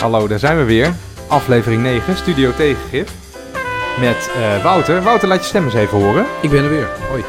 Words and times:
Hallo, 0.00 0.28
daar 0.28 0.38
zijn 0.38 0.56
we 0.56 0.64
weer. 0.64 0.92
Aflevering 1.28 1.82
9, 1.82 2.16
Studio 2.16 2.50
Tegengif. 2.52 3.14
Met 4.00 4.30
eh, 4.36 4.62
Wouter. 4.62 5.02
Wouter, 5.02 5.28
laat 5.28 5.38
je 5.40 5.44
stem 5.44 5.64
eens 5.64 5.74
even 5.74 5.98
horen. 6.02 6.24
Ik 6.42 6.50
ben 6.50 6.62
er 6.64 6.68
weer. 6.70 6.88
Hoi. 7.08 7.22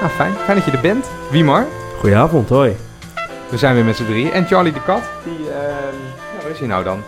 Nou, 0.00 0.10
fijn. 0.12 0.32
Fijn 0.32 0.56
dat 0.56 0.66
je 0.66 0.72
er 0.72 0.80
bent. 0.80 1.10
Wiemar. 1.30 1.64
Goedenavond, 1.98 2.48
hoi. 2.48 2.76
We 3.50 3.56
zijn 3.56 3.74
weer 3.74 3.84
met 3.84 3.96
z'n 3.96 4.04
drieën. 4.04 4.32
En 4.32 4.46
Charlie 4.46 4.72
de 4.72 4.82
Kat. 4.82 5.02
Die, 5.24 5.44
ja, 5.44 5.80
waar 6.42 6.50
is 6.50 6.58
hij 6.58 6.68
nou 6.68 6.84
dan? 6.84 7.00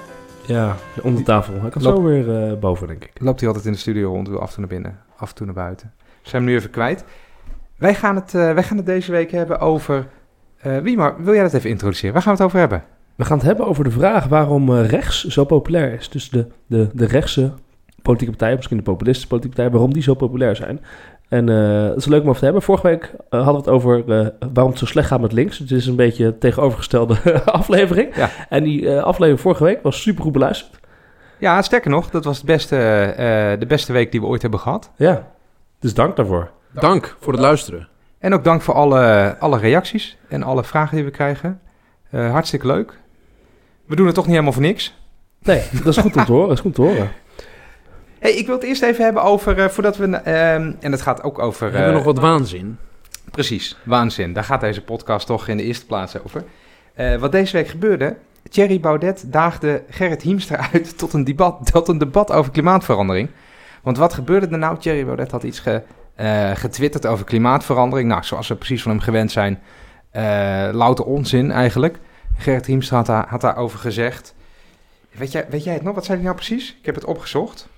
Ja, 0.42 0.76
onder 1.02 1.24
tafel. 1.24 1.54
Hij 1.60 1.70
kan 1.70 1.82
Loop- 1.82 1.96
zo 1.96 2.02
weer 2.02 2.42
eh, 2.50 2.58
boven, 2.58 2.86
denk 2.86 3.04
ik. 3.04 3.10
Loopt 3.20 3.38
hij 3.38 3.48
altijd 3.48 3.66
in 3.66 3.72
de 3.72 3.78
studio 3.78 4.10
rond, 4.12 4.28
af 4.28 4.34
en 4.40 4.48
toe 4.48 4.58
naar 4.58 4.68
binnen, 4.68 4.98
af 5.16 5.28
en 5.28 5.34
toe 5.34 5.46
naar 5.46 5.54
buiten. 5.54 5.92
We 5.98 6.28
zijn 6.28 6.42
hem 6.42 6.50
nu 6.50 6.56
even 6.58 6.70
kwijt. 6.70 7.04
Wij 7.76 7.94
gaan 7.94 8.14
het, 8.14 8.34
eh, 8.34 8.52
wij 8.52 8.62
gaan 8.62 8.76
het 8.76 8.86
deze 8.86 9.10
week 9.12 9.30
hebben 9.30 9.58
over... 9.60 10.06
Wiemar, 10.82 11.14
wil 11.18 11.34
jij 11.34 11.42
dat 11.42 11.52
even 11.52 11.70
introduceren? 11.70 12.12
Waar 12.12 12.22
gaan 12.22 12.32
we 12.32 12.38
het 12.38 12.46
over 12.46 12.58
hebben? 12.60 12.84
We 13.18 13.24
gaan 13.24 13.38
het 13.38 13.46
hebben 13.46 13.66
over 13.66 13.84
de 13.84 13.90
vraag 13.90 14.26
waarom 14.26 14.76
eh, 14.76 14.88
rechts 14.88 15.24
zo 15.24 15.44
populair 15.44 15.92
is. 15.92 16.08
Dus 16.08 16.30
de, 16.30 16.46
de, 16.66 16.88
de 16.92 17.06
rechtse 17.06 17.52
politieke 18.02 18.30
partijen, 18.30 18.56
misschien 18.56 18.76
de 18.76 18.82
populistische 18.82 19.28
politieke 19.28 19.56
partijen, 19.56 19.78
waarom 19.78 19.94
die 19.98 20.08
zo 20.08 20.14
populair 20.14 20.56
zijn. 20.56 20.80
En 21.28 21.48
eh 21.48 21.88
het 21.88 21.96
is 21.96 22.06
leuk 22.06 22.22
om 22.22 22.26
over 22.28 22.38
te 22.38 22.44
hebben. 22.44 22.62
Vorige 22.62 22.86
week 22.86 23.02
eh, 23.30 23.44
hadden 23.44 23.52
we 23.52 23.58
het 23.58 23.68
over 23.68 23.98
eh, 23.98 24.26
waarom 24.52 24.70
het 24.70 24.78
zo 24.78 24.86
slecht 24.86 25.08
gaat 25.08 25.20
met 25.20 25.32
links. 25.32 25.58
Het 25.58 25.70
is 25.70 25.86
een 25.86 25.96
beetje 25.96 26.24
een 26.24 26.38
tegenovergestelde 26.38 27.42
aflevering. 27.60 28.16
Ja. 28.16 28.30
En 28.48 28.64
die 28.64 28.94
eh, 28.94 29.02
aflevering 29.02 29.40
vorige 29.40 29.64
week 29.64 29.82
was 29.82 30.02
super 30.02 30.22
goed 30.22 30.32
beluisterd. 30.32 30.80
Ja, 31.38 31.62
sterker 31.62 31.90
nog, 31.90 32.10
dat 32.10 32.24
was 32.24 32.36
het 32.36 32.46
beste, 32.46 32.76
eh, 32.76 33.60
de 33.60 33.66
beste 33.66 33.92
week 33.92 34.10
die 34.10 34.20
we 34.20 34.26
ooit 34.26 34.42
hebben 34.42 34.60
gehad. 34.60 34.90
Ja, 34.96 35.26
dus 35.78 35.94
dank 35.94 36.16
daarvoor. 36.16 36.50
Dank 36.72 37.16
voor 37.20 37.32
het 37.32 37.42
luisteren. 37.42 37.88
En 38.18 38.34
ook 38.34 38.44
dank 38.44 38.62
voor 38.62 38.74
alle, 38.74 39.36
alle 39.38 39.58
reacties 39.58 40.16
en 40.28 40.42
alle 40.42 40.64
vragen 40.64 40.96
die 40.96 41.04
we 41.04 41.10
krijgen. 41.10 41.60
Eh, 42.10 42.30
hartstikke 42.30 42.66
leuk. 42.66 42.98
We 43.88 43.96
doen 43.96 44.06
het 44.06 44.14
toch 44.14 44.24
niet 44.24 44.32
helemaal 44.32 44.52
voor 44.52 44.62
niks. 44.62 44.98
Nee, 45.42 45.62
dat 45.72 45.86
is 45.86 45.96
goed 45.96 46.16
om 46.16 46.24
te 46.24 46.32
horen. 46.32 46.48
Dat 46.48 46.56
is 46.56 46.62
goed 46.62 46.74
te 46.74 46.82
horen. 46.82 47.10
Hey, 48.18 48.32
ik 48.32 48.46
wil 48.46 48.54
het 48.54 48.64
eerst 48.64 48.82
even 48.82 49.04
hebben 49.04 49.22
over, 49.22 49.58
eh, 49.58 49.68
voordat 49.68 49.96
we, 49.96 50.16
ehm, 50.16 50.72
en 50.80 50.90
dat 50.90 51.02
gaat 51.02 51.22
ook 51.22 51.38
over... 51.38 51.70
We 51.70 51.76
hebben 51.76 51.92
eh, 51.92 52.04
nog 52.04 52.14
wat 52.14 52.18
waanzin. 52.18 52.78
Precies, 53.30 53.76
waanzin. 53.84 54.32
Daar 54.32 54.44
gaat 54.44 54.60
deze 54.60 54.82
podcast 54.82 55.26
toch 55.26 55.48
in 55.48 55.56
de 55.56 55.62
eerste 55.62 55.86
plaats 55.86 56.22
over. 56.24 56.44
Eh, 56.94 57.16
wat 57.16 57.32
deze 57.32 57.56
week 57.56 57.68
gebeurde, 57.68 58.16
Thierry 58.50 58.80
Baudet 58.80 59.24
daagde 59.26 59.82
Gerrit 59.90 60.22
Hiemstra 60.22 60.66
uit 60.72 60.98
tot 60.98 61.12
een, 61.12 61.24
debat, 61.24 61.72
tot 61.72 61.88
een 61.88 61.98
debat 61.98 62.32
over 62.32 62.52
klimaatverandering. 62.52 63.28
Want 63.82 63.96
wat 63.96 64.14
gebeurde 64.14 64.46
er 64.46 64.58
nou? 64.58 64.78
Thierry 64.78 65.04
Baudet 65.04 65.30
had 65.30 65.42
iets 65.42 65.60
ge, 65.60 65.82
eh, 66.14 66.50
getwitterd 66.54 67.06
over 67.06 67.24
klimaatverandering. 67.24 68.08
Nou, 68.08 68.24
zoals 68.24 68.48
we 68.48 68.54
precies 68.54 68.82
van 68.82 68.90
hem 68.90 69.00
gewend 69.00 69.32
zijn, 69.32 69.60
eh, 70.10 70.68
louter 70.72 71.04
onzin 71.04 71.50
eigenlijk. 71.50 71.98
Gerrit 72.38 72.66
Hiemstra 72.66 72.96
had, 72.96 73.06
daar, 73.06 73.26
had 73.28 73.40
daarover 73.40 73.78
gezegd. 73.78 74.34
Weet 75.10 75.32
jij, 75.32 75.46
weet 75.50 75.64
jij 75.64 75.74
het 75.74 75.82
nog? 75.82 75.94
Wat 75.94 76.04
zei 76.04 76.16
hij 76.16 76.26
nou 76.26 76.36
precies? 76.36 76.76
Ik 76.80 76.86
heb 76.86 76.94
het 76.94 77.04
opgezocht. 77.04 77.68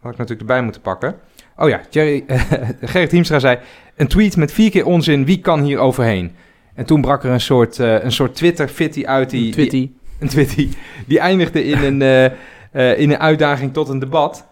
Had 0.00 0.12
ik 0.12 0.18
natuurlijk 0.18 0.48
erbij 0.48 0.62
moeten 0.62 0.80
pakken. 0.82 1.16
Oh 1.56 1.68
ja, 1.68 1.80
Thierry, 1.90 2.24
Gerrit 2.80 3.10
Hiemstra 3.10 3.38
zei... 3.38 3.58
Een 3.96 4.06
tweet 4.08 4.36
met 4.36 4.52
vier 4.52 4.70
keer 4.70 4.86
onzin, 4.86 5.24
wie 5.24 5.40
kan 5.40 5.62
hier 5.62 5.78
overheen? 5.78 6.34
En 6.74 6.84
toen 6.84 7.00
brak 7.00 7.24
er 7.24 7.30
een 7.30 7.40
soort, 7.40 7.78
eh, 7.78 8.02
een 8.02 8.12
soort 8.12 8.34
Twitter-fitty 8.34 9.04
uit. 9.06 9.30
Die, 9.30 9.40
die- 9.42 9.52
Twitty. 9.52 9.90
een 10.18 10.28
twitty. 10.28 10.68
Die 11.06 11.18
eindigde 11.18 11.64
in 11.64 11.78
een, 11.82 12.02
eh, 12.02 12.24
eh, 12.72 12.98
in 13.00 13.10
een 13.10 13.18
uitdaging 13.18 13.72
tot 13.72 13.88
een 13.88 13.98
debat. 13.98 14.46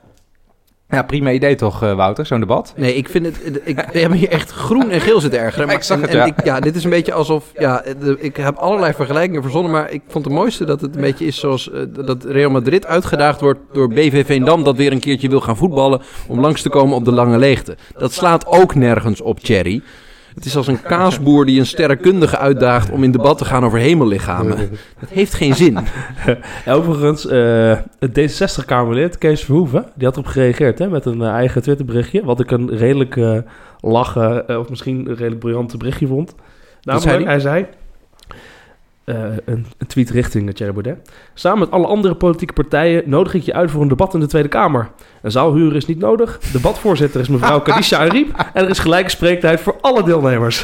Ja, 0.91 1.03
prima 1.03 1.31
idee 1.31 1.55
toch, 1.55 1.83
eh, 1.83 1.95
Wouter, 1.95 2.27
zo'n 2.27 2.41
debat? 2.41 2.73
Nee, 2.77 2.95
ik 2.95 3.09
vind 3.09 3.27
het... 3.27 3.61
Ik 3.65 4.09
me 4.09 4.17
hier 4.17 4.29
echt 4.29 4.51
groen 4.51 4.91
en 4.91 5.01
geel 5.01 5.21
zitten 5.21 5.41
ergeren. 5.41 5.69
Ik 5.77 5.83
zag 5.83 6.01
het, 6.01 6.11
en 6.11 6.17
ja. 6.17 6.25
ik- 6.25 6.45
ja, 6.45 6.61
dit 6.61 6.77
is 6.77 6.85
een 6.85 6.91
beetje 6.91 7.13
alsof... 7.13 7.45
Ja, 7.59 7.83
de- 8.01 8.17
ik 8.21 8.37
heb 8.37 8.57
allerlei 8.57 8.93
vergelijkingen 8.93 9.43
verzonnen, 9.43 9.73
maar 9.73 9.91
ik 9.91 10.03
vond 10.09 10.25
het 10.25 10.35
mooiste 10.35 10.65
dat 10.65 10.81
het 10.81 10.95
een 10.95 11.01
beetje 11.01 11.27
is 11.27 11.39
zoals... 11.41 11.71
eh, 11.71 11.81
dat 12.07 12.25
Real 12.25 12.51
Madrid 12.51 12.87
uitgedaagd 12.87 13.41
wordt 13.41 13.61
door 13.73 13.89
BV 13.89 14.27
Veendam... 14.27 14.65
dat 14.65 14.77
weer 14.77 14.93
een 14.93 15.01
keertje 15.01 15.29
wil 15.29 15.41
gaan 15.41 15.57
voetballen 15.57 16.01
om 16.29 16.41
langs 16.41 16.63
te 16.63 16.69
komen 16.69 16.97
op 16.97 17.05
de 17.05 17.13
lange 17.13 17.39
leegte. 17.39 17.77
Dat 17.99 18.13
slaat 18.13 18.47
ook 18.47 18.75
nergens 18.75 19.21
op, 19.21 19.41
Thierry. 19.41 19.83
Het 20.37 20.45
is 20.45 20.57
als 20.57 20.67
een 20.67 20.83
kaasboer 20.83 21.47
die 21.47 21.61
een 21.61 21.67
sterrenkundige 21.67 22.39
uitdaagt... 22.39 22.91
om 22.91 23.05
in 23.05 23.11
debat 23.11 23.39
te 23.39 23.45
gaan 23.45 23.65
over 23.65 23.79
hemellichamen. 23.79 24.57
Dat 25.01 25.09
heeft 25.09 25.35
geen 25.35 25.55
zin. 25.55 25.79
Overigens, 26.67 27.27
eh, 27.27 27.77
het 27.99 28.19
D66-Kamerlid 28.19 29.19
Kees 29.19 29.45
Verhoeven, 29.45 29.85
die 29.95 30.07
had 30.07 30.17
erop 30.17 30.27
gereageerd 30.27 30.79
hè, 30.79 30.89
met 30.89 31.05
een 31.05 31.23
eh, 31.23 31.29
eigen 31.29 31.63
Twitterberichtje. 31.63 32.25
Wat 32.25 32.41
ik 32.41 32.51
een 32.51 32.77
redelijk 32.77 33.17
eh, 33.17 33.39
lachen, 33.81 34.59
of 34.59 34.69
misschien 34.69 34.99
een 34.99 35.15
redelijk 35.15 35.39
briljant 35.39 35.79
berichtje 35.79 36.07
vond. 36.07 36.35
Namelijk, 36.83 37.11
zei 37.11 37.25
hij? 37.25 37.33
hij 37.33 37.41
zei, 37.41 37.67
eh, 39.07 39.25
een, 39.45 39.67
een 39.79 39.87
tweet 39.87 40.11
richting 40.11 40.55
Thierry 40.55 40.73
Baudet. 40.73 41.11
Samen 41.35 41.59
met 41.59 41.71
alle 41.71 41.87
andere 41.87 42.15
politieke 42.15 42.53
partijen 42.53 43.03
nodig 43.05 43.35
ik 43.35 43.43
je 43.43 43.55
uit 43.55 43.71
voor 43.71 43.83
een 43.83 43.89
debat 43.89 44.15
in 44.15 44.21
de 44.21 44.27
Tweede 44.27 44.49
Kamer. 44.49 44.91
Een 45.23 45.31
zaalhuur 45.31 45.77
is 45.77 45.87
niet 45.87 45.99
nodig. 45.99 46.39
Debatvoorzitter 46.53 47.21
is 47.21 47.29
mevrouw 47.29 47.61
Kadisha 47.63 47.99
Ariep. 47.99 48.45
En 48.55 48.65
er 48.65 48.71
is 48.71 48.79
gelijke 48.79 49.11
spreektijd 49.11 49.61
voor 49.61 49.77
alle 49.81 50.03
deelnemers. 50.03 50.59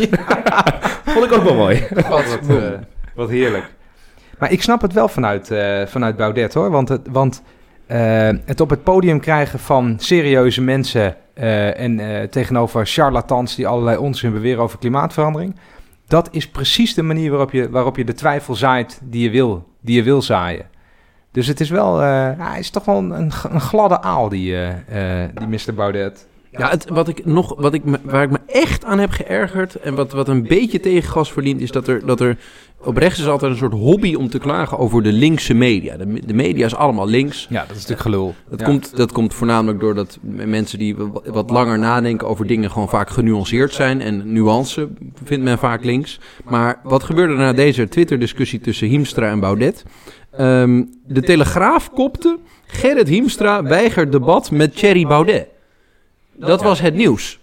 vond 1.14 1.24
ik 1.24 1.32
ook 1.32 1.42
wel 1.42 1.54
mooi. 1.54 1.86
Wat, 2.08 2.38
eh, 2.48 2.56
wat 3.14 3.28
heerlijk. 3.28 3.64
Maar 4.38 4.52
ik 4.52 4.62
snap 4.62 4.80
het 4.80 4.92
wel 4.92 5.08
vanuit, 5.08 5.50
eh, 5.50 5.86
vanuit 5.86 6.16
Baudet 6.16 6.54
hoor. 6.54 6.70
Want, 6.70 6.88
het, 6.88 7.08
want 7.10 7.42
het 8.44 8.60
op 8.60 8.70
het 8.70 8.82
podium 8.82 9.20
krijgen 9.20 9.58
van 9.58 9.94
serieuze 9.98 10.62
mensen 10.62 11.16
en 11.34 12.00
tegenover 12.30 12.86
charlatans 12.86 13.54
die 13.56 13.66
allerlei 13.66 13.96
onzin 13.96 14.32
beweren 14.32 14.62
over 14.62 14.78
klimaatverandering. 14.78 15.54
Dat 16.06 16.28
is 16.30 16.48
precies 16.48 16.94
de 16.94 17.02
manier 17.02 17.30
waarop 17.30 17.50
je, 17.50 17.70
waarop 17.70 17.96
je 17.96 18.04
de 18.04 18.14
twijfel 18.14 18.54
zaait 18.54 19.00
die 19.04 19.22
je 19.22 19.30
wil, 19.30 19.68
die 19.80 19.96
je 19.96 20.02
wil 20.02 20.22
zaaien. 20.22 20.70
Dus 21.32 21.46
het 21.46 21.60
is 21.60 21.70
wel, 21.70 22.02
eh, 22.02 22.08
ja, 22.38 22.50
hij 22.50 22.58
is 22.58 22.70
toch 22.70 22.84
wel 22.84 22.96
een, 22.96 23.10
een, 23.10 23.60
gladde 23.60 24.02
aal, 24.02 24.28
die, 24.28 24.54
eh, 24.54 25.22
eh, 25.22 25.30
die 25.34 25.46
Mr. 25.46 25.74
Baudet. 25.74 26.28
Ja, 26.58 26.68
het, 26.70 26.88
wat 26.88 27.08
ik 27.08 27.24
nog, 27.26 27.54
wat 27.58 27.74
ik 27.74 27.82
waar 28.02 28.22
ik 28.22 28.30
me 28.30 28.38
echt 28.46 28.84
aan 28.84 28.98
heb 28.98 29.10
geërgerd 29.10 29.74
en 29.74 29.94
wat, 29.94 30.12
wat 30.12 30.28
een 30.28 30.42
beetje 30.42 30.80
tegengas 30.80 31.32
verdient, 31.32 31.60
is 31.60 31.70
dat 31.70 31.88
er, 31.88 32.06
dat 32.06 32.20
er 32.20 32.36
op 32.84 32.96
rechts 32.96 33.18
is 33.20 33.26
altijd 33.26 33.52
een 33.52 33.58
soort 33.58 33.72
hobby 33.72 34.14
om 34.14 34.28
te 34.28 34.38
klagen 34.38 34.78
over 34.78 35.02
de 35.02 35.12
linkse 35.12 35.54
media. 35.54 35.96
De, 35.96 36.20
de 36.26 36.34
media 36.34 36.66
is 36.66 36.74
allemaal 36.74 37.06
links. 37.08 37.46
Ja, 37.50 37.60
dat 37.60 37.70
is 37.70 37.74
natuurlijk 37.74 38.00
gelul. 38.00 38.34
Dat, 38.50 38.60
Ja. 38.60 38.66
komt, 38.66 38.96
dat 38.96 39.12
komt 39.12 39.34
voornamelijk 39.34 39.80
doordat 39.80 40.18
mensen 40.22 40.78
die 40.78 40.96
wa- 40.96 41.20
wat 41.24 41.50
langer 41.50 41.78
nadenken 41.78 42.28
over 42.28 42.46
dingen 42.46 42.70
gewoon 42.70 42.88
vaak 42.88 43.10
genuanceerd 43.10 43.72
zijn. 43.72 44.00
En 44.00 44.32
nuance 44.32 44.88
vindt 45.24 45.44
men 45.44 45.58
vaak 45.58 45.84
links. 45.84 46.20
Maar 46.44 46.80
wat 46.82 47.02
gebeurde 47.02 47.32
er 47.32 47.38
na 47.38 47.52
deze 47.52 47.88
Twitter-discussie 47.88 48.60
tussen 48.60 48.88
Hiemstra 48.88 49.30
en 49.30 49.40
Baudet? 49.40 49.84
Ehm, 50.30 50.82
de 51.06 51.20
Telegraaf 51.22 51.90
kopte, 51.90 52.38
Gerrit 52.66 53.08
Hiemstra 53.08 53.62
weigert 53.62 54.12
debat 54.12 54.50
met 54.50 54.76
Thierry 54.76 55.06
Baudet. 55.06 55.46
Dat 56.34 56.62
was 56.62 56.80
het 56.80 56.94
nieuws. 56.94 57.40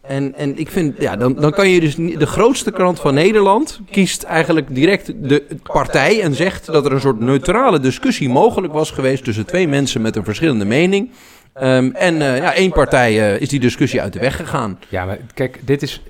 En, 0.00 0.34
en 0.34 0.58
ik 0.58 0.70
vind, 0.70 1.00
ja, 1.00 1.16
dan, 1.16 1.34
dan 1.34 1.50
kan 1.50 1.68
je 1.68 1.80
dus 1.80 1.94
de 1.94 2.26
grootste 2.26 2.70
krant 2.70 3.00
van 3.00 3.14
Nederland 3.14 3.80
kiest 3.90 4.22
eigenlijk 4.22 4.74
direct 4.74 5.06
de 5.28 5.44
partij 5.62 6.22
en 6.22 6.34
zegt 6.34 6.66
dat 6.66 6.84
er 6.86 6.92
een 6.92 7.00
soort 7.00 7.20
neutrale 7.20 7.80
discussie 7.80 8.28
mogelijk 8.28 8.72
was 8.72 8.90
geweest 8.90 9.24
tussen 9.24 9.46
twee 9.46 9.68
mensen 9.68 10.00
met 10.00 10.16
een 10.16 10.24
verschillende 10.24 10.64
mening. 10.64 11.10
Ehm, 11.52 11.90
en 11.90 12.22
eh, 12.22 12.36
ja, 12.36 12.54
één 12.54 12.72
partij 12.72 13.34
eh, 13.34 13.40
is 13.40 13.48
die 13.48 13.60
discussie 13.60 14.00
uit 14.00 14.12
de 14.12 14.18
weg 14.18 14.36
gegaan. 14.36 14.78
Ja, 14.88 15.04
maar 15.04 15.18
kijk, 15.34 15.60
dit 15.64 15.82
is... 15.82 16.02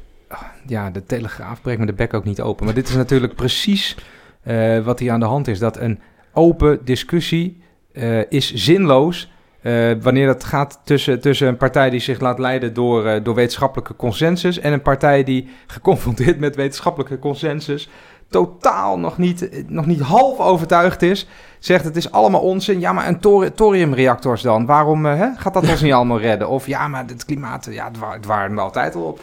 Ja, 0.66 0.90
de 0.90 1.04
Telegraaf 1.06 1.60
breekt 1.60 1.78
me 1.78 1.86
de 1.86 1.92
bek 1.92 2.14
ook 2.14 2.24
niet 2.24 2.40
open. 2.40 2.64
Maar 2.64 2.74
dit 2.74 2.88
is 2.88 2.94
natuurlijk 2.94 3.34
precies 3.34 3.96
eh, 4.42 4.84
wat 4.84 4.98
hier 4.98 5.12
aan 5.12 5.20
de 5.20 5.26
hand 5.26 5.48
is. 5.48 5.58
Dat 5.58 5.76
een 5.76 6.00
open 6.32 6.80
discussie 6.84 7.62
eh, 7.92 8.30
is 8.30 8.54
zinloos... 8.54 9.30
eh, 9.62 9.90
wanneer 10.00 10.28
het 10.28 10.44
gaat 10.44 10.80
tussen, 10.84 11.20
tussen 11.20 11.48
een 11.48 11.56
partij 11.56 11.90
die 11.90 12.00
zich 12.00 12.20
laat 12.20 12.38
leiden 12.38 12.74
door, 12.74 13.06
eh, 13.06 13.24
door 13.24 13.34
wetenschappelijke 13.34 13.96
consensus... 13.96 14.58
en 14.58 14.72
een 14.72 14.82
partij 14.82 15.24
die 15.24 15.48
geconfronteerd 15.66 16.38
met 16.40 16.56
wetenschappelijke 16.56 17.18
consensus... 17.18 17.88
totaal 18.28 18.98
nog 18.98 19.18
niet, 19.18 19.64
nog 19.68 19.86
niet 19.86 20.00
half 20.00 20.38
overtuigd 20.38 21.02
is... 21.02 21.28
zegt 21.58 21.84
het 21.84 21.96
is 21.96 22.10
allemaal 22.12 22.40
onzin. 22.40 22.80
Ja, 22.80 22.92
maar 22.92 23.08
een 23.08 23.20
thori- 23.20 23.52
thoriumreactors 23.54 24.42
dan? 24.42 24.66
Waarom 24.66 25.06
eh, 25.06 25.18
hè? 25.18 25.28
gaat 25.36 25.54
dat 25.54 25.68
ons 25.68 25.82
niet 25.82 25.92
allemaal 25.92 26.20
redden? 26.20 26.48
Of 26.48 26.66
ja, 26.66 26.88
maar 26.88 27.04
het 27.06 27.24
klimaat, 27.24 27.68
ja, 27.70 27.84
het, 27.88 27.98
wa 27.98 28.12
het 28.12 28.26
waren 28.26 28.58
altijd 28.58 28.94
al 28.94 29.02
op. 29.02 29.20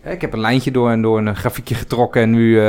Hè, 0.00 0.12
Ik 0.12 0.20
heb 0.20 0.32
een 0.32 0.40
lijntje 0.40 0.70
door 0.70 0.90
en 0.90 1.02
door 1.02 1.18
een 1.18 1.36
grafiekje 1.36 1.74
getrokken 1.74 2.22
en 2.22 2.30
nu, 2.30 2.60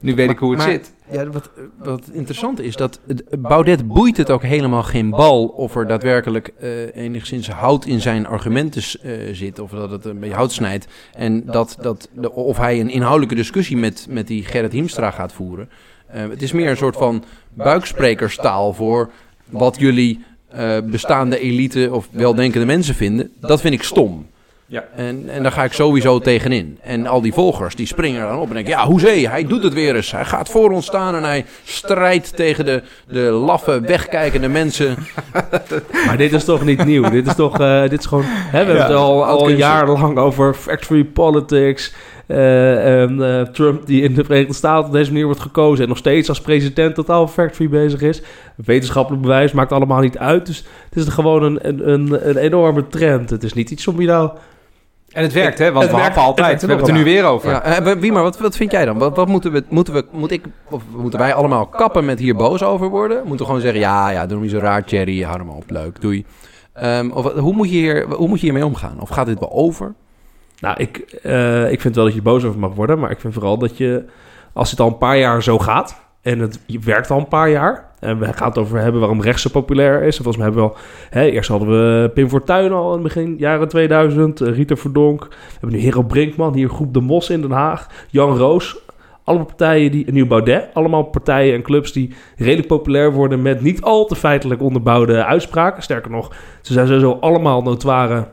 nu 0.00 0.14
weet 0.14 0.30
ik 0.30 0.38
hoe 0.38 0.50
het 0.50 0.58
Maar- 0.58 0.70
zit. 0.70 0.92
Ja, 1.12 1.26
wat, 1.26 1.50
wat 1.78 2.02
interessant 2.12 2.60
is, 2.60 2.76
dat 2.76 3.00
Baudet 3.38 3.88
boeit 3.88 4.16
het 4.16 4.30
ook 4.30 4.42
helemaal 4.42 4.82
geen 4.82 5.10
bal 5.10 5.46
of 5.46 5.76
er 5.76 5.86
daadwerkelijk 5.86 6.52
eh, 6.58 6.96
enigszins 6.96 7.48
hout 7.50 7.84
in 7.84 8.00
zijn 8.00 8.26
argumenten 8.26 8.82
eh, 9.02 9.12
zit. 9.32 9.58
Of 9.58 9.70
dat 9.70 9.90
het 9.90 10.04
een 10.04 10.18
beetje 10.18 10.34
hout 10.34 10.52
snijdt. 10.52 10.86
En 11.12 11.44
dat, 11.44 11.76
dat, 11.80 12.08
of 12.30 12.56
hij 12.56 12.80
een 12.80 12.90
inhoudelijke 12.90 13.34
discussie 13.34 13.76
met, 13.76 14.06
met 14.10 14.26
die 14.26 14.44
Gerrit 14.44 14.72
Hiemstra 14.72 15.10
gaat 15.10 15.32
voeren. 15.32 15.68
Eh, 16.06 16.28
het 16.28 16.42
is 16.42 16.52
meer 16.52 16.70
een 16.70 16.76
soort 16.76 16.96
van 16.96 17.24
buiksprekerstaal 17.54 18.72
voor 18.72 19.10
wat 19.48 19.76
jullie 19.78 20.24
bestaande 20.84 21.38
elite 21.38 21.88
of 21.92 22.08
weldenkende 22.10 22.66
mensen 22.66 22.94
vinden. 22.94 23.32
Dat 23.40 23.60
vind 23.60 23.74
ik 23.74 23.82
stom. 23.82 24.26
Ja. 24.72 24.84
En, 24.96 25.24
en 25.28 25.42
daar 25.42 25.52
ga 25.52 25.64
ik 25.64 25.72
sowieso 25.72 26.18
tegenin. 26.18 26.78
En 26.82 27.06
al 27.06 27.20
die 27.20 27.32
volgers 27.32 27.74
die 27.74 27.86
springen 27.86 28.20
er 28.22 28.28
dan 28.28 28.38
op 28.38 28.48
en 28.48 28.54
denken: 28.54 28.72
ja, 28.72 28.86
hoezee, 28.86 29.28
hij 29.28 29.46
doet 29.46 29.62
het 29.62 29.72
weer 29.72 29.96
eens. 29.96 30.12
Hij 30.12 30.24
gaat 30.24 30.48
voor 30.48 30.70
ons 30.70 30.86
staan 30.86 31.14
en 31.14 31.22
hij 31.22 31.44
strijdt 31.64 32.36
tegen 32.36 32.64
de, 32.64 32.82
de 33.06 33.20
laffe, 33.20 33.80
wegkijkende 33.80 34.48
mensen. 34.48 34.96
Maar 36.06 36.16
dit 36.16 36.32
is 36.32 36.44
toch 36.44 36.64
niet 36.64 36.84
nieuw? 36.84 37.10
Dit 37.10 37.26
is 37.26 37.34
toch, 37.34 37.60
eh, 37.60 37.82
dit 37.82 37.98
is 37.98 38.06
gewoon, 38.06 38.24
hè, 38.26 38.50
we 38.50 38.56
hebben 38.56 38.76
het 38.76 38.94
al, 38.94 39.24
al 39.24 39.48
jarenlang 39.48 40.18
over 40.18 40.54
factory 40.54 41.04
politics. 41.04 41.94
eh, 42.26 43.02
en 43.02 43.22
eh, 43.22 43.46
Trump 43.46 43.86
die 43.86 44.02
in 44.02 44.14
de 44.14 44.24
Verenigde 44.24 44.54
Staten 44.54 44.86
op 44.86 44.92
deze 44.92 45.10
manier 45.10 45.26
wordt 45.26 45.40
gekozen 45.40 45.82
en 45.82 45.88
nog 45.88 45.98
steeds 45.98 46.28
als 46.28 46.40
president 46.40 46.94
totaal 46.94 47.28
factory 47.28 47.68
bezig 47.68 48.00
is. 48.00 48.22
Wetenschappelijk 48.54 49.22
bewijs 49.22 49.52
maakt 49.52 49.72
allemaal 49.72 50.00
niet 50.00 50.18
uit. 50.18 50.46
Dus 50.46 50.64
het 50.90 51.06
is 51.06 51.12
gewoon 51.12 51.42
een, 51.42 51.68
een, 51.68 51.88
een, 51.88 52.28
een 52.28 52.36
enorme 52.36 52.88
trend. 52.88 53.30
Het 53.30 53.42
is 53.42 53.52
niet 53.52 53.70
iets 53.70 53.86
om 53.86 54.00
je 54.00 54.06
nou... 54.06 54.30
En 55.12 55.22
het 55.22 55.32
werkt, 55.32 55.58
hè? 55.58 55.72
Want 55.72 55.84
Het 55.84 55.94
we 55.94 56.00
werkt- 56.00 56.16
altijd. 56.16 56.60
We 56.60 56.66
hebben 56.66 56.86
het 56.86 56.94
er 56.96 57.00
nu 57.00 57.04
weer 57.04 57.24
over. 57.24 57.50
Ja, 57.50 57.62
eh, 57.62 57.92
wie 57.98 58.12
maar, 58.12 58.22
wat, 58.22 58.38
wat 58.38 58.56
vind 58.56 58.70
jij 58.70 58.84
dan? 58.84 58.98
Wat, 58.98 59.16
wat 59.16 59.28
moeten 59.28 59.52
we, 59.52 59.64
moeten 59.68 59.94
we, 59.94 60.04
moet 60.10 60.30
ik, 60.30 60.44
of 60.70 60.82
moeten 60.96 61.18
wij 61.18 61.34
allemaal 61.34 61.66
kappen 61.66 62.04
met 62.04 62.18
hier 62.18 62.36
boos 62.36 62.62
over 62.62 62.88
worden? 62.88 63.16
Moeten 63.18 63.38
we 63.38 63.44
gewoon 63.44 63.60
zeggen: 63.60 63.80
ja, 63.80 64.10
ja, 64.10 64.20
doe 64.22 64.30
hem 64.32 64.40
niet 64.40 64.50
zo 64.50 64.58
raar, 64.58 64.84
Thierry, 64.84 65.22
hou 65.22 65.38
hem 65.38 65.48
op, 65.48 65.70
leuk, 65.70 66.00
doei. 66.00 66.24
Ehm, 66.72 67.10
of, 67.10 67.32
hoe, 67.32 67.52
moet 67.54 67.70
je 67.70 67.76
hier, 67.76 68.06
hoe 68.08 68.28
moet 68.28 68.38
je 68.40 68.44
hiermee 68.44 68.66
omgaan? 68.66 69.00
Of 69.00 69.08
gaat 69.08 69.26
dit 69.26 69.38
wel 69.38 69.52
over? 69.52 69.94
Nou, 70.60 70.74
ik, 70.78 70.98
eh, 71.22 71.70
ik 71.72 71.80
vind 71.80 71.94
wel 71.94 72.04
dat 72.04 72.14
je 72.14 72.22
boos 72.22 72.44
over 72.44 72.60
mag 72.60 72.74
worden. 72.74 72.98
Maar 72.98 73.10
ik 73.10 73.20
vind 73.20 73.32
vooral 73.34 73.58
dat 73.58 73.76
je, 73.76 74.04
als 74.52 74.70
het 74.70 74.80
al 74.80 74.86
een 74.86 74.98
paar 74.98 75.18
jaar 75.18 75.42
zo 75.42 75.58
gaat... 75.58 76.00
en 76.22 76.38
het 76.38 76.60
je 76.66 76.78
werkt 76.78 77.10
al 77.10 77.18
een 77.18 77.28
paar 77.28 77.50
jaar... 77.50 77.90
en 78.02 78.18
we 78.18 78.32
gaan 78.32 78.48
het 78.48 78.58
over 78.58 78.78
hebben 78.78 79.00
waarom 79.00 79.22
rechts 79.22 79.42
zo 79.42 79.50
populair 79.50 80.02
is. 80.02 80.16
En 80.16 80.24
volgens 80.24 80.36
mij 80.36 80.46
hebben 80.46 80.64
we 80.64 80.70
al... 80.70 80.76
Hè, 81.10 81.24
eerst 81.24 81.48
hadden 81.48 81.68
we 81.68 82.10
Pim 82.14 82.28
Fortuyn 82.28 82.72
al 82.72 82.86
in 82.86 82.92
het 82.92 83.02
begin 83.02 83.34
jaren 83.38 83.68
2000. 83.68 84.40
eh, 84.40 84.54
Rita 84.54 84.76
Verdonk. 84.76 85.24
We 85.28 85.34
hebben 85.60 85.78
nu 85.78 85.84
Hero 85.84 86.02
Brinkman. 86.02 86.54
Hier 86.54 86.68
Groep 86.68 86.94
De 86.94 87.00
Mos 87.00 87.30
in 87.30 87.40
Den 87.40 87.50
Haag. 87.50 87.86
Jan 88.10 88.36
Roos. 88.36 88.78
Allemaal 89.24 89.46
partijen 89.46 89.90
die... 89.90 90.12
Nu 90.12 90.26
Baudet. 90.26 90.68
Allemaal 90.72 91.02
partijen 91.02 91.54
en 91.54 91.62
clubs 91.62 91.92
die 91.92 92.14
redelijk 92.36 92.68
populair 92.68 93.12
worden... 93.12 93.42
met 93.42 93.60
niet 93.60 93.82
al 93.82 94.04
te 94.04 94.16
feitelijk 94.16 94.62
onderbouwde 94.62 95.24
uitspraken. 95.24 95.82
Sterker 95.82 96.10
nog, 96.10 96.32
ze 96.60 96.72
zijn 96.72 96.86
sowieso 96.86 97.16
allemaal 97.20 97.62
notoire 97.62 98.28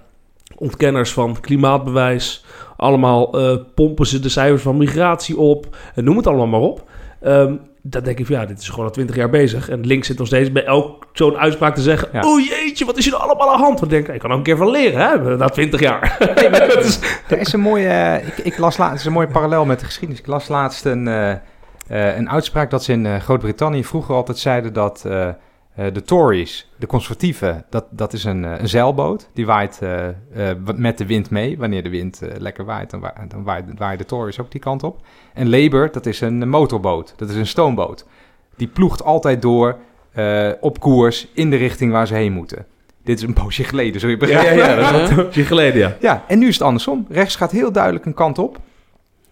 ontkenners 0.58 1.14
van 1.14 1.40
klimaatbewijs. 1.40 2.46
Allemaal 2.78 3.40
eh, 3.40 3.58
pompen 3.76 4.06
ze 4.06 4.20
de 4.20 4.30
cijfers 4.30 4.62
van 4.62 4.78
migratie 4.78 5.38
op. 5.38 5.78
En 5.96 6.04
noem 6.04 6.18
het 6.18 6.28
allemaal 6.28 6.48
maar 6.48 6.70
op. 6.70 6.84
Ehm 7.22 7.54
dan 7.82 8.04
denk 8.04 8.20
ik 8.20 8.26
van 8.26 8.36
ja, 8.36 8.46
dit 8.46 8.60
is 8.60 8.70
gewoon 8.70 8.86
al 8.86 8.92
twintig 8.92 9.16
jaar 9.16 9.30
bezig. 9.30 9.70
En 9.70 9.86
links 9.86 10.08
zit 10.08 10.18
nog 10.18 10.28
steeds 10.28 10.52
bij 10.52 10.66
elk 10.66 11.08
zo'n 11.14 11.38
uitspraak 11.38 11.76
te 11.76 11.82
zeggen... 11.82 12.10
Ja. 12.14 12.22
Oh 12.22 12.40
jeetje, 12.46 12.86
wat 12.86 12.98
is 12.98 13.06
er 13.06 13.12
nou 13.12 13.24
allemaal 13.24 13.52
aan 13.52 13.58
de 13.58 13.64
hand? 13.64 13.80
Want 13.80 13.92
ik 13.92 14.06
denk, 14.06 14.16
ik 14.16 14.22
kan 14.22 14.32
ook 14.32 14.38
een 14.38 14.44
keer 14.44 14.58
van 14.58 14.70
leren, 14.72 15.10
hè? 15.10 15.36
Na 15.38 15.50
twintig 15.50 15.80
jaar. 15.80 16.16
Het 16.20 16.86
is- 16.86 17.00
Er 17.28 17.38
is 17.40 17.54
een 17.54 17.60
mooie, 17.60 17.88
eh, 17.88 18.28
ik, 18.28 18.38
ik 18.38 18.58
las 18.58 18.78
laatst, 18.78 19.00
is 19.00 19.06
een 19.06 19.12
mooie 19.12 19.28
parallel 19.28 19.66
met 19.66 19.80
de 19.80 19.86
geschiedenis. 19.86 20.20
Ik 20.22 20.28
las 20.28 20.48
laatst 20.48 20.86
een, 20.86 21.08
eh, 21.08 21.32
eh, 21.32 22.18
een 22.18 22.30
uitspraak 22.30 22.70
dat 22.70 22.84
ze 22.84 22.92
in 22.92 23.22
Groot-Brittannië 23.22 23.84
vroeger 23.84 24.16
altijd 24.16 24.38
zeiden 24.38 24.74
dat 24.74 25.06
de 25.86 26.02
Tories, 26.02 26.70
de 26.76 26.88
conservatieven, 26.88 27.66
dat, 27.70 27.86
dat 27.90 28.14
is 28.14 28.24
een, 28.24 28.46
eh, 28.46 28.60
een 28.60 28.70
zeilboot. 28.70 29.30
Die 29.34 29.46
waait 29.46 29.80
eh, 29.82 30.08
eh, 30.08 30.58
met 30.76 30.98
de 30.98 31.06
wind 31.06 31.30
mee. 31.30 31.58
Wanneer 31.58 31.84
de 31.84 31.90
wind 31.90 32.22
eh, 32.22 32.40
lekker 32.40 32.66
waait, 32.66 32.90
dan, 32.90 33.00
wa 33.00 33.14
dan 33.28 33.44
waaien 33.78 33.98
de 33.98 34.06
Tories 34.06 34.40
ook 34.40 34.52
die 34.52 34.62
kant 34.62 34.84
op. 34.84 35.02
En 35.34 35.50
Labour, 35.50 35.92
dat 35.92 36.06
is 36.06 36.22
een 36.22 36.50
motorboot, 36.50 37.14
dat 37.18 37.30
is 37.30 37.36
een 37.36 37.48
stoomboot. 37.48 38.06
Die 38.56 38.68
ploegt 38.68 39.04
altijd 39.04 39.42
door 39.42 39.78
eh, 40.12 40.50
op 40.60 40.80
koers 40.80 41.28
in 41.34 41.50
de 41.50 41.56
richting 41.56 41.92
waar 41.92 42.08
ze 42.08 42.14
heen 42.14 42.34
moeten. 42.34 42.66
Dit 43.04 43.18
is 43.18 43.24
een 43.24 43.34
poosje 43.34 43.64
geleden, 43.64 44.00
zul 44.00 44.10
je 44.10 44.18
begrijpen. 44.18 44.58
ja, 44.58 44.80
ja, 44.80 44.92
dat 44.92 45.28
is 45.30 45.36
een 45.38 45.46
geleden, 45.46 45.80
ja. 45.80 45.96
Ja, 46.00 46.24
en 46.28 46.40
nu 46.40 46.48
is 46.48 46.54
het 46.54 46.64
andersom. 46.64 47.06
Rechts 47.10 47.36
gaat 47.36 47.52
heel 47.52 47.72
duidelijk 47.72 48.06
een 48.06 48.14
kant 48.14 48.38
op. 48.38 48.60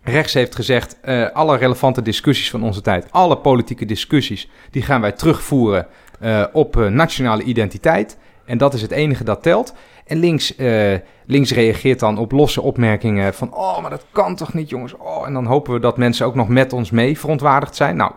Rechts 0.01 0.33
heeft 0.33 0.55
gezegd, 0.55 0.97
eh, 1.01 1.29
alle 1.29 1.57
relevante 1.57 2.01
discussies 2.01 2.49
van 2.49 2.63
onze 2.63 2.81
tijd, 2.81 3.11
alle 3.11 3.37
politieke 3.37 3.85
discussies, 3.85 4.49
die 4.71 4.81
gaan 4.81 5.01
wij 5.01 5.11
terugvoeren 5.11 5.87
eh, 6.19 6.43
op 6.53 6.77
eh, 6.77 6.87
nationale 6.87 7.43
identiteit. 7.43 8.17
En 8.45 8.57
dat 8.57 8.73
is 8.73 8.81
het 8.81 8.91
enige 8.91 9.23
dat 9.23 9.43
telt. 9.43 9.73
En 10.05 10.17
links, 10.17 10.55
eh, 10.55 10.93
links 11.25 11.51
reageert 11.51 11.99
dan 11.99 12.17
op 12.17 12.31
losse 12.31 12.61
opmerkingen 12.61 13.33
van, 13.33 13.53
oh, 13.53 13.81
maar 13.81 13.89
dat 13.89 14.05
kan 14.11 14.35
toch 14.35 14.53
niet, 14.53 14.69
jongens. 14.69 14.95
Oh, 14.97 15.27
en 15.27 15.33
dan 15.33 15.45
hopen 15.45 15.73
we 15.73 15.79
dat 15.79 15.97
mensen 15.97 16.25
ook 16.25 16.35
nog 16.35 16.47
met 16.47 16.73
ons 16.73 16.91
mee 16.91 17.19
verontwaardigd 17.19 17.75
zijn. 17.75 17.95
Nou, 17.95 18.11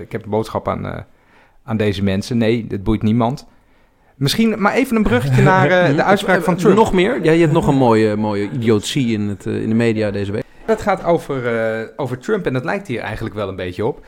ik 0.00 0.12
heb 0.12 0.24
een 0.24 0.30
boodschap 0.30 0.68
aan, 0.68 1.06
aan 1.64 1.76
deze 1.76 2.02
mensen. 2.02 2.38
Nee, 2.38 2.66
dit 2.66 2.82
boeit 2.82 3.02
niemand. 3.02 3.46
Misschien 4.14 4.60
maar 4.60 4.74
even 4.74 4.96
een 4.96 5.02
bruggetje 5.02 5.42
naar 5.52 5.68
de 5.68 6.02
uitspraak 6.02 6.42
van 6.42 6.56
Trump. 6.56 6.76
Nog 6.76 6.92
meer? 6.92 7.24
Ja, 7.24 7.32
je 7.32 7.40
hebt 7.40 7.52
nog 7.52 7.66
een 7.66 7.76
mooie, 7.76 8.16
mooie 8.16 8.50
idiotie 8.50 9.12
in, 9.12 9.28
het, 9.28 9.46
in 9.46 9.68
de 9.68 9.74
media 9.74 10.10
deze 10.10 10.32
week. 10.32 10.44
Dat 10.66 10.82
gaat 10.82 11.04
over, 11.04 11.92
over 11.96 12.18
Trump 12.18 12.46
en 12.46 12.52
dat 12.52 12.64
lijkt 12.64 12.86
hier 12.86 13.00
eigenlijk 13.00 13.34
wel 13.34 13.48
een 13.48 13.56
beetje 13.56 13.86
op. 13.86 14.04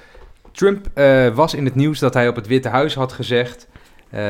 Trump 0.56 0.87
eh, 0.94 1.29
was 1.29 1.55
in 1.55 1.64
het 1.64 1.75
nieuws 1.75 1.99
dat 1.99 2.14
hij 2.14 2.29
op 2.29 2.37
het 2.37 2.47
Witte 2.47 2.69
Huis 2.69 2.94
had 2.94 3.12
gezegd 3.12 3.69
eh, 4.11 4.23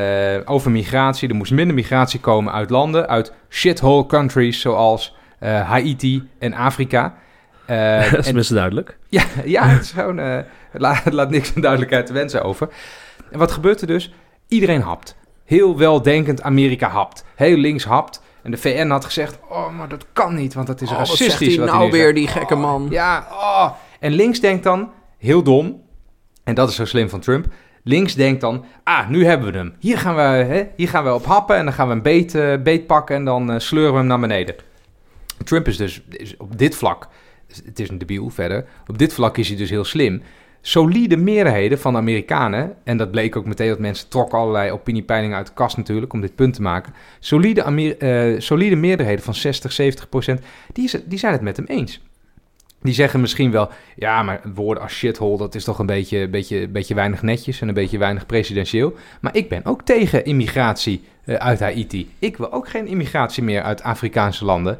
over 0.45 0.71
migratie. 0.71 1.29
Er 1.29 1.35
moest 1.35 1.51
minder 1.51 1.75
migratie 1.75 2.19
komen 2.19 2.53
uit 2.53 2.69
landen, 2.69 3.07
uit 3.07 3.33
shithole 3.49 4.05
countries 4.05 4.61
zoals 4.61 5.15
eh, 5.39 5.69
Haiti 5.69 6.29
en 6.39 6.53
Afrika. 6.53 7.13
Dat 7.67 7.77
is 8.11 8.13
en- 8.13 8.21
tenminste 8.23 8.53
duidelijk. 8.53 8.97
ja, 9.09 9.23
ja, 9.45 9.67
het 9.67 9.81
is 9.81 9.91
gewoon, 9.91 10.43
laat, 10.73 11.29
niks 11.29 11.55
aan 11.55 11.61
duidelijkheid 11.61 12.05
te 12.05 12.13
wensen 12.13 12.43
over. 12.43 12.69
En 13.31 13.39
wat 13.39 13.51
gebeurt 13.51 13.81
er 13.81 13.87
dus? 13.87 14.13
Iedereen 14.47 14.81
hapt. 14.81 15.15
Heel 15.45 15.77
weldenkend 15.77 16.41
Amerika 16.41 16.87
hapt. 16.89 17.25
Heel 17.35 17.57
links 17.57 17.83
hapt. 17.85 18.21
En 18.43 18.51
de 18.51 18.57
VN 18.57 18.87
had 18.89 19.05
gezegd, 19.05 19.39
oh, 19.49 19.77
maar 19.77 19.87
dat 19.89 20.05
kan 20.13 20.35
niet, 20.35 20.53
want 20.53 20.67
dat 20.67 20.81
is 20.81 20.89
Oh, 20.91 20.97
wat 20.97 21.07
racistisch. 21.07 21.37
zegt 21.37 21.51
hij 21.55 21.65
wat 21.65 21.75
nou 21.75 21.91
weer, 21.91 22.13
die 22.13 22.27
gekke 22.27 22.55
man? 22.55 22.87
Ja, 22.89 23.27
oh. 23.31 23.71
En 23.99 24.11
links 24.11 24.39
denkt 24.39 24.63
dan, 24.63 24.91
heel 25.17 25.43
dom, 25.43 25.81
en 26.47 26.55
dat 26.55 26.69
is 26.69 26.75
zo 26.75 26.85
slim 26.85 27.09
van 27.09 27.19
Trump. 27.19 27.45
Links 27.83 28.15
denkt 28.15 28.41
dan, 28.41 28.65
ah, 28.83 29.09
nu 29.09 29.25
hebben 29.25 29.51
we 29.51 29.57
hem. 29.57 29.73
Hier 29.79 29.97
gaan 29.97 30.15
we, 30.15 30.21
hè, 30.21 30.63
hier 30.75 30.89
gaan 30.89 31.03
we 31.03 31.13
op 31.13 31.25
happen 31.25 31.55
en 31.55 31.65
dan 31.65 31.73
gaan 31.73 31.87
we 31.87 31.93
een 31.93 32.01
beet, 32.01 32.35
eh, 32.35 32.53
beet 32.63 32.87
pakken 32.87 33.15
en 33.15 33.25
dan 33.25 33.51
eh, 33.51 33.59
sleuren 33.59 33.91
we 33.91 33.97
hem 33.97 34.07
naar 34.07 34.19
beneden. 34.19 34.55
Trump 35.43 35.67
is 35.67 35.77
dus 35.77 36.01
op 36.37 36.57
dit 36.57 36.75
vlak, 36.75 37.07
het 37.65 37.79
is 37.79 37.89
een 37.89 37.97
debiel 37.97 38.29
verder, 38.29 38.65
op 38.87 38.97
dit 38.97 39.13
vlak 39.13 39.37
is 39.37 39.47
hij 39.47 39.57
dus 39.57 39.69
heel 39.69 39.83
slim. 39.83 40.21
Solide 40.61 41.17
meerderheden 41.17 41.79
van 41.79 41.93
de 41.93 41.99
Amerikanen, 41.99 42.75
en 42.83 42.97
dat 42.97 43.11
bleek 43.11 43.35
ook 43.35 43.45
meteen 43.45 43.69
dat 43.69 43.79
mensen 43.79 44.09
trokken 44.09 44.37
allerlei 44.39 44.71
opiniepeilingen 44.71 45.37
uit 45.37 45.47
de 45.47 45.53
kast 45.53 45.77
natuurlijk 45.77 46.13
om 46.13 46.21
dit 46.21 46.35
punt 46.35 46.53
te 46.53 46.61
maken. 46.61 46.93
Solide, 47.19 47.63
Amer- 47.63 47.97
eh, 47.97 48.39
solide 48.39 48.75
meerderheden 48.75 49.23
van 49.23 49.35
60, 49.35 49.71
70 49.71 50.09
procent, 50.09 50.41
die, 50.73 50.91
die 51.05 51.19
zijn 51.19 51.33
het 51.33 51.41
met 51.41 51.57
hem 51.57 51.65
eens. 51.65 52.01
Die 52.81 52.93
zeggen 52.93 53.19
misschien 53.19 53.51
wel, 53.51 53.69
ja, 53.95 54.23
maar 54.23 54.41
woorden 54.53 54.83
als 54.83 54.93
shithole, 54.93 55.37
dat 55.37 55.55
is 55.55 55.63
toch 55.63 55.79
een 55.79 55.85
beetje, 55.85 56.27
beetje, 56.27 56.67
beetje 56.67 56.95
weinig 56.95 57.21
netjes 57.21 57.61
en 57.61 57.67
een 57.67 57.73
beetje 57.73 57.97
weinig 57.97 58.25
presidentieel. 58.25 58.93
Maar 59.21 59.35
ik 59.35 59.49
ben 59.49 59.65
ook 59.65 59.81
tegen 59.81 60.25
immigratie 60.25 61.03
eh, 61.25 61.35
uit 61.35 61.59
Haiti. 61.59 62.11
Ik 62.19 62.37
wil 62.37 62.51
ook 62.51 62.69
geen 62.69 62.87
immigratie 62.87 63.43
meer 63.43 63.61
uit 63.61 63.83
Afrikaanse 63.83 64.45
landen. 64.45 64.79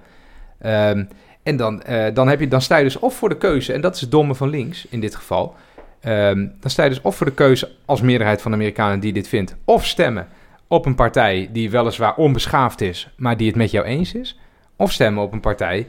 Ehm, 0.60 1.06
en 1.44 1.58
dan, 1.58 1.82
eh, 1.82 2.14
dan, 2.14 2.28
heb 2.28 2.40
je, 2.40 2.48
dan 2.48 2.62
sta 2.62 2.78
je 2.78 2.84
dus 2.84 3.00
of 3.00 3.16
voor 3.16 3.30
de 3.30 3.38
keuze, 3.38 3.74
en 3.74 3.82
dat 3.82 3.96
is 3.96 4.02
het 4.02 4.12
domme 4.12 4.36
van 4.36 4.50
links 4.50 4.88
in 4.90 5.00
dit 5.00 5.16
geval. 5.16 5.56
Ehm, 6.00 6.48
dan 6.60 6.70
sta 6.72 6.84
je 6.84 6.90
dus 6.90 7.02
of 7.02 7.16
voor 7.16 7.26
de 7.26 7.34
keuze 7.34 7.72
als 7.86 8.02
meerderheid 8.02 8.42
van 8.42 8.54
Amerikanen 8.54 9.00
die 9.00 9.14
dit 9.14 9.28
vindt, 9.28 9.56
of 9.66 9.86
stemmen 9.86 10.28
op 10.68 10.86
een 10.86 10.96
partij 10.96 11.50
die 11.52 11.70
weliswaar 11.70 12.16
onbeschaafd 12.16 12.82
is, 12.82 13.10
maar 13.18 13.38
die 13.38 13.48
het 13.48 13.56
met 13.56 13.72
jou 13.72 13.86
eens 13.86 14.14
is. 14.14 14.40
Of 14.76 14.92
stemmen 14.92 15.24
op 15.24 15.32
een 15.34 15.40
partij 15.40 15.88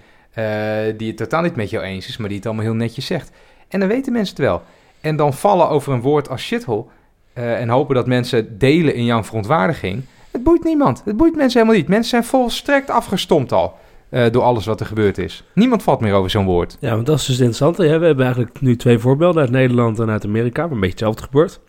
die 0.97 1.09
het 1.09 1.17
totaal 1.17 1.43
niet 1.43 1.57
met 1.57 1.71
jou 1.71 1.85
eens 1.85 2.09
is, 2.09 2.17
maar 2.17 2.29
die 2.29 2.37
het 2.37 2.47
allemaal 2.47 2.65
heel 2.65 2.75
netjes 2.75 3.07
zegt. 3.07 3.31
En 3.69 3.81
dan 3.81 3.89
weten 3.89 4.13
mensen 4.13 4.37
het 4.37 4.45
wel. 4.45 4.63
En 5.01 5.17
dan 5.17 5.35
vallen 5.35 5.69
over 5.69 5.93
een 5.93 6.01
woord 6.01 6.29
als 6.29 6.43
shithole 6.43 6.85
eh, 7.33 7.61
en 7.61 7.69
hopen 7.69 7.95
dat 7.95 8.07
mensen 8.07 8.59
delen 8.59 8.95
in 8.95 9.05
jouw 9.05 9.25
verontwaardiging. 9.25 10.03
Het 10.31 10.43
boeit 10.43 10.65
niemand. 10.65 11.03
Het 11.05 11.17
boeit 11.17 11.37
mensen 11.37 11.61
helemaal 11.61 11.81
niet. 11.81 11.89
Mensen 11.89 12.11
zijn 12.11 12.25
volstrekt 12.25 12.91
afgestompt 12.91 13.53
al 13.53 13.79
eh, 14.09 14.31
door 14.31 14.43
alles 14.43 14.67
wat 14.67 14.81
er 14.81 14.87
gebeurd 14.87 15.19
is. 15.19 15.45
Niemand 15.55 15.83
valt 15.83 16.01
meer 16.01 16.13
over 16.13 16.31
zo'n 16.31 16.45
woord. 16.45 16.77
Ja, 16.81 16.95
want 16.95 17.07
dat 17.07 17.19
is 17.19 17.37
dus 17.37 17.59
hè. 17.59 17.73
We 17.99 18.07
hebben 18.07 18.25
eigenlijk 18.25 18.61
nu 18.61 18.77
twee 18.77 18.99
voorbeelden 18.99 19.43
uit 19.43 19.51
Nederland 19.51 19.99
en 19.99 20.11
uit 20.11 20.25
Amerika, 20.25 20.63
waar 20.63 20.71
een 20.71 20.81
beetje 20.81 20.91
hetzelfde 20.91 21.23
gebeurt. 21.23 21.61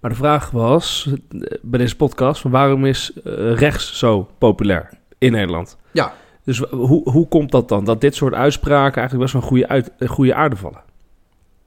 Maar 0.00 0.10
de 0.10 0.16
vraag 0.16 0.50
was 0.50 1.08
eh, 1.08 1.40
bij 1.62 1.78
deze 1.78 1.96
podcast: 1.96 2.40
van 2.40 2.50
waarom 2.50 2.86
is 2.86 3.12
eh, 3.24 3.54
rechts 3.54 3.98
zo 3.98 4.28
populair 4.38 4.90
in 5.18 5.32
Nederland? 5.32 5.76
Ja. 5.92 6.12
Dus 6.44 6.58
hoe, 6.58 7.10
hoe 7.10 7.28
komt 7.28 7.50
dat 7.50 7.68
dan? 7.68 7.84
Dat 7.84 8.00
dit 8.00 8.14
soort 8.14 8.34
uitspraken 8.34 9.00
eigenlijk 9.00 9.18
best 9.18 9.32
wel 9.32 9.42
een 9.42 9.48
goede, 9.48 9.68
uit, 9.68 9.90
een 9.98 10.08
goede 10.08 10.34
aarde 10.34 10.56
vallen. 10.56 10.82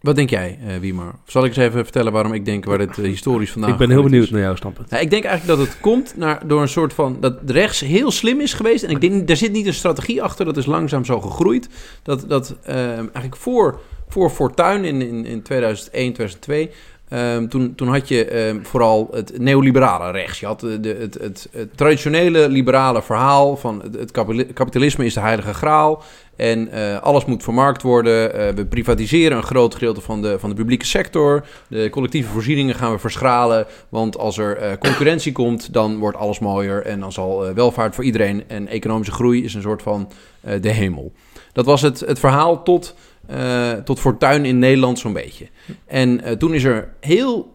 Wat 0.05 0.15
denk 0.15 0.29
jij, 0.29 0.60
eh 0.67 0.77
Wiemar? 0.77 1.08
Of 1.08 1.32
Zal 1.32 1.44
ik 1.44 1.50
eens 1.50 1.58
even 1.58 1.84
vertellen 1.84 2.12
waarom 2.12 2.34
ik 2.34 2.46
denk 2.46 2.65
waar 2.65 2.77
dit 2.77 2.98
eh, 2.98 3.05
historisch 3.05 3.51
vandaan 3.51 3.72
ik 3.72 3.77
ben 3.77 3.89
heel 3.89 4.03
benieuwd 4.03 4.24
is? 4.24 4.29
naar 4.29 4.41
jouw 4.41 4.55
standpunt. 4.55 4.89
Nou, 4.89 5.03
ik 5.03 5.10
denk 5.10 5.24
eigenlijk 5.24 5.60
dat 5.60 5.67
het 5.67 5.79
komt 5.79 6.17
naar, 6.17 6.48
door 6.48 6.62
een 6.62 6.67
soort 6.67 6.94
van... 6.94 7.17
dat 7.20 7.39
rechts 7.46 7.79
heel 7.79 8.12
slim 8.12 8.41
is 8.41 8.53
geweest. 8.53 8.84
En 8.84 8.89
ik 8.89 9.01
denk, 9.01 9.29
er 9.29 9.38
zit 9.38 9.51
niet 9.51 9.65
een 9.65 9.74
strategie 9.74 10.24
achter. 10.24 10.46
Dat 10.46 10.58
is 10.58 10.65
langzaam 10.65 11.05
zo 11.05 11.22
gegroeid. 11.22 11.70
Dat, 12.03 12.25
dat 12.27 12.55
eh, 12.63 12.98
eigenlijk 12.98 13.36
voor, 13.36 13.79
voor 14.08 14.29
Fortuyn 14.29 14.84
in, 14.84 15.01
in, 15.01 15.25
in 15.25 15.41
2001, 15.41 16.13
2002... 16.13 16.72
ehm, 17.15 17.48
toen, 17.48 17.75
toen 17.75 17.88
had 17.88 18.07
je 18.07 18.25
ehm, 18.25 18.63
vooral 18.63 19.07
het 19.12 19.39
neoliberale 19.39 20.12
rechts. 20.12 20.39
Je 20.39 20.45
had 20.45 20.60
de, 20.60 20.79
de- 20.79 20.98
het, 21.00 21.17
het, 21.22 21.50
traditionele 21.75 22.50
liberale 22.50 23.01
verhaal 23.01 23.57
van 23.57 23.81
het, 23.84 23.95
het 23.95 24.12
kapitali- 24.12 24.53
kapitalisme 24.53 25.05
is 25.05 25.13
de 25.13 25.19
heilige 25.19 25.53
graal. 25.53 26.03
En 26.36 26.72
eh, 26.72 27.01
alles 27.01 27.25
moet 27.25 27.43
vermarkt 27.43 27.81
worden. 27.81 28.34
Eh, 28.34 28.53
we 28.53 28.65
privatiseren 28.65 29.38
een 29.38 29.43
groot 29.43 29.74
gedeelte 29.74 30.01
van 30.01 30.22
de, 30.22 30.39
van 30.39 30.50
de 30.50 30.55
publieke 30.55 30.86
sector. 30.86 31.45
De 31.67 31.89
collectieve 31.89 32.29
voorzieningen 32.29 32.75
gaan 32.75 32.91
we 32.91 33.00
verschralen. 33.00 33.65
Want 33.89 34.17
als 34.17 34.38
er 34.38 34.57
eh, 34.57 34.77
concurrentie 34.77 35.31
komt, 35.31 35.74
dan 35.74 35.98
wordt 35.98 36.17
alles 36.17 36.39
mooier. 36.39 36.86
En 36.86 37.00
dan 37.00 37.12
zal 37.12 37.45
eh, 37.45 37.53
welvaart 37.53 37.95
voor 37.95 38.03
iedereen 38.03 38.43
en 38.48 38.67
economische 38.67 39.13
groei 39.13 39.43
is 39.43 39.53
een 39.53 39.62
soort 39.62 39.81
van 39.81 40.12
eh, 40.41 40.62
de 40.62 40.69
hemel. 40.72 41.12
Dat 41.53 41.65
was 41.65 41.81
het, 41.81 42.00
het 42.00 42.19
verhaal 42.19 42.63
tot, 42.63 42.95
eh, 43.27 43.72
tot 43.72 44.00
Fortuin 44.00 44.46
in 44.46 44.60
Nederland 44.60 45.00
zo'n 45.00 45.13
beetje. 45.13 45.48
En 45.86 46.24
eh, 46.24 46.32
toen 46.32 46.53
is 46.53 46.63
er 46.63 46.94
heel 47.00 47.53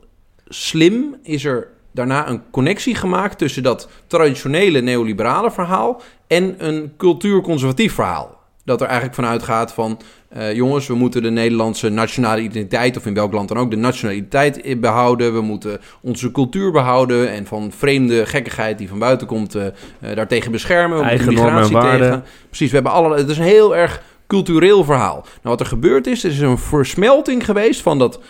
slim, 0.48 1.16
is 1.22 1.44
er 1.44 1.68
daarna 1.92 2.28
een 2.28 2.42
connectie 2.50 2.94
gemaakt 2.94 3.38
tussen 3.38 3.62
dat 3.62 3.88
traditionele 4.06 4.80
neoliberale 4.80 5.50
verhaal 5.50 6.02
en 6.26 6.54
een 6.58 6.92
cultuurconservatief 6.96 7.92
verhaal. 7.92 8.38
Dat 8.64 8.80
er 8.80 8.86
eigenlijk 8.86 9.16
vanuit 9.16 9.42
gaat 9.42 9.72
van, 9.72 10.00
eh, 10.28 10.52
jongens, 10.52 10.86
we 10.86 10.94
moeten 10.94 11.22
de 11.22 11.30
Nederlandse 11.30 11.88
nationale 11.88 12.40
identiteit, 12.40 12.96
of 12.96 13.06
in 13.06 13.14
welk 13.14 13.32
land 13.32 13.48
dan 13.48 13.58
ook, 13.58 13.70
de 13.70 13.76
nationaliteit 13.76 14.80
behouden. 14.80 15.32
We 15.34 15.40
moeten 15.40 15.80
onze 16.00 16.32
cultuur 16.32 16.72
behouden 16.72 17.30
en 17.30 17.46
van 17.46 17.72
vreemde 17.76 18.26
gekkigheid 18.26 18.78
die 18.78 18.88
van 18.88 18.98
buiten 18.98 19.26
komt, 19.26 19.56
daartegen 20.14 20.52
beschermen. 20.52 20.98
We 20.98 21.04
Eigen 21.04 21.26
moeten 21.26 21.44
migratie 21.44 21.78
tegen. 21.78 22.24
Precies, 22.46 22.68
we 22.68 22.74
hebben 22.74 22.92
alle, 22.92 23.16
het 23.16 23.28
is 23.28 23.38
een 23.38 23.44
heel 23.44 23.76
erg 23.76 24.02
cultureel 24.30 24.84
verhaal. 24.84 25.20
Nou, 25.22 25.26
wat 25.42 25.60
er 25.60 25.66
gebeurd 25.66 26.06
is, 26.06 26.25
is 26.25 26.40
een 26.40 26.58
versmelting 26.58 27.44
geweest 27.44 27.80
van 27.80 27.99
dat 27.99 28.20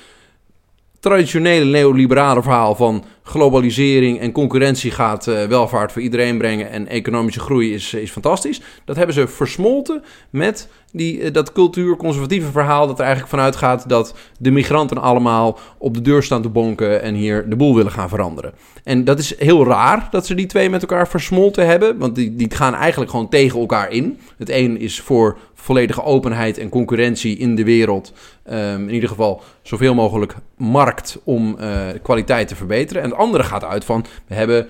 traditionele 1.00 1.64
neoliberale 1.64 2.42
verhaal 2.42 2.74
van 2.74 3.04
globalisering 3.22 4.20
en 4.20 4.32
concurrentie 4.32 4.90
gaat 4.90 5.26
eh, 5.26 5.44
welvaart 5.44 5.92
voor 5.92 6.02
iedereen 6.02 6.38
brengen 6.38 6.70
en 6.70 6.88
economische 6.88 7.40
groei 7.40 7.74
is, 7.74 7.94
is 7.94 8.10
fantastisch. 8.10 8.60
Dat 8.84 8.96
hebben 8.96 9.14
ze 9.14 9.28
versmolten 9.28 10.02
met 10.30 10.68
die, 10.92 11.20
eh, 11.20 11.32
dat 11.32 11.52
cultuur-conservatieve 11.52 12.50
verhaal 12.50 12.86
dat 12.86 12.98
er 12.98 13.04
eigenlijk 13.04 13.30
vanuit 13.30 13.56
gaat 13.56 13.88
dat 13.88 14.14
de 14.38 14.50
migranten 14.50 14.98
allemaal 14.98 15.58
op 15.78 15.94
de 15.94 16.00
deur 16.00 16.22
staan 16.22 16.42
te 16.42 16.48
bonken 16.48 17.02
en 17.02 17.14
hier 17.14 17.48
de 17.48 17.56
boel 17.56 17.74
willen 17.74 17.92
gaan 17.92 18.08
veranderen. 18.08 18.54
En 18.84 19.04
dat 19.04 19.18
is 19.18 19.38
heel 19.38 19.66
raar 19.66 20.08
dat 20.10 20.26
ze 20.26 20.34
die 20.34 20.46
twee 20.46 20.70
met 20.70 20.82
elkaar 20.82 21.08
versmolten 21.08 21.66
hebben, 21.66 21.98
want 21.98 22.14
die, 22.14 22.36
die 22.36 22.50
gaan 22.50 22.74
eigenlijk 22.74 23.10
gewoon 23.10 23.28
tegen 23.28 23.60
elkaar 23.60 23.90
in. 23.90 24.18
Het 24.38 24.50
een 24.50 24.78
is 24.78 25.00
voor 25.00 25.38
volledige 25.60 26.02
openheid 26.02 26.58
en 26.58 26.68
concurrentie 26.68 27.36
in 27.36 27.54
de 27.54 27.64
wereld. 27.64 28.12
Ehm, 28.42 28.82
in 28.82 28.94
ieder 28.94 29.08
geval 29.08 29.42
zoveel 29.62 29.94
mogelijk 29.94 30.34
markt 30.56 31.18
om 31.24 31.58
eh, 31.58 31.86
kwaliteit 32.02 32.48
te 32.48 32.56
verbeteren. 32.56 33.02
En 33.02 33.10
het 33.10 33.18
andere 33.18 33.44
gaat 33.44 33.64
uit 33.64 33.84
van 33.84 34.04
we 34.26 34.34
hebben 34.34 34.68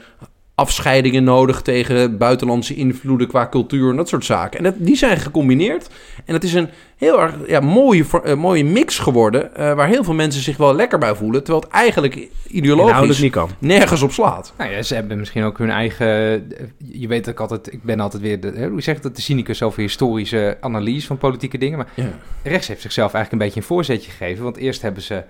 afscheidingen 0.60 1.24
nodig 1.24 1.62
tegen 1.62 2.18
buitenlandse 2.18 2.74
invloeden 2.74 3.28
qua 3.28 3.48
cultuur 3.48 3.90
en 3.90 3.96
dat 3.96 4.08
soort 4.08 4.24
zaken. 4.24 4.58
En 4.58 4.64
dat, 4.64 4.74
die 4.78 4.96
zijn 4.96 5.16
gecombineerd. 5.16 5.88
En 6.24 6.34
het 6.34 6.44
is 6.44 6.54
een 6.54 6.68
heel 6.96 7.20
erg 7.20 7.34
ja, 7.46 7.60
mooie, 7.60 8.04
eh, 8.24 8.34
mooie 8.34 8.64
mix 8.64 8.98
geworden. 8.98 9.54
eh, 9.54 9.74
waar 9.74 9.88
heel 9.88 10.04
veel 10.04 10.14
mensen 10.14 10.42
zich 10.42 10.56
wel 10.56 10.74
lekker 10.74 10.98
bij 10.98 11.14
voelen. 11.14 11.42
Terwijl 11.44 11.64
het 11.64 11.72
eigenlijk 11.74 12.28
ideologisch 12.46 13.18
niet 13.20 13.32
kan. 13.32 13.50
nergens 13.58 14.02
op 14.02 14.12
slaat. 14.12 14.52
Nou 14.58 14.70
ja, 14.70 14.82
ze 14.82 14.94
hebben 14.94 15.18
misschien 15.18 15.42
ook 15.44 15.58
hun 15.58 15.70
eigen... 15.70 16.06
Je 16.92 17.08
weet 17.08 17.24
dat 17.24 17.34
ik 17.34 17.40
altijd... 17.40 17.72
Ik 17.72 17.82
ben 17.82 18.00
altijd 18.00 18.22
weer... 18.22 18.40
De, 18.40 18.52
hè, 18.54 18.68
hoe 18.68 18.82
zeg 18.82 18.96
ik 18.96 19.02
dat? 19.02 19.16
De 19.16 19.22
cynicus 19.22 19.62
over 19.62 19.80
historische 19.80 20.56
analyse 20.60 21.06
van 21.06 21.18
politieke 21.18 21.58
dingen. 21.58 21.78
Maar 21.78 21.88
Ja. 21.94 22.08
rechts 22.42 22.68
heeft 22.68 22.80
zichzelf 22.80 23.12
eigenlijk 23.14 23.32
een 23.42 23.48
beetje 23.48 23.60
een 23.60 23.74
voorzetje 23.76 24.10
gegeven. 24.10 24.44
Want 24.44 24.56
eerst 24.56 24.82
hebben 24.82 25.02
ze 25.02 25.22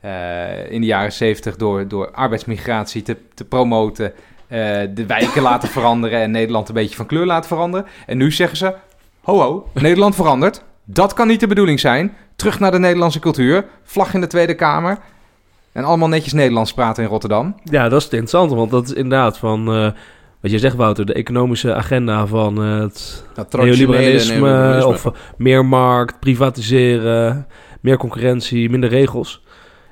eh, 0.00 0.70
in 0.70 0.80
de 0.80 0.86
jaren 0.86 1.12
zeventig 1.12 1.56
door, 1.56 1.88
door 1.88 2.10
arbeidsmigratie 2.10 3.02
te, 3.02 3.16
te 3.34 3.44
promoten... 3.44 4.12
eh, 4.54 4.88
de 4.94 5.06
wijken 5.06 5.42
laten 5.42 5.68
veranderen 5.68 6.20
en 6.20 6.30
Nederland 6.30 6.68
een 6.68 6.74
beetje 6.74 6.96
van 6.96 7.06
kleur 7.06 7.26
laten 7.26 7.48
veranderen. 7.48 7.86
En 8.06 8.16
nu 8.16 8.32
zeggen 8.32 8.56
ze, 8.56 8.74
ho 9.22 9.38
ho, 9.38 9.68
Nederland 9.72 10.14
verandert. 10.14 10.62
Dat 10.84 11.12
kan 11.12 11.26
niet 11.26 11.40
de 11.40 11.46
bedoeling 11.46 11.80
zijn. 11.80 12.16
Terug 12.36 12.60
naar 12.60 12.70
de 12.70 12.78
Nederlandse 12.78 13.18
cultuur. 13.18 13.64
Vlag 13.82 14.14
in 14.14 14.20
de 14.20 14.26
Tweede 14.26 14.54
Kamer. 14.54 14.98
En 15.72 15.84
allemaal 15.84 16.08
netjes 16.08 16.32
Nederlands 16.32 16.74
praten 16.74 17.02
in 17.02 17.08
Rotterdam. 17.08 17.54
Ja, 17.64 17.88
dat 17.88 17.98
is 17.98 18.04
het 18.04 18.12
interessante, 18.12 18.54
want 18.54 18.70
dat 18.70 18.84
is 18.84 18.92
inderdaad 18.92 19.38
van... 19.38 19.74
eh, 19.74 19.90
wat 20.40 20.50
je 20.50 20.58
zegt, 20.58 20.76
Wouter, 20.76 21.06
de 21.06 21.14
economische 21.14 21.74
agenda 21.74 22.26
van 22.26 22.56
het 22.56 23.24
neoliberalisme, 23.50 24.34
neoliberalisme. 24.34 24.88
of 24.88 25.12
meer 25.36 25.64
markt, 25.64 26.20
privatiseren, 26.20 27.46
meer 27.80 27.96
concurrentie, 27.96 28.70
minder 28.70 28.90
regels. 28.90 29.42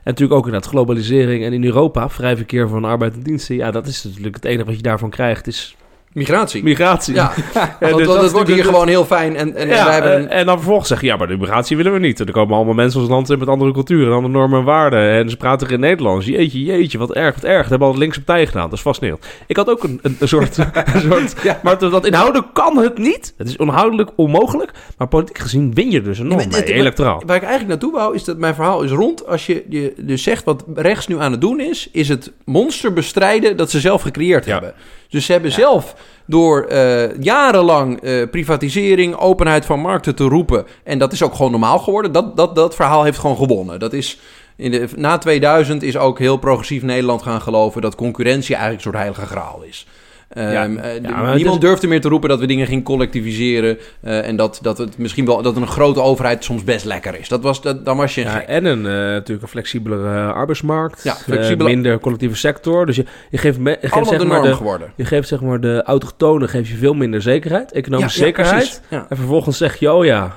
En 0.03 0.11
natuurlijk 0.11 0.39
ook 0.39 0.47
inderdaad 0.47 0.71
globalisering 0.71 1.45
en 1.45 1.53
in 1.53 1.65
Europa 1.65 2.09
vrij 2.09 2.37
verkeer 2.37 2.69
van 2.69 2.85
arbeid 2.85 3.15
en 3.15 3.23
diensten. 3.23 3.57
Ja, 3.57 3.71
dat 3.71 3.87
is 3.87 4.05
natuurlijk 4.05 4.35
het 4.35 4.45
enige 4.45 4.65
wat 4.65 4.77
je 4.77 4.83
daarvan 4.83 5.11
krijgt, 5.11 5.47
is 5.47 5.77
Migratie. 6.13 6.63
migratie. 6.63 7.15
Ja, 7.23 7.33
want, 7.81 7.97
dus 7.97 8.07
dat 8.07 8.31
wordt 8.33 8.49
hier 8.49 8.65
gewoon 8.65 8.89
heel 8.89 9.05
fijn. 9.05 9.37
En, 9.37 9.55
en 9.57 9.69
ja, 9.69 9.85
wij 9.85 9.93
hebben 9.95 10.15
een- 10.23 10.29
eh, 10.29 10.39
en 10.39 10.47
dan 10.47 10.57
vervolgens 10.57 10.89
zeggen, 10.89 11.09
ja, 11.09 11.17
maar 11.17 11.27
de 11.27 11.37
migratie 11.37 11.77
willen 11.77 11.93
we 11.93 11.99
niet. 11.99 12.21
Er 12.21 12.31
komen 12.33 12.57
allemaal 12.57 12.75
mensen 12.75 13.01
ons 13.01 13.09
land 13.09 13.31
in 13.31 13.39
met 13.39 13.49
andere 13.49 13.73
culturen, 13.73 14.13
andere 14.15 14.33
normen 14.33 14.59
en 14.59 14.65
waarden. 14.65 15.11
En 15.11 15.31
ze 15.31 15.37
praten 15.37 15.69
in 15.69 15.81
Nederlands. 15.81 16.27
Jeetje, 16.27 16.63
jeetje, 16.65 16.99
wat 16.99 17.13
erg, 17.13 17.35
wat 17.35 17.45
erg. 17.45 17.61
Dat 17.61 17.71
hebben 17.71 17.89
al 17.89 17.97
linkse 17.99 18.23
partijen 18.23 18.47
gedaan. 18.47 18.65
Dat 18.65 18.73
is 18.73 18.81
fascinerend. 18.81 19.27
Ik 19.47 19.57
had 19.57 19.71
ook 19.71 19.83
een, 19.83 19.99
een, 20.03 20.17
een 20.21 20.29
soort... 20.29 20.57
een 20.95 21.01
soort 21.01 21.35
Ja. 21.43 21.61
Maar 21.63 21.79
dat, 21.79 22.07
inhoudelijk 22.07 22.55
kan 22.55 22.77
het 22.79 22.99
niet. 22.99 23.35
Het 23.37 23.49
is 23.49 23.57
onhoudelijk 23.57 24.11
onmogelijk. 24.17 24.71
Maar 24.99 25.09
politiek 25.09 25.39
gezien 25.39 25.75
win 25.75 25.91
je 25.91 26.03
dus 26.03 26.19
enorm 26.19 26.39
dit- 26.39 26.51
mee, 26.67 26.73
electoraal. 26.75 27.23
Waar 27.27 27.37
ik 27.37 27.43
eigenlijk 27.43 27.71
naartoe 27.71 27.93
wou, 27.93 28.15
is 28.15 28.25
dat 28.25 28.39
mijn 28.39 28.55
verhaal 28.55 28.83
is 28.83 28.91
rond. 28.91 29.27
Als 29.27 29.47
je, 29.47 29.65
je 29.69 29.93
dus 29.97 30.23
zegt 30.23 30.45
wat 30.45 30.65
rechts 30.75 31.07
nu 31.07 31.19
aan 31.21 31.33
het 31.33 31.41
doen 31.41 31.61
is, 31.61 31.89
is 31.93 32.09
het 32.09 32.33
monster 32.45 32.93
bestrijden 32.93 33.57
dat 33.57 33.71
ze 33.71 33.81
zelf 33.81 34.03
gecreëerd 34.03 34.45
hebben. 34.45 34.75
Dus 35.13 35.27
ze 35.27 35.33
hebben 35.33 35.53
zelf 35.53 35.95
door 36.27 36.63
eh, 36.65 37.19
jarenlang 37.21 38.01
eh, 38.01 38.29
privatisering, 38.31 39.17
openheid 39.17 39.65
van 39.65 39.81
markten 39.81 40.15
te 40.15 40.25
roepen. 40.25 40.67
En 40.85 40.99
dat 40.99 41.13
is 41.13 41.23
ook 41.23 41.35
gewoon 41.35 41.51
normaal 41.51 41.79
geworden. 41.79 42.13
Dat, 42.13 42.37
dat, 42.37 42.55
dat 42.55 42.75
verhaal 42.75 43.05
heeft 43.05 43.19
gewoon 43.19 43.37
gewonnen. 43.37 43.79
Dat 43.79 43.93
is. 43.93 44.19
In 44.57 44.71
de, 44.71 44.89
na 44.97 45.19
2000 45.19 45.83
is 45.83 45.97
ook 45.97 46.19
heel 46.19 46.37
progressief 46.37 46.83
Nederland 46.83 47.23
gaan 47.23 47.41
geloven 47.41 47.83
dat 47.83 47.95
concurrentie 47.95 48.55
eigenlijk 48.55 48.85
een 48.85 48.93
soort 48.93 49.05
heilige 49.05 49.27
graal 49.27 49.63
is. 49.63 49.87
Ehm, 50.33 50.51
Ja. 50.53 50.67
eh, 50.67 50.95
Ja, 51.03 51.35
niemand 51.35 51.55
is- 51.55 51.69
durfde 51.69 51.87
meer 51.87 52.01
te 52.01 52.09
roepen 52.09 52.29
dat 52.29 52.39
we 52.41 52.47
dingen 52.47 52.67
gingen 52.67 52.83
collectiviseren. 52.85 53.79
eh, 54.01 54.27
en 54.29 54.37
dat, 54.37 54.59
dat 54.63 54.79
het 54.79 54.99
misschien 54.99 55.25
wel 55.27 55.43
dat 55.43 55.57
een 55.57 55.67
grote 55.67 56.01
overheid 56.01 56.45
soms 56.45 56.65
best 56.65 56.85
lekker 56.85 57.19
is. 57.19 57.29
Dat 57.29 57.43
was, 57.43 57.63
dat, 57.63 57.85
dan 57.85 57.97
was 57.97 58.15
je 58.15 58.21
een 58.21 58.27
Ja, 58.27 58.33
gek. 58.33 58.47
en 58.49 58.65
een, 58.65 58.79
eh, 58.87 58.93
natuurlijk 58.93 59.43
een 59.43 59.49
flexibelere 59.49 60.33
arbeidsmarkt. 60.33 61.03
Ja, 61.03 61.17
minder 61.57 61.99
collectieve 62.01 62.37
sector. 62.37 62.87
Dus 62.87 62.97
je, 62.97 63.05
je 63.31 63.39
geeft, 63.39 63.59
me, 63.59 63.79
je 63.81 63.89
geeft 63.89 64.09
zeg 64.09 64.19
de 64.19 64.25
maar 64.25 64.43
de, 64.43 64.55
geworden. 64.55 64.93
je 64.97 65.05
geeft 65.05 65.29
zeg 65.29 65.41
maar 65.41 65.61
de 65.61 65.83
autochtonen 65.87 66.49
geef 66.49 66.69
je 66.69 66.77
veel 66.77 66.95
minder 66.95 67.23
zekerheid. 67.23 67.73
Economische 67.73 68.19
zekerheid. 68.19 68.81
En 68.89 69.17
vervolgens 69.17 69.57
zeg 69.57 69.77
je, 69.77 69.93
oh 69.93 70.05
ja, 70.05 70.37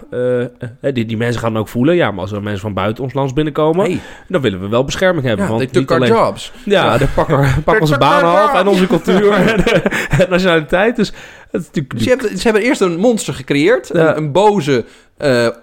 die, 0.94 1.06
die 1.06 1.18
mensen 1.18 1.42
gaan 1.42 1.58
ook 1.58 1.68
voelen. 1.68 1.96
Ja, 1.96 2.12
maar 2.12 2.22
als 2.22 2.32
er 2.32 2.42
mensen 2.44 2.62
van 2.62 2.74
buiten 2.74 3.04
ons 3.04 3.14
land 3.14 3.34
binnenkomen, 3.34 3.86
Hey, 3.86 4.00
dan 4.28 4.42
willen 4.42 4.60
we 4.62 4.68
wel 4.68 4.84
bescherming 4.84 5.26
hebben. 5.26 5.48
want 5.48 5.72
niet 5.74 5.92
alleen, 5.92 6.10
jobs. 6.10 6.52
Ja, 6.66 6.98
de 6.98 7.08
pakken, 7.16 7.38
pakken 7.64 7.82
onze 7.82 7.98
banen 7.98 8.30
af 8.30 8.60
en 8.60 8.68
onze 8.68 8.88
cultuur 8.88 9.34
nationaliteit. 10.30 10.96
Dus 10.96 11.12
het 11.52 11.62
is 11.62 11.68
natuurlijk... 11.68 11.94
Dus 11.94 12.04
je 12.04 12.10
hebt, 12.10 12.40
ze 12.40 12.44
hebben 12.44 12.62
eerst 12.62 12.82
een 12.82 12.98
monster 12.98 13.34
gecreëerd. 13.34 13.90
Ja. 13.94 14.10
Een, 14.10 14.18
een 14.18 14.32
boze 14.32 14.86
eh, 15.18 15.46
eh, 15.46 15.54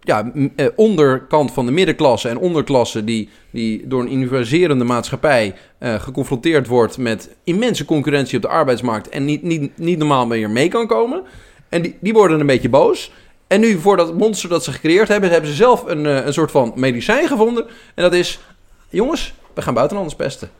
ja, 0.00 0.32
eh, 0.56 0.66
onderkant 0.76 1.52
van 1.52 1.66
de 1.66 1.72
middenklasse 1.72 2.28
en 2.28 2.38
onderklasse... 2.38 3.04
die, 3.04 3.28
die 3.50 3.86
door 3.86 4.00
een 4.00 4.12
universerende 4.12 4.84
maatschappij 4.84 5.54
geconfronteerd 5.80 6.66
wordt... 6.66 6.98
met 6.98 7.36
immense 7.44 7.84
concurrentie 7.84 8.36
op 8.36 8.42
de 8.42 8.48
arbeidsmarkt... 8.48 9.08
en 9.08 9.24
niet, 9.24 9.42
niet, 9.42 9.78
niet 9.78 9.98
normaal 9.98 10.26
meer 10.26 10.50
mee 10.50 10.68
kan 10.68 10.86
komen. 10.86 11.22
En 11.68 11.82
die, 11.82 11.96
die 12.00 12.12
worden 12.12 12.40
een 12.40 12.46
beetje 12.46 12.68
boos. 12.68 13.12
En 13.46 13.60
nu, 13.60 13.78
voor 13.78 13.96
dat 13.96 14.14
monster 14.14 14.48
dat 14.48 14.64
ze 14.64 14.72
gecreëerd 14.72 15.08
hebben... 15.08 15.30
hebben 15.30 15.50
ze 15.50 15.56
zelf 15.56 15.84
een, 15.86 16.04
een 16.04 16.32
soort 16.32 16.50
van 16.50 16.72
medicijn 16.74 17.26
gevonden. 17.26 17.64
En 17.94 18.02
dat 18.02 18.14
is... 18.14 18.40
Jongens, 18.88 19.34
we 19.54 19.62
gaan 19.62 19.74
buitenlanders 19.74 20.16
pesten. 20.16 20.50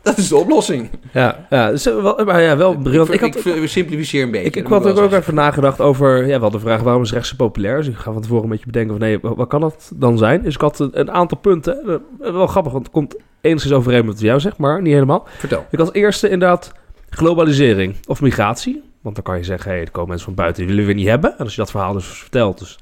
Dat 0.10 0.18
is 0.18 0.28
de 0.28 0.36
oplossing. 0.36 0.90
Ja, 1.12 1.46
ja, 1.50 1.70
dus, 1.70 1.86
eh, 1.86 2.02
wel, 2.02 2.24
maar 2.24 2.42
ja, 2.42 2.56
wel 2.56 2.76
briljant. 2.76 3.12
Ik 3.12 3.20
had, 3.20 3.46
ik 3.46 3.68
simplificeer 3.68 4.22
een 4.22 4.30
beetje. 4.30 4.46
Ik, 4.46 4.56
ik 4.56 4.66
had 4.66 4.86
ik 4.86 4.98
ook, 4.98 5.12
even 5.12 5.34
nagedacht 5.34 5.80
over, 5.80 6.26
ja, 6.26 6.40
wel 6.40 6.50
de 6.50 6.60
vraag 6.60 6.80
waarom 6.82 7.02
is 7.02 7.12
rechts 7.12 7.28
zo 7.28 7.36
populair? 7.36 7.76
Dus 7.76 7.88
ik 7.88 7.96
ga 7.96 8.12
van 8.12 8.22
tevoren 8.22 8.44
een 8.44 8.50
beetje 8.50 8.66
bedenken 8.66 8.90
van, 8.90 9.00
nee, 9.00 9.18
wat, 9.20 9.48
kan 9.48 9.60
dat 9.60 9.92
dan 9.94 10.18
zijn? 10.18 10.42
Dus 10.42 10.54
ik 10.54 10.60
had 10.60 10.78
een, 10.78 10.90
een 10.92 11.10
aantal 11.10 11.38
punten, 11.38 12.02
eh, 12.20 12.32
wel 12.32 12.46
grappig, 12.46 12.72
want 12.72 12.84
het 12.84 12.94
komt 12.94 13.16
enigszins 13.40 13.74
overeen 13.74 14.04
met 14.04 14.14
wat 14.14 14.22
jou 14.22 14.40
zegt, 14.40 14.56
maar 14.56 14.82
niet 14.82 14.92
helemaal. 14.92 15.26
Vertel. 15.38 15.66
Ik 15.70 15.78
had 15.78 15.94
eerste 15.94 16.28
inderdaad 16.28 16.72
globalisering 17.10 17.96
of 18.06 18.20
migratie. 18.20 18.82
Want 19.00 19.14
dan 19.14 19.24
kan 19.24 19.36
je 19.36 19.44
zeggen, 19.44 19.70
hey, 19.70 19.80
er 19.80 19.90
komen 19.90 20.08
mensen 20.08 20.26
van 20.26 20.34
buiten, 20.34 20.66
die 20.66 20.74
willen 20.74 20.88
we 20.88 20.96
niet 20.96 21.08
hebben. 21.08 21.32
En 21.32 21.44
als 21.44 21.54
je 21.54 21.60
dat 21.60 21.70
verhaal 21.70 21.92
dus 21.92 22.06
vertelt, 22.06 22.58
dus 22.58 22.78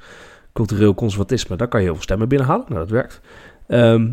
cultureel 0.52 0.94
conservatisme, 0.94 1.56
dan 1.56 1.68
kan 1.68 1.80
je 1.80 1.86
heel 1.86 1.94
veel 1.94 2.04
stemmen 2.04 2.28
binnenhalen. 2.28 2.64
Nou, 2.68 2.80
dat 2.80 2.90
werkt. 2.90 3.20
Ehm, 3.66 4.10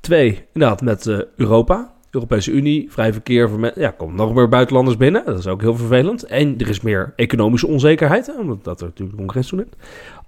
twee, 0.00 0.46
inderdaad, 0.52 0.80
met 0.80 1.06
eh, 1.06 1.18
Europa. 1.36 1.94
Europese 2.16 2.50
Unie, 2.50 2.92
vrij 2.92 3.12
verkeer 3.12 3.48
voor 3.48 3.60
mensen. 3.60 3.80
Ja, 3.80 3.90
komt 3.90 4.14
nog 4.14 4.34
meer 4.34 4.48
buitenlanders 4.48 4.96
binnen. 4.96 5.22
Dat 5.24 5.38
is 5.38 5.46
ook 5.46 5.60
heel 5.60 5.76
vervelend. 5.76 6.22
En 6.22 6.58
er 6.58 6.68
is 6.68 6.80
meer 6.80 7.12
economische 7.16 7.66
onzekerheid, 7.66 8.36
omdat 8.38 8.80
er 8.80 8.86
natuurlijk 8.86 9.16
concurrentie 9.16 9.56
toeneemt. 9.56 9.76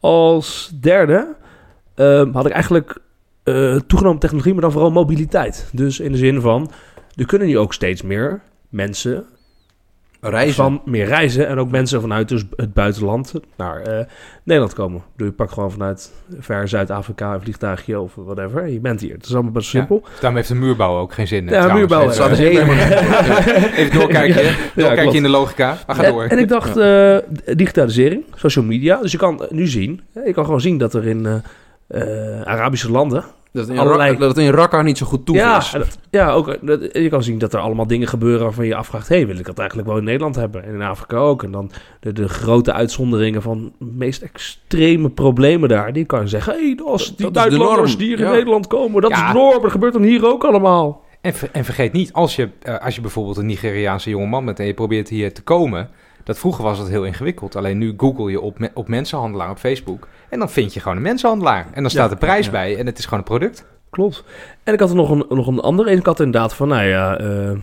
Als 0.01 0.73
derde 0.81 1.35
ehm, 1.95 2.33
had 2.33 2.47
ik 2.47 2.53
eigenlijk 2.53 2.99
eh, 3.43 3.77
toegenomen 3.87 4.21
technologie, 4.21 4.53
maar 4.53 4.63
dan 4.63 4.73
vooral 4.73 4.91
mobiliteit. 4.91 5.71
Dus 5.73 6.01
in 6.01 6.13
de 6.13 6.19
zin 6.19 6.41
van, 6.41 6.71
er 7.15 7.27
kunnen 7.27 7.49
nu 7.49 7.59
ook 7.59 7.75
steeds 7.75 8.03
meer 8.03 8.41
mensen 8.69 9.25
Reizen. 10.21 10.55
van 10.55 10.83
meer 10.85 11.07
reizen 11.07 11.49
en 11.49 11.59
ook 11.59 11.71
mensen 11.71 12.01
vanuit 12.01 12.29
dus 12.29 12.45
het 12.57 12.75
buitenland 12.75 13.33
naar 13.57 13.81
eh, 13.83 14.05
Nederland 14.45 14.75
komen. 14.75 15.03
Dus 15.17 15.27
je 15.27 15.33
pakt 15.33 15.53
gewoon 15.53 15.71
vanuit 15.71 16.13
ver 16.39 16.69
Zuid-Afrika 16.69 17.35
een 17.35 17.41
vliegtuigje 17.41 18.01
of 18.01 18.13
whatever. 18.15 18.63
en 18.63 18.73
Je 18.73 18.81
bent 18.81 19.01
hier. 19.01 19.13
Het 19.15 19.25
is 19.27 19.35
allemaal 19.35 19.53
best 19.53 19.71
Ja. 19.71 19.79
simpel. 19.79 20.03
Daarom 20.15 20.35
heeft 20.37 20.49
de 20.49 20.55
muurbouw 20.55 20.99
ook 20.99 21.13
geen 21.13 21.27
zin. 21.27 21.45
Ja, 21.45 21.51
trouwens. 21.51 21.79
muurbouw, 21.79 22.29
dus 22.29 22.39
helemaal- 22.39 22.75
Even 23.77 23.99
doorkijken. 23.99 24.43
Ja, 24.45 24.53
doorkijken 24.77 25.15
in 25.15 25.23
de 25.23 25.29
logica. 25.29 25.77
Maar 25.87 25.97
ga 25.97 26.03
En, 26.05 26.13
door. 26.13 26.23
en 26.25 26.39
ik 26.39 26.49
dacht, 26.49 26.77
eh, 26.77 27.17
digitalisering, 27.57 28.25
social 28.35 28.65
media. 28.65 29.01
Dus 29.03 29.13
je 29.13 29.19
kan 29.19 29.47
nu 29.51 29.67
zien, 29.67 30.01
je 30.25 30.33
kan 30.33 30.45
gewoon 30.45 30.61
zien 30.61 30.79
dat 30.79 30.95
er 30.95 31.07
in 31.07 31.27
eh, 31.27 31.35
eh, 32.39 32.43
Arabische 32.43 32.91
landen 32.91 33.25
Dat 33.53 33.63
het 33.67 33.73
in, 33.77 33.81
Allerlei- 33.81 34.09
Raqqa- 34.11 34.27
dat 34.27 34.37
het 34.37 34.45
in 34.47 34.53
Raqqa 34.53 34.83
niet 34.83 34.99
zo 34.99 35.07
goed 35.07 35.27
toe 35.27 35.37
ja, 35.37 35.57
is. 35.59 35.71
dat- 35.71 35.99
ja, 36.11 36.31
ook. 36.31 36.67
dat- 36.67 36.81
je 36.93 37.09
kan 37.09 37.23
zien 37.23 37.39
dat 37.39 37.53
er 37.55 37.61
allemaal 37.61 37.87
dingen 37.87 38.09
gebeuren 38.09 38.43
waarvan 38.43 38.65
je 38.65 38.71
je 38.71 38.77
afvraagt: 38.77 39.09
hey, 39.09 39.27
wil 39.27 39.39
ik 39.39 39.45
dat 39.47 39.59
eigenlijk 39.59 39.89
wel 39.89 39.99
in 39.99 40.05
Nederland 40.05 40.35
hebben? 40.37 40.65
En 40.65 40.75
in 40.75 40.83
Afrika 40.83 41.17
ook. 41.17 41.43
En 41.43 41.51
dan 41.51 41.71
de, 42.01 42.13
de 42.13 42.29
grote 42.29 42.73
uitzonderingen 42.73 43.43
van 43.43 43.73
de 43.79 43.85
meest 43.93 44.23
extreme 44.23 45.11
problemen 45.11 45.69
daar. 45.69 45.93
Die 45.93 46.05
kan 46.05 46.21
je 46.21 46.27
zeggen: 46.29 46.53
hé, 46.55 46.59
hey, 46.61 46.79
als 46.85 47.07
die 47.17 47.17
dat 47.25 47.33
buitenlanders 47.33 47.91
norm. 47.91 47.99
die 47.99 48.17
hier 48.17 48.27
in. 48.27 48.33
Nederland 48.33 48.67
komen, 48.67 49.03
dat 49.03 49.11
Ja. 49.11 49.27
is 49.27 49.33
de 49.33 49.39
norm. 49.39 49.63
Dat 49.63 49.71
gebeurt 49.71 49.93
dan 49.93 50.03
hier 50.03 50.27
ook 50.27 50.45
allemaal. 50.45 51.05
En, 51.21 51.35
ver- 51.35 51.49
en 51.53 51.65
vergeet 51.65 51.93
niet, 51.93 52.13
als 52.13 52.37
je, 52.37 52.49
eh, 52.63 52.79
als 52.79 52.95
je 52.95 53.01
bijvoorbeeld 53.01 53.37
een 53.37 53.47
Nigeriaanse 53.47 54.11
jongeman 54.11 54.45
bent 54.45 54.61
en 54.61 54.67
je 54.67 54.75
probeert 54.75 55.09
hier 55.09 55.35
te 55.35 55.43
komen. 55.43 55.91
Dat 56.25 56.39
vroeger 56.39 56.65
was 56.65 56.79
dat 56.79 56.89
heel 56.89 57.05
ingewikkeld. 57.05 57.57
Alleen 57.57 57.79
nu 57.79 57.95
google 57.97 58.31
je 58.31 58.41
op, 58.41 58.59
me- 58.59 58.71
op 58.75 58.89
mensenhandelaar 58.89 59.51
op 59.51 59.59
Facebook. 59.59 60.09
En 60.29 60.39
dan 60.39 60.51
vind 60.51 60.75
je 60.75 60.81
gewoon 60.81 60.97
een 60.97 61.03
mensenhandelaar. 61.03 61.67
En 61.73 61.83
dan 61.83 61.91
staat 61.91 62.11
de 62.11 62.17
prijs 62.17 62.51
bij 62.51 62.77
en 62.77 62.87
het 62.87 62.99
is 62.99 63.05
gewoon 63.05 63.19
een 63.19 63.25
product. 63.25 63.65
Klopt. 63.91 64.25
En 64.63 64.75
ik 64.75 64.81
had 64.81 64.91
er 64.91 64.97
nog 64.97 65.11
een, 65.11 65.25
nog 65.29 65.47
een 65.47 65.61
andere. 65.61 65.91
Ik 65.91 66.07
had 66.07 66.21
inderdaad 66.21 66.55
van, 66.55 66.69
nou 66.69 66.85
ja, 66.85 67.19
eh, 67.19 67.27
een 67.27 67.63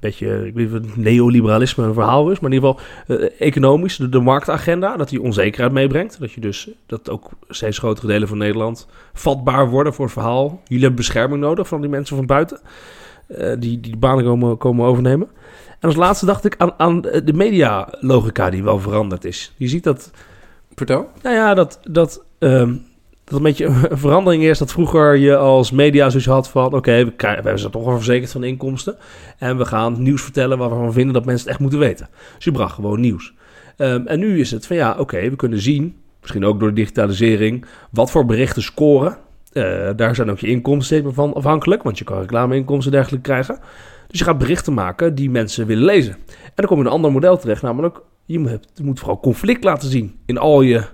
beetje, 0.00 0.46
ik 0.46 0.54
weet 0.54 0.54
niet 0.54 0.66
of 0.66 0.72
het 0.72 0.96
neoliberalisme 0.96 1.84
een 1.84 1.94
verhaal 1.94 2.30
is, 2.30 2.40
maar 2.40 2.50
in 2.50 2.56
ieder 2.56 2.74
geval 2.74 3.18
eh, 3.18 3.30
economisch, 3.38 3.96
de, 3.96 4.08
de 4.08 4.20
marktagenda, 4.20 4.96
dat 4.96 5.08
die 5.08 5.22
onzekerheid 5.22 5.72
meebrengt. 5.72 6.20
Dat 6.20 6.32
je 6.32 6.40
dus, 6.40 6.68
dat 6.86 7.10
ook 7.10 7.30
steeds 7.48 7.78
grotere 7.78 8.06
delen 8.06 8.28
van 8.28 8.38
Nederland 8.38 8.86
vatbaar 9.12 9.68
worden 9.68 9.94
voor 9.94 10.04
het 10.04 10.14
verhaal. 10.14 10.60
Jullie 10.64 10.84
hebben 10.84 10.96
bescherming 10.96 11.40
nodig 11.40 11.68
van 11.68 11.80
die 11.80 11.90
mensen 11.90 12.16
van 12.16 12.26
buiten, 12.26 12.60
eh, 13.26 13.52
die 13.58 13.80
die 13.80 13.96
banen 13.96 14.24
komen, 14.24 14.56
komen 14.56 14.86
overnemen. 14.86 15.28
En 15.80 15.88
als 15.88 15.96
laatste 15.96 16.26
dacht 16.26 16.44
ik 16.44 16.54
aan, 16.58 16.72
aan 16.76 17.00
de 17.00 17.32
medialogica 17.34 18.50
die 18.50 18.62
wel 18.62 18.78
veranderd 18.78 19.24
is. 19.24 19.52
Je 19.56 19.68
ziet 19.68 19.84
dat 19.84 20.10
Vertel. 20.76 21.08
nou 21.22 21.34
ja, 21.34 21.54
dat, 21.54 21.80
dat, 21.90 22.24
ehm, 22.38 22.74
dat 23.24 23.36
een 23.36 23.42
beetje 23.42 23.64
een 23.90 23.98
verandering 23.98 24.42
is. 24.42 24.58
Dat 24.58 24.72
vroeger 24.72 25.16
je 25.16 25.36
als 25.36 25.70
media 25.70 26.08
zoiets 26.10 26.28
had 26.28 26.48
van... 26.48 26.74
oké, 26.74 27.04
we, 27.04 27.40
we 27.42 27.56
zijn 27.56 27.72
toch 27.72 27.84
wel 27.84 27.96
verzekerd 27.96 28.32
van 28.32 28.44
inkomsten. 28.44 28.96
En 29.38 29.58
we 29.58 29.64
gaan 29.64 30.02
nieuws 30.02 30.22
vertellen 30.22 30.58
waarvan 30.58 30.86
we 30.86 30.92
vinden 30.92 31.14
dat 31.14 31.24
mensen 31.24 31.42
het 31.42 31.52
echt 31.52 31.60
moeten 31.60 31.78
weten. 31.78 32.08
Dus 32.34 32.44
je 32.44 32.52
bracht 32.52 32.74
gewoon 32.74 33.00
nieuws. 33.00 33.34
Ehm, 33.76 34.06
en 34.06 34.18
nu 34.18 34.40
is 34.40 34.50
het 34.50 34.66
van 34.66 34.76
ja, 34.76 34.96
oké, 34.98 35.30
we 35.30 35.36
kunnen 35.36 35.60
zien... 35.60 35.96
misschien 36.20 36.44
ook 36.44 36.60
door 36.60 36.68
de 36.68 36.74
digitalisering... 36.74 37.64
wat 37.90 38.10
voor 38.10 38.26
berichten 38.26 38.62
scoren. 38.62 39.16
Eh, 39.52 39.90
daar 39.96 40.14
zijn 40.14 40.30
ook 40.30 40.38
je 40.38 40.46
inkomsten 40.46 41.14
van 41.14 41.34
afhankelijk... 41.34 41.82
want 41.82 41.98
je 41.98 42.04
kan 42.04 42.20
reclameinkomsten 42.20 42.92
en 42.92 42.98
dergelijke 42.98 43.28
krijgen. 43.28 43.58
Dus 44.06 44.18
je 44.18 44.24
gaat 44.24 44.38
berichten 44.38 44.74
maken 44.74 45.14
die 45.14 45.30
mensen 45.30 45.66
willen 45.66 45.84
lezen. 45.84 46.12
En 46.12 46.52
dan 46.54 46.66
kom 46.66 46.76
je 46.76 46.82
in 46.82 46.88
een 46.88 46.96
ander 46.96 47.12
model 47.12 47.36
terecht, 47.38 47.62
namelijk... 47.62 48.00
je 48.26 48.38
moet, 48.38 48.58
je 48.74 48.84
moet 48.84 48.98
vooral 48.98 49.20
conflict 49.20 49.64
laten 49.64 49.90
zien 49.90 50.18
in 50.26 50.38
al 50.38 50.60
je 50.60 50.84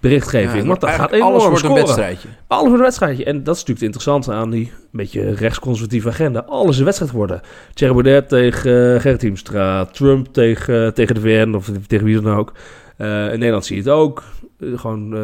berichtgeving. 0.00 0.62
Ja, 0.62 0.66
want 0.66 0.80
dat 0.80 0.90
gaat 0.90 1.12
enorm 1.12 1.32
alles 1.32 1.44
wordt 1.44 1.64
een 1.64 1.72
wedstrijdje. 1.72 2.28
Alles 2.46 2.62
wordt 2.62 2.78
een 2.78 2.84
wedstrijdje. 2.84 3.24
En 3.24 3.42
dat 3.42 3.54
is 3.54 3.60
natuurlijk 3.64 3.86
het 3.86 3.94
interessante 3.94 4.32
aan 4.32 4.50
die 4.50 4.72
beetje 4.92 5.34
rechtsconservatieve 5.34 6.08
agenda. 6.08 6.40
Alles 6.40 6.70
is 6.70 6.78
een 6.78 6.84
wedstrijd 6.84 7.12
worden. 7.12 7.40
Thierry 7.74 7.94
Baudet 7.94 8.28
tegen 8.28 8.94
uh, 8.94 9.00
Gerrit 9.00 9.22
Hiemstra. 9.22 9.84
Trump 9.84 10.26
tegen, 10.26 10.84
uh, 10.84 10.88
tegen 10.88 11.14
de 11.14 11.20
VN 11.20 11.54
of 11.54 11.70
tegen 11.86 12.06
wie 12.06 12.20
dan 12.20 12.34
ook. 12.34 12.52
Uh, 12.98 13.32
in 13.32 13.38
Nederland 13.38 13.64
zie 13.64 13.76
je 13.76 13.82
het 13.82 13.90
ook. 13.90 14.22
Uh, 14.58 14.78
gewoon... 14.78 15.14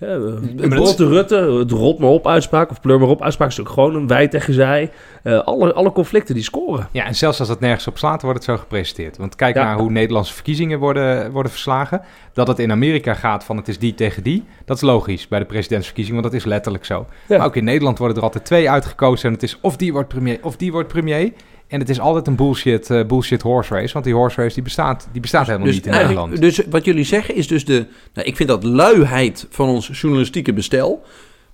Ja, 0.00 0.18
de 0.18 1.08
Rutte, 1.08 1.36
het 1.36 1.70
rolt 1.70 1.98
maar 1.98 2.10
op 2.10 2.26
uitspraak 2.26 2.70
of 2.70 2.80
pleur 2.80 2.98
maar 2.98 3.08
op 3.08 3.22
uitspraak 3.22 3.48
is 3.48 3.60
ook 3.60 3.68
gewoon 3.68 3.94
een 3.94 4.06
wij 4.06 4.28
tegen 4.28 4.54
zij. 4.54 4.90
Uh, 5.24 5.38
alle, 5.38 5.72
alle 5.72 5.92
conflicten 5.92 6.34
die 6.34 6.44
scoren. 6.44 6.88
Ja, 6.92 7.04
en 7.04 7.14
zelfs 7.14 7.38
als 7.40 7.48
het 7.48 7.60
nergens 7.60 7.86
op 7.86 7.98
slaat, 7.98 8.22
wordt 8.22 8.36
het 8.36 8.46
zo 8.46 8.56
gepresenteerd. 8.56 9.16
Want 9.16 9.36
kijk 9.36 9.54
ja. 9.54 9.64
naar 9.64 9.78
hoe 9.78 9.90
Nederlandse 9.90 10.34
verkiezingen 10.34 10.78
worden, 10.78 11.30
worden 11.30 11.52
verslagen. 11.52 12.02
Dat 12.32 12.46
het 12.48 12.58
in 12.58 12.70
Amerika 12.70 13.14
gaat 13.14 13.44
van 13.44 13.56
het 13.56 13.68
is 13.68 13.78
die 13.78 13.94
tegen 13.94 14.22
die, 14.22 14.44
dat 14.64 14.76
is 14.76 14.82
logisch 14.82 15.28
bij 15.28 15.38
de 15.38 15.44
presidentsverkiezingen, 15.44 16.20
want 16.20 16.32
dat 16.32 16.42
is 16.42 16.46
letterlijk 16.48 16.84
zo. 16.84 17.06
Ja. 17.26 17.36
Maar 17.36 17.46
ook 17.46 17.56
in 17.56 17.64
Nederland 17.64 17.98
worden 17.98 18.16
er 18.16 18.22
altijd 18.22 18.44
twee 18.44 18.70
uitgekozen 18.70 19.28
en 19.28 19.34
het 19.34 19.42
is 19.42 19.58
of 19.60 19.76
die 19.76 19.92
wordt 19.92 20.08
premier 20.08 20.38
of 20.42 20.56
die 20.56 20.72
wordt 20.72 20.88
premier. 20.88 21.32
En 21.70 21.80
het 21.80 21.88
is 21.88 22.00
altijd 22.00 22.26
een 22.26 22.36
bullshit, 22.36 22.90
uh, 22.90 23.04
bullshit 23.04 23.42
horse 23.42 23.74
race. 23.74 23.92
Want 23.92 24.04
die 24.04 24.14
horse 24.14 24.40
race 24.40 24.54
die 24.54 24.62
bestaat, 24.62 25.08
die 25.12 25.20
bestaat 25.20 25.46
helemaal 25.46 25.66
dus, 25.66 25.74
niet 25.74 25.86
in 25.86 25.92
Nederland. 25.92 26.40
Dus 26.40 26.60
wat 26.70 26.84
jullie 26.84 27.04
zeggen 27.04 27.34
is 27.34 27.48
dus 27.48 27.64
de... 27.64 27.86
Nou, 28.14 28.26
ik 28.26 28.36
vind 28.36 28.48
dat 28.48 28.62
luiheid 28.64 29.46
van 29.50 29.68
ons 29.68 30.00
journalistieke 30.00 30.52
bestel... 30.52 31.02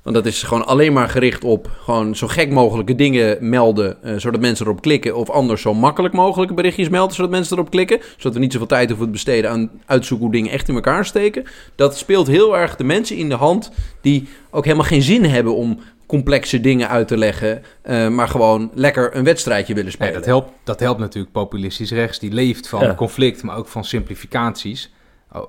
Want 0.06 0.18
dat 0.18 0.26
is 0.26 0.42
gewoon 0.42 0.66
alleen 0.66 0.92
maar 0.92 1.08
gericht 1.08 1.44
op 1.44 1.70
gewoon 1.82 2.16
zo 2.16 2.26
gek 2.26 2.50
mogelijke 2.50 2.94
dingen 2.94 3.48
melden, 3.48 3.96
uh, 4.04 4.16
zodat 4.16 4.40
mensen 4.40 4.66
erop 4.66 4.80
klikken. 4.80 5.16
Of 5.16 5.30
anders 5.30 5.62
zo 5.62 5.74
makkelijk 5.74 6.14
mogelijke 6.14 6.54
berichtjes 6.54 6.88
melden, 6.88 7.14
zodat 7.14 7.30
mensen 7.30 7.56
erop 7.56 7.70
klikken. 7.70 8.00
Zodat 8.16 8.34
we 8.34 8.38
niet 8.38 8.52
zoveel 8.52 8.66
tijd 8.66 8.88
hoeven 8.88 9.06
te 9.06 9.12
besteden 9.12 9.50
aan 9.50 9.70
uitzoeken 9.86 10.26
hoe 10.26 10.34
dingen 10.34 10.52
echt 10.52 10.68
in 10.68 10.74
elkaar 10.74 11.04
steken. 11.04 11.44
Dat 11.74 11.96
speelt 11.96 12.26
heel 12.26 12.58
erg 12.58 12.76
de 12.76 12.84
mensen 12.84 13.16
in 13.16 13.28
de 13.28 13.34
hand 13.34 13.70
die 14.00 14.28
ook 14.50 14.64
helemaal 14.64 14.86
geen 14.86 15.02
zin 15.02 15.24
hebben 15.24 15.54
om 15.54 15.78
complexe 16.06 16.60
dingen 16.60 16.88
uit 16.88 17.08
te 17.08 17.16
leggen, 17.16 17.62
uh, 17.84 18.08
maar 18.08 18.28
gewoon 18.28 18.70
lekker 18.74 19.16
een 19.16 19.24
wedstrijdje 19.24 19.74
willen 19.74 19.92
spelen. 19.92 20.12
Dat, 20.12 20.24
helpt, 20.24 20.52
dat 20.64 20.80
helpt 20.80 21.00
natuurlijk 21.00 21.32
populistisch 21.32 21.90
rechts, 21.90 22.18
die 22.18 22.32
leeft 22.32 22.68
van 22.68 22.82
ja. 22.82 22.94
conflict, 22.94 23.42
maar 23.42 23.56
ook 23.56 23.68
van 23.68 23.84
simplificaties. 23.84 24.94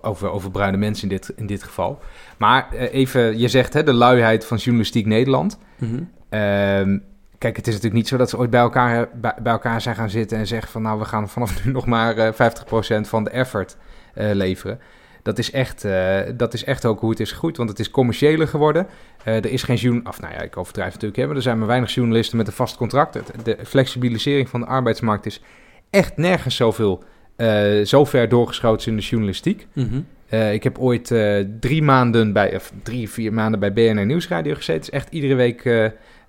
Over, 0.02 0.30
over 0.30 0.52
bruine 0.52 0.78
mensen 0.78 1.10
in 1.10 1.16
dit, 1.16 1.34
in 1.36 1.46
dit 1.46 1.64
geval. 1.64 2.00
Maar 2.38 2.68
uh, 2.74 2.94
even, 2.94 3.38
je 3.38 3.48
zegt 3.48 3.74
hè, 3.74 3.84
de 3.84 3.94
luiheid 3.94 4.46
van 4.46 4.58
journalistiek 4.58 5.06
Nederland. 5.06 5.58
Mm 5.78 5.90
-hmm. 5.90 6.10
uh, 6.30 7.00
kijk, 7.38 7.56
het 7.56 7.68
is 7.68 7.74
natuurlijk 7.74 7.94
niet 7.94 8.08
zo 8.08 8.18
dat 8.18 8.30
ze 8.30 8.38
ooit 8.38 8.50
bij 8.50 8.60
elkaar, 8.60 9.10
bij, 9.14 9.34
bij, 9.42 9.52
elkaar 9.52 9.82
zijn 9.82 9.96
gaan 9.96 10.10
zitten 10.10 10.38
en 10.38 10.48
zeggen 10.48 10.72
van 10.72 10.82
nou, 10.82 11.00
we 11.00 11.06
gaan 11.06 11.30
vanaf 11.30 11.66
nu 11.66 11.72
nog 11.78 11.86
maar 11.86 12.18
uh, 12.18 12.32
50% 12.32 13.02
van 13.02 13.24
de 13.24 13.30
effort 13.30 13.78
leveren. 14.14 14.80
Dat 15.28 15.38
is, 15.38 15.52
echt, 15.52 15.86
uh, 15.86 16.20
dat 16.36 16.54
is 16.54 16.64
echt 16.64 16.86
ook 16.86 17.00
hoe 17.00 17.10
het 17.10 17.20
is 17.20 17.32
gegroeid, 17.32 17.58
want 17.58 17.70
het 17.70 17.80
is 17.80 17.92
commerciëler 17.92 18.48
geworden. 18.48 18.88
Uh, 19.28 19.36
er 19.36 19.52
is 19.52 19.64
geen 19.64 19.76
journal... 19.76 20.04
Of 20.06 20.22
nou 20.22 20.34
ja, 20.34 20.42
ik 20.42 20.58
overdrijf 20.58 20.94
natuurlijk, 20.94 21.20
hè, 21.20 21.28
maar 21.28 21.36
er 21.36 21.42
zijn 21.42 21.58
maar 21.58 21.68
weinig 21.68 21.94
journalisten 21.94 22.38
met 22.38 22.48
een 22.48 22.54
vast 22.54 22.78
contract. 22.78 23.20
De 23.44 23.58
flexibilisering 23.64 24.50
van 24.50 24.60
de 24.60 24.66
arbeidsmarkt 24.66 25.26
is 25.26 25.42
echt 25.90 26.18
nergens 26.18 26.56
zoveel, 26.56 27.04
uh, 27.38 27.86
zo 27.86 28.06
ver 28.06 28.30
doorgeschoten 28.30 28.92
in 28.92 28.98
de 28.98 29.04
journalistiek. 29.04 29.68
Mm 29.74 29.90
-hmm. 29.90 30.40
ik 30.52 30.64
heb 30.64 30.78
ooit 30.78 31.12
eh, 31.12 31.46
drie 31.60 31.84
maanden 31.84 32.34
bij, 32.34 32.56
of 32.56 32.72
drie, 32.84 33.10
vier 33.10 33.34
maanden 33.34 33.60
bij 33.60 33.74
BNR 33.74 34.06
Nieuwsradio 34.06 34.56
gezeten. 34.56 34.80
Dus 34.80 34.90
echt 34.90 35.10
iedere 35.10 35.36
week 35.36 35.66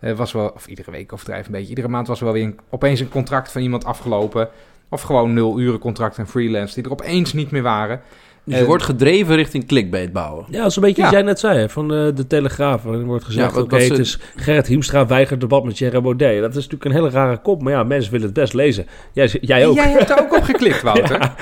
eh, 0.01 0.13
was 0.13 0.33
wel, 0.33 0.49
of 0.49 0.67
iedere 0.67 0.91
week 0.91 1.13
overdrijf 1.13 1.47
een 1.47 1.53
beetje, 1.53 1.69
iedere 1.69 1.89
maand 1.89 2.07
was 2.07 2.19
er 2.19 2.25
wel 2.25 2.35
weer 2.35 2.45
een, 2.45 2.59
opeens 2.71 3.01
een 3.01 3.09
contract 3.09 3.53
van 3.53 3.63
iemand 3.63 3.85
afgelopen. 3.85 4.49
Of 4.91 5.03
gewoon 5.03 5.33
nul 5.33 5.61
uren 5.61 5.79
contract 5.79 6.19
en 6.19 6.29
freelance 6.29 6.75
die 6.75 6.85
er 6.85 6.91
opeens 6.91 7.33
niet 7.33 7.51
meer 7.51 7.63
waren. 7.63 8.01
Dus 8.49 8.59
je 8.59 8.65
wordt 8.65 8.83
gedreven 8.83 9.37
richting 9.37 9.67
clickbait 9.67 10.13
bouwen. 10.13 10.45
Ja, 10.51 10.59
dat 10.59 10.71
is 10.71 10.77
een 10.77 10.83
beetje 10.83 11.03
ja. 11.03 11.09
wat 11.09 11.13
jij 11.17 11.23
net 11.23 11.39
zei, 11.39 11.69
van 11.69 11.95
uh, 11.95 12.15
de 12.15 12.27
Telegraaf. 12.27 12.85
Er 12.85 13.05
wordt 13.05 13.25
gezegd, 13.25 13.53
ja, 13.55 13.61
oké, 13.61 13.75
okay, 13.75 13.89
het 13.89 13.99
is 13.99 14.19
Gerrit 14.37 14.67
Hiemstra 14.67 15.07
weigert 15.07 15.41
debat 15.41 15.65
met 15.65 15.77
Thierry 15.77 16.01
Baudet. 16.01 16.41
Dat 16.41 16.51
is 16.51 16.55
natuurlijk 16.55 16.85
een 16.85 16.93
hele 16.93 17.11
rare 17.11 17.37
kop, 17.37 17.63
maar 17.63 17.73
ja, 17.73 17.83
mensen 17.83 18.13
willen 18.13 18.27
het 18.27 18.35
best 18.35 18.55
lezen. 18.55 18.87
Jij, 19.13 19.39
jij 19.41 19.67
ook. 19.67 19.75
Jij 19.75 19.91
hebt 19.91 20.11
er 20.11 20.21
ook 20.21 20.37
op 20.37 20.43
geklikt, 20.43 20.83
Wouter. 20.89 21.21
ja. 21.21 21.35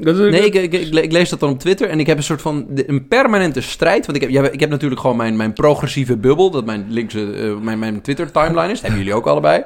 Nee, 0.00 0.44
ik, 0.44 0.54
ik, 0.54 0.72
ik, 0.72 0.94
ik, 0.94 1.12
lees 1.12 1.28
dat 1.28 1.40
dan 1.40 1.50
op 1.50 1.58
Twitter 1.58 1.88
en 1.88 2.00
ik 2.00 2.06
heb 2.06 2.16
een 2.16 2.22
soort 2.22 2.42
van 2.42 2.66
de, 2.68 2.88
een 2.88 3.08
permanente 3.08 3.60
strijd. 3.60 4.06
Want 4.06 4.22
ik 4.22 4.32
heb, 4.32 4.52
ik 4.52 4.60
heb 4.60 4.70
natuurlijk 4.70 5.00
gewoon 5.00 5.16
mijn, 5.16 5.36
mijn 5.36 5.52
progressieve 5.52 6.16
bubbel, 6.16 6.50
dat 6.50 6.64
mijn 6.64 6.86
linkse, 6.88 7.20
uh, 7.20 7.58
mijn, 7.60 7.78
mijn 7.78 8.00
Twitter-timeline 8.00 8.72
is. 8.72 8.72
Dat 8.72 8.80
hebben 8.80 8.98
jullie 8.98 9.14
ook 9.14 9.26
allebei. 9.26 9.62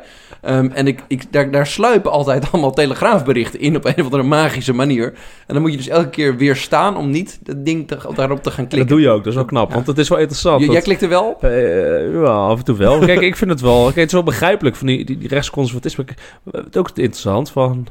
Um, 0.49 0.71
en 0.71 0.87
ik, 0.87 1.01
ik, 1.09 1.33
daar, 1.33 1.51
daar 1.51 1.66
sluipen 1.66 2.11
altijd 2.11 2.47
allemaal 2.53 2.73
telegraafberichten 2.73 3.61
in 3.61 3.77
op 3.77 3.85
een 3.85 3.95
of 3.99 4.05
andere 4.05 4.23
magische 4.23 4.73
manier. 4.73 5.07
En 5.47 5.55
dan 5.55 5.62
moet 5.62 5.71
je 5.71 5.77
dus 5.77 5.88
elke 5.88 6.11
keer 6.11 6.37
weer 6.37 6.57
staan 6.57 6.97
om 6.97 7.11
niet 7.11 7.38
dat 7.42 7.64
ding 7.64 7.88
te, 7.88 7.99
daarop 8.14 8.42
te 8.42 8.51
gaan 8.51 8.68
klikken. 8.68 8.79
Dat 8.79 8.88
doe 8.88 9.01
je 9.01 9.09
ook, 9.09 9.18
dat 9.18 9.27
is 9.27 9.35
wel 9.35 9.45
knap, 9.45 9.68
ja. 9.68 9.75
want 9.75 9.87
het 9.87 9.99
is 9.99 10.09
wel 10.09 10.18
interessant. 10.18 10.61
J 10.61 10.64
dat, 10.64 10.75
jij 10.75 10.83
klikt 10.83 11.03
er 11.03 11.09
wel? 11.09 11.38
Uh, 11.45 12.12
ja, 12.12 12.33
af 12.33 12.59
en 12.59 12.64
toe 12.64 12.77
wel. 12.77 12.99
Kijk, 12.99 13.21
ik 13.21 13.37
vind 13.37 13.51
het 13.51 13.61
wel, 13.61 13.83
kijk, 13.83 13.97
het 13.97 14.07
is 14.07 14.12
wel 14.12 14.23
begrijpelijk 14.23 14.77
van 14.77 14.87
die, 14.87 15.05
die, 15.05 15.18
die 15.18 15.29
rechtsconservatisme. 15.29 16.05
Het 16.51 16.66
is 16.71 16.77
ook 16.77 16.88
interessant 16.88 17.51
van 17.51 17.87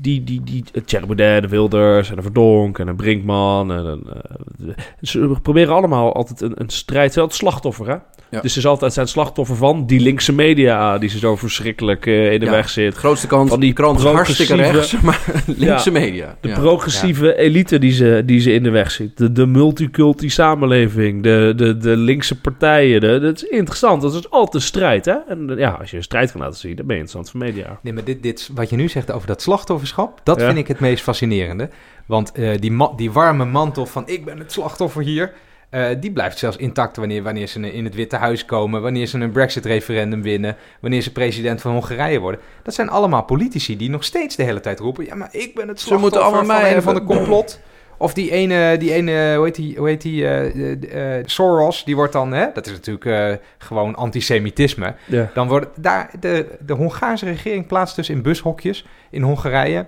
die, 0.00 0.24
die, 0.24 0.42
die, 0.42 0.64
Thierry 0.84 1.06
Baudet, 1.06 1.42
de 1.42 1.48
Wilders 1.48 2.10
en 2.10 2.16
de 2.16 2.22
Verdonk 2.22 2.78
en 2.78 2.86
de 2.86 2.94
Brinkman. 2.94 3.72
En, 3.72 3.84
een, 3.86 4.02
eh, 4.06 4.34
de- 4.56 4.74
ze 5.00 5.36
proberen 5.42 5.74
allemaal 5.74 6.14
altijd 6.14 6.40
een, 6.40 6.52
een 6.60 6.68
strijd. 6.70 7.16
Altijd 7.16 7.38
slachtoffer, 7.38 7.88
hè? 7.88 7.96
Ja. 8.30 8.40
Dus 8.40 8.52
ze 8.52 8.60
zijn 8.60 8.72
altijd 8.72 8.92
zijn 8.92 9.08
slachtoffer 9.08 9.56
van 9.56 9.86
die 9.86 10.00
linkse 10.00 10.32
media 10.32 10.98
die 10.98 11.08
ze 11.08 11.18
zo 11.18 11.36
verschrikkelijk 11.36 12.06
eh, 12.06 12.32
in 12.32 12.38
de 12.40 12.44
Ja. 12.46 12.50
weg 12.50 12.68
zit. 12.68 12.92
De 12.92 12.98
grootste 12.98 13.26
kant 13.26 13.48
Van 13.48 13.60
die 13.60 13.72
krant 13.72 13.98
is 13.98 14.04
hartstikke 14.04 14.54
progressieve- 14.54 15.10
rechts, 15.10 15.26
maar 15.46 15.56
linkse 15.56 15.90
media. 15.90 16.36
De 16.40 16.48
Ja. 16.48 16.58
progressieve 16.58 17.36
elite 17.36 17.78
die 17.78 17.92
ze, 17.92 18.22
die 18.26 18.40
ze 18.40 18.52
in 18.52 18.62
de 18.62 18.70
weg 18.70 18.90
zit. 18.90 19.16
De, 19.16 19.32
de 19.32 19.46
multiculti 19.46 20.30
samenleving. 20.30 21.22
De, 21.22 21.52
de, 21.56 21.76
de 21.76 21.96
linkse 21.96 22.40
partijen. 22.40 23.00
De, 23.00 23.18
dat 23.20 23.34
is 23.36 23.42
interessant. 23.42 24.02
Dat 24.02 24.14
is 24.14 24.30
altijd 24.30 24.54
een 24.54 24.60
strijd. 24.60 25.04
Hè? 25.04 25.14
En 25.28 25.54
ja, 25.56 25.70
als 25.70 25.90
je 25.90 25.96
een 25.96 26.02
strijd 26.02 26.32
kan 26.32 26.40
laten 26.40 26.58
zien, 26.58 26.76
dan 26.76 26.86
ben 26.86 26.96
je 26.96 27.02
interessant 27.02 27.30
voor 27.30 27.40
media. 27.50 27.78
Nee, 27.82 27.92
maar 27.92 28.04
dit, 28.04 28.22
dit, 28.22 28.50
wat 28.54 28.70
je 28.70 28.76
nu 28.76 28.88
zegt 28.88 29.12
over 29.12 29.26
dat 29.26 29.42
slachtofferschap, 29.42 30.20
dat 30.24 30.40
Ja. 30.40 30.46
vind 30.46 30.58
ik 30.58 30.68
het 30.68 30.80
meest 30.80 31.02
fascinerende. 31.02 31.68
Want 32.06 32.32
eh, 32.32 32.50
die, 32.60 32.76
die 32.96 33.10
warme 33.10 33.44
mantel 33.44 33.86
van 33.86 34.02
ik 34.06 34.24
ben 34.24 34.38
het 34.38 34.52
slachtoffer 34.52 35.02
hier, 35.02 35.32
eh, 35.70 35.86
die 36.00 36.12
blijft 36.12 36.38
zelfs 36.38 36.56
intact 36.56 36.96
wanneer, 36.96 37.22
wanneer 37.22 37.46
ze 37.46 37.72
in 37.72 37.84
het 37.84 37.94
Witte 37.94 38.16
Huis 38.16 38.44
komen, 38.44 38.82
wanneer 38.82 39.06
ze 39.06 39.18
een 39.18 39.30
Brexit-referendum 39.30 40.22
winnen, 40.22 40.56
wanneer 40.80 41.02
ze 41.02 41.12
president 41.12 41.60
van 41.60 41.72
Hongarije 41.72 42.18
worden. 42.18 42.40
Dat 42.62 42.74
zijn 42.74 42.88
allemaal 42.88 43.22
politici 43.22 43.76
die 43.76 43.90
nog 43.90 44.04
steeds 44.04 44.36
de 44.36 44.42
hele 44.42 44.60
tijd 44.60 44.78
roepen, 44.78 45.04
ja, 45.04 45.14
maar 45.14 45.28
ik 45.32 45.54
ben 45.54 45.68
het 45.68 45.80
Ze 45.80 45.86
slachtoffer 45.86 46.00
moeten 46.00 46.20
allemaal 46.22 46.56
van 46.56 46.62
mij 46.62 46.76
een 46.76 46.82
van 46.82 46.94
de 46.94 47.04
complot. 47.04 47.60
Of 48.00 48.14
die 48.14 48.30
ene, 48.30 48.76
die 48.76 48.92
ene 48.92 49.34
hoe 49.36 49.44
heet 49.44 49.54
die, 49.54 49.76
hoe 49.78 49.88
heet 49.88 50.02
die 50.02 50.26
eh, 50.26 51.18
eh, 51.18 51.24
Soros, 51.26 51.84
die 51.84 51.96
wordt 51.96 52.12
dan, 52.12 52.32
hè, 52.32 52.46
dat 52.54 52.66
is 52.66 52.72
natuurlijk 52.72 53.40
gewoon 53.58 53.94
antisemitisme. 53.94 54.94
Ja. 55.04 55.30
Dan 55.34 55.48
wordt 55.48 55.66
daar 55.82 56.10
de, 56.20 56.46
de 56.60 56.72
Hongaarse 56.72 57.24
regering 57.24 57.66
plaatst 57.66 57.96
dus 57.96 58.08
in 58.08 58.22
bushokjes 58.22 58.86
in 59.10 59.22
Hongarije 59.22 59.86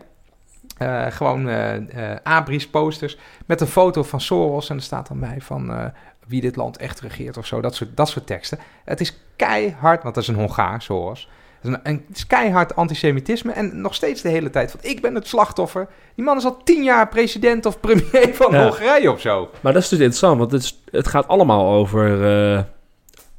eh, 0.81 1.07
gewoon 1.11 1.49
eh 1.49 1.75
eh 2.13 2.17
abris 2.23 2.69
posters 2.69 3.17
met 3.47 3.61
een 3.61 3.67
foto 3.67 4.03
van 4.03 4.21
Soros 4.21 4.71
en 4.71 4.77
er 4.77 4.83
staat 4.83 5.09
dan 5.09 5.21
bij 5.21 5.37
van 5.39 5.93
wie 6.27 6.41
dit 6.41 6.57
land 6.57 6.77
echt 6.77 7.01
regeert 7.01 7.37
of 7.37 7.47
zo, 7.47 7.61
dat 7.61 7.75
soort, 7.75 7.97
dat 7.97 8.09
soort 8.09 8.27
teksten. 8.27 8.59
Het 8.85 9.01
is 9.01 9.17
keihard, 9.37 10.03
want 10.03 10.15
dat 10.15 10.23
is 10.23 10.29
een 10.29 10.35
Hongaar, 10.35 10.83
Soros. 10.83 11.29
Het 11.61 11.71
is, 11.71 11.77
een, 11.77 11.81
een- 11.93 12.05
het 12.09 12.17
is 12.17 12.27
keihard 12.27 12.77
antisemitisme 12.77 13.53
en 13.53 13.81
nog 13.81 13.95
steeds 13.95 14.23
de 14.23 14.29
hele 14.29 14.51
tijd 14.51 14.71
van 14.71 14.81
ik 14.83 15.01
ben 15.03 15.15
het 15.15 15.27
slachtoffer. 15.27 15.89
Die 16.15 16.25
man 16.25 16.37
is 16.37 16.45
al 16.45 16.63
tien 16.65 16.83
jaar 16.83 17.09
president 17.09 17.67
of 17.67 17.81
premier 17.81 18.31
van 18.35 18.53
Ja. 18.53 18.63
Hongarije 18.63 19.13
of 19.13 19.21
zo. 19.21 19.51
Maar 19.61 19.73
dat 19.73 19.83
is 19.83 19.89
dus 19.89 19.99
interessant, 19.99 20.39
want 20.39 20.53
het, 20.53 20.63
is, 20.63 20.81
het 20.91 21.09
gaat 21.09 21.29
allemaal 21.29 21.73
over 21.73 22.25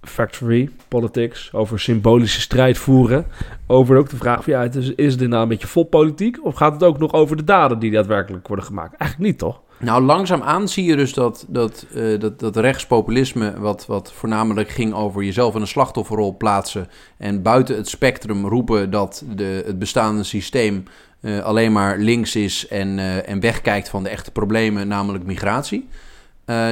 factory 0.02 0.70
politics, 0.88 1.54
over 1.54 1.80
symbolische 1.80 2.42
strijd 2.42 2.78
voeren. 2.78 3.26
Over 3.68 3.98
ook 3.98 4.10
de 4.10 4.16
vraag 4.16 4.44
van 4.44 4.54
ja, 4.54 4.62
het 4.62 4.76
is, 4.96 5.18
dit 5.18 5.30
nou 5.30 5.42
een 5.42 5.48
beetje 5.48 5.68
vol 5.68 5.84
politiek? 5.84 6.46
Of 6.46 6.56
gaat 6.56 6.74
het 6.74 6.84
ook 6.84 7.00
nog 7.00 7.14
over 7.14 7.38
de 7.38 7.44
daden 7.44 7.80
die 7.80 7.92
daadwerkelijk 7.92 8.48
worden 8.48 8.66
gemaakt? 8.66 8.96
Eigenlijk 8.96 9.32
niet, 9.32 9.40
toch? 9.40 9.62
Nou, 9.82 10.04
langzaamaan 10.04 10.68
zie 10.68 10.86
je 10.86 10.96
dus 10.96 11.14
dat, 11.14 11.46
dat, 11.48 11.86
eh, 11.96 12.20
dat, 12.20 12.40
dat 12.40 12.56
rechtspopulisme, 12.56 13.60
wat, 13.60 13.86
wat 13.86 14.12
voornamelijk 14.12 14.70
ging 14.70 14.94
over 14.94 15.24
jezelf 15.24 15.56
in 15.56 15.62
een 15.62 15.68
slachtofferrol 15.68 16.38
plaatsen 16.38 16.88
en 17.18 17.42
buiten 17.42 17.76
het 17.76 17.90
spectrum 17.90 18.46
roepen 18.46 18.90
dat 18.90 19.24
de, 19.36 19.64
het 19.66 19.80
bestaande 19.80 20.24
systeem 20.24 20.84
eh, 21.22 21.40
alleen 21.40 21.72
maar 21.72 21.98
links 21.98 22.36
is 22.36 22.68
en, 22.68 23.00
eh, 23.00 23.30
en 23.30 23.40
wegkijkt 23.40 23.90
van 23.90 24.04
de 24.04 24.10
echte 24.10 24.32
problemen, 24.32 24.88
namelijk 24.88 25.24
migratie. 25.24 25.88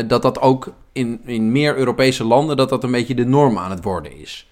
dat 0.08 0.22
dat 0.22 0.42
ook 0.42 0.74
in, 1.00 1.20
in 1.26 1.52
meer 1.52 1.76
Europese 1.76 2.24
landen, 2.24 2.58
dat 2.58 2.70
dat 2.70 2.84
een 2.84 2.92
beetje 2.92 3.16
de 3.16 3.26
norm 3.26 3.58
aan 3.58 3.72
het 3.72 3.84
worden 3.84 4.18
is. 4.18 4.48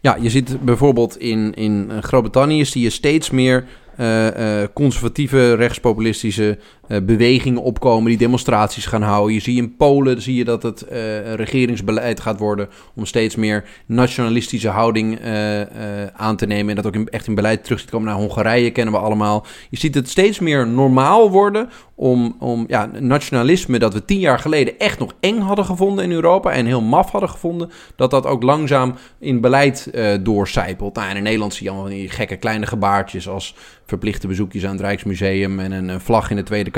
Ja, 0.00 0.16
je 0.20 0.30
ziet 0.30 0.60
bijvoorbeeld 0.60 1.18
in, 1.18 1.54
in 1.54 1.90
Groot-Brittannië 2.00 2.64
zie 2.64 2.82
je 2.82 2.90
steeds 2.90 3.30
meer 3.30 3.64
eh, 3.96 4.62
eh, 4.62 4.68
conservatieve, 4.74 5.54
rechtspopulistische 5.54 6.50
eh, 6.50 6.56
bewegingen 7.02 7.62
opkomen 7.62 8.08
die 8.08 8.18
demonstraties 8.18 8.86
gaan 8.86 9.02
houden. 9.02 9.34
Je 9.34 9.40
ziet 9.40 9.56
in 9.56 9.76
Polen 9.76 10.22
zie 10.22 10.34
je 10.34 10.44
dat 10.44 10.62
het 10.62 10.82
eh, 10.82 11.34
regeringsbeleid 11.34 12.20
gaat 12.20 12.38
worden 12.38 12.68
om 12.94 13.06
steeds 13.06 13.36
meer 13.36 13.64
nationalistische 13.86 14.68
houding 14.68 15.18
eh, 15.18 15.60
eh, 15.60 16.10
aan 16.16 16.36
te 16.36 16.46
nemen. 16.46 16.68
En 16.68 16.76
dat 16.76 16.86
ook 16.86 16.94
in, 16.94 17.08
echt 17.08 17.26
in 17.26 17.34
beleid 17.34 17.64
terug 17.64 17.80
ziet 17.80 17.90
komen 17.90 18.08
naar 18.08 18.16
Hongarije, 18.16 18.70
kennen 18.70 18.94
we 18.94 19.00
allemaal. 19.00 19.46
Je 19.70 19.78
ziet 19.78 19.94
het 19.94 20.08
steeds 20.08 20.38
meer 20.38 20.66
normaal 20.66 21.30
worden 21.30 21.70
om, 21.94 22.36
om 22.38 22.64
ja, 22.68 22.90
nationalisme 22.98 23.78
dat 23.78 23.94
we 23.94 24.04
tien 24.04 24.18
jaar 24.18 24.38
geleden 24.38 24.78
echt 24.78 24.98
nog 24.98 25.14
eng 25.20 25.38
hadden 25.38 25.64
gevonden 25.64 26.04
in 26.04 26.12
Europa 26.12 26.50
en 26.50 26.66
heel 26.66 26.82
maf 26.82 27.10
hadden 27.10 27.30
gevonden, 27.30 27.70
dat 27.96 28.10
dat 28.10 28.26
ook 28.26 28.42
langzaam 28.42 28.94
in 29.18 29.40
beleid 29.40 29.90
eh 29.92 30.06
doorcijpelt. 30.20 30.94
Nou, 30.94 31.08
en 31.08 31.16
in 31.16 31.22
Nederland 31.22 31.54
zie 31.54 31.64
je 31.64 31.72
allemaal 31.72 31.90
die 31.90 32.08
gekke 32.08 32.36
kleine 32.36 32.66
gebaartjes 32.66 33.28
als 33.28 33.54
verplichte 33.88 34.26
bezoekjes 34.26 34.64
aan 34.64 34.70
het 34.70 34.80
Rijksmuseum 34.80 35.60
en 35.60 35.72
een, 35.72 35.90
eh, 35.90 35.96
vlag 35.98 36.30
in 36.30 36.36
de 36.36 36.42
Tweede 36.42 36.70
Kamer. 36.70 36.77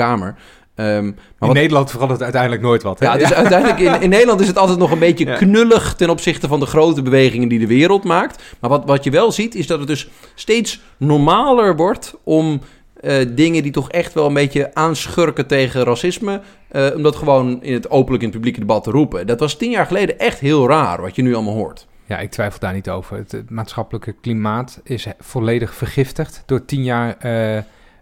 Ehm, 0.75 0.87
maar 1.03 1.03
In 1.03 1.15
wat- 1.37 1.53
Nederland 1.53 1.91
verandert 1.91 2.21
uiteindelijk 2.21 2.61
nooit 2.61 2.83
wat. 2.83 2.99
hè? 2.99 3.05
ja, 3.05 3.17
dus 3.17 3.33
uiteindelijk 3.33 3.79
in, 3.79 4.01
in 4.01 4.09
Nederland 4.09 4.41
is 4.41 4.47
het 4.47 4.57
altijd 4.57 4.77
nog 4.79 4.91
een 4.91 4.99
beetje 4.99 5.25
Ja. 5.31 5.35
knullig 5.37 5.95
ten 5.95 6.09
opzichte 6.09 6.47
van 6.47 6.59
de 6.59 6.65
grote 6.65 7.01
bewegingen 7.01 7.47
die 7.47 7.59
de 7.59 7.67
wereld 7.67 8.03
maakt. 8.03 8.43
Maar 8.59 8.69
wat, 8.69 8.85
wat 8.85 9.03
je 9.03 9.11
wel 9.11 9.31
ziet 9.31 9.55
is 9.55 9.67
dat 9.67 9.79
het 9.79 9.87
dus 9.87 10.09
steeds 10.35 10.81
normaler 10.97 11.75
wordt 11.75 12.13
om 12.23 12.61
eh, 13.01 13.15
dingen 13.29 13.63
die 13.63 13.71
toch 13.71 13.89
echt 13.91 14.13
wel 14.13 14.27
een 14.27 14.33
beetje 14.33 14.73
aanschurken 14.73 15.47
tegen 15.47 15.83
racisme, 15.83 16.41
eh, 16.67 16.87
om 16.95 17.03
dat 17.03 17.15
gewoon 17.15 17.63
in 17.63 17.73
het 17.73 17.89
openlijk 17.89 18.23
in 18.23 18.27
het 18.29 18.37
publieke 18.37 18.59
debat 18.59 18.83
te 18.83 18.91
roepen. 18.91 19.27
Dat 19.27 19.39
was 19.39 19.57
tien 19.57 19.71
jaar 19.71 19.85
geleden 19.85 20.19
echt 20.19 20.39
heel 20.39 20.67
raar, 20.67 21.01
wat 21.01 21.15
je 21.15 21.21
nu 21.21 21.33
allemaal 21.35 21.53
hoort. 21.53 21.87
Ja, 22.05 22.17
ik 22.19 22.31
twijfel 22.31 22.59
daar 22.59 22.73
niet 22.73 22.89
over. 22.89 23.17
Het, 23.17 23.31
het 23.31 23.49
maatschappelijke 23.49 24.11
klimaat 24.21 24.79
is 24.83 25.05
volledig 25.19 25.73
vergiftigd 25.73 26.43
door 26.45 26.65
tien 26.65 26.83
jaar, 26.83 27.15
eh, 27.19 27.61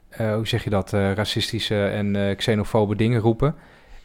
eh, 0.10 0.34
hoe 0.34 0.48
zeg 0.48 0.64
je 0.64 0.70
dat, 0.70 0.94
eh, 0.94 1.14
racistische 1.14 1.86
en 1.86 2.16
eh, 2.16 2.36
xenofobe 2.36 2.96
dingen 2.96 3.22
roepen. 3.22 3.56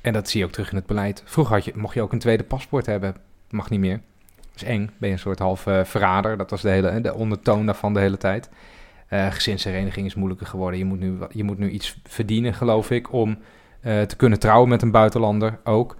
En 0.01 0.13
dat 0.13 0.29
zie 0.29 0.41
je 0.41 0.47
ook 0.47 0.53
terug 0.53 0.71
in 0.71 0.77
het 0.77 0.87
beleid. 0.87 1.23
Vroeger 1.25 1.55
had 1.55 1.65
je, 1.65 1.73
mocht 1.75 1.95
je 1.95 2.03
ook 2.03 2.13
een 2.13 2.19
tweede 2.19 2.45
paspoort 2.45 2.87
hebben. 2.87 3.17
Mag 3.51 3.71
niet 3.71 3.81
meer. 3.81 4.01
Dat 4.37 4.63
is 4.63 4.65
eng. 4.65 4.91
Ben 4.99 5.09
je 5.09 5.15
een 5.15 5.21
soort 5.21 5.39
half 5.39 5.61
verrader. 5.83 6.37
Dat 6.37 6.51
was 6.51 6.63
de, 6.63 6.69
hele, 6.69 7.01
de 7.01 7.15
ondertoon 7.15 7.67
daarvan 7.67 7.95
de 7.95 8.01
hele 8.01 8.17
tijd. 8.17 8.51
Gezinshereniging 9.09 10.07
is 10.07 10.15
moeilijker 10.15 10.47
geworden. 10.47 10.79
Je 10.79 10.85
moet 10.85 10.99
nu, 10.99 11.19
je 11.31 11.45
moet 11.45 11.59
nu 11.59 11.71
iets 11.71 12.01
verdienen, 12.05 12.55
geloof 12.55 12.91
ik, 12.91 13.13
om 13.13 13.39
te 13.83 14.15
kunnen 14.17 14.39
trouwen 14.39 14.69
met 14.69 14.83
een 14.83 14.91
buitenlander 14.91 15.59
ook. 15.65 15.97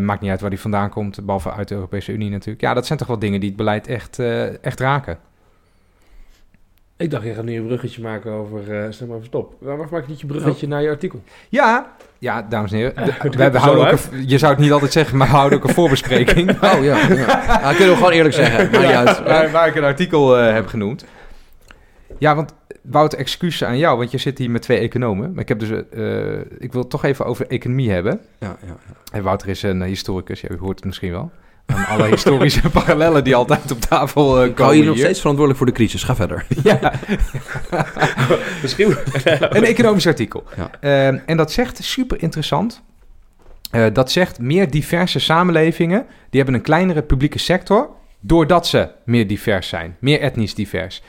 Maakt 0.00 0.20
niet 0.20 0.30
uit 0.30 0.40
waar 0.40 0.50
die 0.50 0.60
vandaan 0.60 0.90
komt, 0.90 1.24
behalve 1.24 1.52
uit 1.52 1.68
de 1.68 1.74
Europese 1.74 2.12
Unie 2.12 2.30
natuurlijk. 2.30 2.60
Ja, 2.60 2.74
dat 2.74 2.86
zijn 2.86 2.98
toch 2.98 3.08
wel 3.08 3.18
dingen 3.18 3.40
die 3.40 3.48
het 3.48 3.58
beleid 3.58 3.86
echt, 3.86 4.18
echt 4.60 4.80
raken. 4.80 5.18
Ik 6.96 7.10
dacht, 7.10 7.24
je 7.24 7.34
gaat 7.34 7.44
nu 7.44 7.56
een 7.56 7.66
bruggetje 7.66 8.02
maken 8.02 8.32
over... 8.32 8.82
eh 8.84 8.90
stel 8.90 9.06
maar 9.06 9.16
even 9.16 9.28
stop. 9.28 9.54
Waarom 9.58 9.86
maak 9.90 10.02
je 10.04 10.08
niet 10.10 10.20
je 10.20 10.26
bruggetje 10.26 10.68
naar 10.68 10.82
je 10.82 10.88
artikel? 10.88 11.22
Ja, 11.48 11.92
ja 12.18 12.42
dames 12.42 12.72
en 12.72 12.76
heren. 12.78 12.94
we, 13.52 13.58
houden 13.58 13.86
ook 13.92 13.98
een- 14.12 14.28
je 14.28 14.38
zou 14.38 14.52
het 14.52 14.60
niet 14.60 14.72
altijd 14.72 14.92
zeggen, 14.92 15.16
maar 15.16 15.26
we 15.28 15.34
houden 15.34 15.58
ook 15.58 15.64
een 15.68 15.74
voorbespreking. 15.74 16.50
Oh 16.62 16.82
ja, 16.84 16.96
ja. 17.08 17.16
ja 17.60 17.68
kunnen 17.70 17.88
we 17.88 17.96
gewoon 17.96 18.12
eerlijk 18.12 18.34
zeggen. 18.34 18.86
Uit. 18.96 19.22
waar, 19.22 19.50
waar 19.50 19.68
ik 19.68 19.74
een 19.74 19.84
artikel 19.84 20.38
eh, 20.38 20.52
heb 20.52 20.66
genoemd. 20.66 21.04
Ja, 22.18 22.34
want 22.34 22.54
Wouter, 22.82 23.18
excuses 23.18 23.64
aan 23.68 23.78
jou, 23.78 23.98
want 23.98 24.10
je 24.10 24.18
zit 24.18 24.38
hier 24.38 24.50
met 24.50 24.62
twee 24.62 24.78
economen. 24.78 25.32
Maar 25.32 25.42
ik, 25.42 25.48
heb 25.48 25.58
dus, 25.58 25.70
eh, 25.70 26.38
ik 26.58 26.72
wil 26.72 26.80
het 26.80 26.90
toch 26.90 27.04
even 27.04 27.24
over 27.26 27.46
economie 27.46 27.90
hebben. 27.90 28.20
Ja, 28.38 28.56
ja. 28.66 28.76
En 29.12 29.22
Wouter 29.22 29.48
is 29.48 29.62
een 29.62 29.82
historicus, 29.82 30.40
ja, 30.40 30.48
u 30.50 30.58
hoort 30.58 30.76
het 30.76 30.84
misschien 30.84 31.10
wel. 31.10 31.30
Aan 31.66 31.86
alle 31.86 32.06
historische 32.08 32.70
parallellen 32.80 33.24
die 33.24 33.34
altijd 33.34 33.72
op 33.72 33.80
tafel 33.80 34.26
eh, 34.26 34.34
komen 34.34 34.50
Ik 34.50 34.58
hou 34.58 34.76
je 34.76 34.82
nog 34.82 34.98
steeds 34.98 35.20
verantwoordelijk 35.20 35.58
voor 35.58 35.66
de 35.66 35.76
crisis. 35.76 36.02
Ga 36.02 36.14
verder. 36.14 36.46
Ja, 36.62 36.92
Misschien... 38.62 38.96
een 39.38 39.64
economisch 39.64 40.06
artikel. 40.06 40.44
Ja. 40.56 40.70
Ehm, 40.80 41.18
en 41.26 41.36
dat 41.36 41.52
zegt, 41.52 41.84
super 41.84 42.22
interessant, 42.22 42.82
eh, 43.70 43.86
dat 43.92 44.10
zegt 44.10 44.38
meer 44.38 44.70
diverse 44.70 45.18
samenlevingen, 45.18 46.06
die 46.30 46.40
hebben 46.40 46.54
een 46.54 46.64
kleinere 46.66 47.02
publieke 47.02 47.38
sector, 47.38 47.90
doordat 48.20 48.66
ze 48.66 48.88
meer 49.04 49.26
divers 49.26 49.68
zijn, 49.68 49.96
meer 49.98 50.20
etnisch 50.20 50.54
divers. 50.54 51.02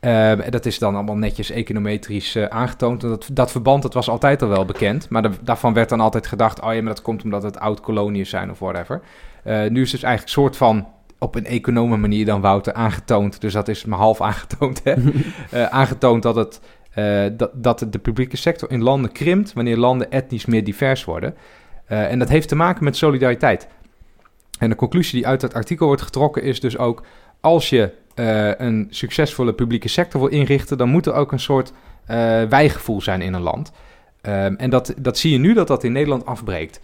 En 0.00 0.50
dat 0.50 0.66
is 0.66 0.78
dan 0.78 0.94
allemaal 0.94 1.16
netjes 1.16 1.50
econometrisch 1.50 2.34
eh, 2.34 2.44
aangetoond. 2.44 3.00
Dat, 3.00 3.28
dat 3.32 3.50
verband 3.50 3.82
dat 3.82 3.94
was 3.94 4.08
altijd 4.08 4.42
al 4.42 4.48
wel 4.48 4.64
bekend. 4.64 5.08
Maar 5.08 5.22
da- 5.22 5.30
daarvan 5.42 5.74
werd 5.74 5.88
dan 5.88 6.00
altijd 6.00 6.26
gedacht... 6.26 6.60
oh 6.60 6.74
ja, 6.74 6.82
maar 6.82 6.94
dat 6.94 7.02
komt 7.02 7.24
omdat 7.24 7.42
het 7.42 7.58
oud-koloniën 7.58 8.26
zijn 8.26 8.50
of 8.50 8.58
whatever. 8.58 9.00
Eh, 9.44 9.54
nu 9.54 9.82
is 9.82 9.92
het 9.92 10.00
dus 10.00 10.02
eigenlijk 10.02 10.22
een 10.22 10.42
soort 10.42 10.56
van... 10.56 10.88
op 11.18 11.34
een 11.34 11.46
econome 11.46 11.96
manier 11.96 12.24
dan 12.24 12.40
Wouter 12.40 12.72
aangetoond... 12.72 13.40
dus 13.40 13.52
dat 13.52 13.68
is 13.68 13.84
maar 13.84 13.98
half 13.98 14.20
aangetoond, 14.20 14.80
hè? 14.84 14.94
Eh, 15.50 15.64
aangetoond 15.64 16.22
dat, 16.22 16.34
het, 16.34 16.60
dat, 17.38 17.50
dat 17.54 17.86
de 17.90 17.98
publieke 17.98 18.36
sector 18.36 18.70
in 18.70 18.82
landen 18.82 19.12
krimpt... 19.12 19.52
wanneer 19.52 19.76
landen 19.76 20.10
etnisch 20.10 20.46
meer 20.46 20.64
divers 20.64 21.04
worden. 21.04 21.34
En 21.86 22.18
dat 22.18 22.28
heeft 22.28 22.48
te 22.48 22.56
maken 22.56 22.84
met 22.84 22.96
solidariteit. 22.96 23.68
En 24.58 24.68
de 24.68 24.76
conclusie 24.76 25.14
die 25.14 25.26
uit 25.26 25.40
dat 25.40 25.54
artikel 25.54 25.86
wordt 25.86 26.02
getrokken 26.02 26.42
is 26.42 26.60
dus 26.60 26.78
ook... 26.78 27.02
als 27.40 27.68
je 27.68 27.90
eh, 28.14 28.50
een 28.58 28.86
succesvolle 28.90 29.52
publieke 29.52 29.88
sector 29.88 30.20
wil 30.20 30.30
inrichten... 30.30 30.78
dan 30.78 30.88
moet 30.88 31.06
er 31.06 31.12
ook 31.14 31.32
een 31.32 31.40
soort 31.40 31.72
eh 32.06 32.42
wijgevoel 32.42 33.00
zijn 33.00 33.20
in 33.22 33.34
een 33.34 33.40
land. 33.40 33.72
Ehm, 34.20 34.54
en 34.54 34.70
dat, 34.70 34.94
dat 34.98 35.18
zie 35.18 35.32
je 35.32 35.38
nu 35.38 35.54
dat 35.54 35.66
dat 35.68 35.84
in 35.84 35.92
Nederland 35.92 36.26
afbreekt. 36.26 36.80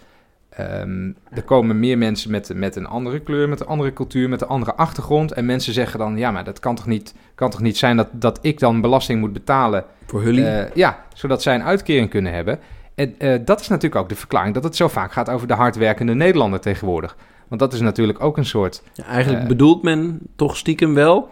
ehm, 0.51 1.11
er 1.31 1.43
komen 1.45 1.81
meer 1.81 1.99
mensen 1.99 2.31
met, 2.31 2.51
met 2.55 2.77
een 2.77 2.87
andere 2.87 3.21
kleur, 3.21 3.49
met 3.49 3.61
een 3.61 3.67
andere 3.67 3.93
cultuur, 3.93 4.29
met 4.29 4.41
een 4.41 4.49
andere 4.49 4.75
achtergrond. 4.75 5.33
En 5.33 5.45
mensen 5.47 5.73
zeggen 5.73 5.99
dan, 5.99 6.17
ja, 6.17 6.31
maar 6.31 6.45
dat 6.45 6.61
kan 6.61 6.75
toch 6.75 6.87
niet, 6.87 7.15
kan 7.35 7.51
toch 7.51 7.61
niet 7.61 7.77
zijn 7.77 7.97
dat, 7.97 8.09
dat 8.13 8.39
ik 8.43 8.59
dan 8.59 8.81
belasting 8.81 9.21
moet 9.21 9.33
betalen 9.33 9.85
Voor 10.07 10.23
jullie. 10.23 10.47
eh, 10.47 10.75
ja, 10.75 11.05
zodat 11.15 11.43
zij 11.43 11.55
een 11.55 11.63
uitkering 11.63 12.11
kunnen 12.11 12.33
hebben. 12.33 12.59
En 12.95 13.15
dat 13.45 13.61
is 13.61 13.69
natuurlijk 13.69 14.03
ook 14.03 14.09
de 14.09 14.15
verklaring 14.15 14.55
dat 14.55 14.65
het 14.65 14.77
zo 14.77 14.89
vaak 14.89 15.13
gaat 15.13 15.31
over 15.31 15.47
de 15.47 15.55
hardwerkende 15.55 16.15
Nederlander 16.15 16.61
tegenwoordig. 16.61 17.17
Want 17.59 17.71
dat 17.71 17.81
is 17.81 17.85
natuurlijk 17.87 18.23
ook 18.23 18.37
een 18.37 18.45
soort 18.47 18.83
Ja, 18.95 19.05
eigenlijk 19.05 19.43
eh, 19.43 19.49
bedoelt 19.49 19.83
men 19.83 20.19
toch 20.37 20.57
stiekem 20.57 20.95
wel. 20.95 21.29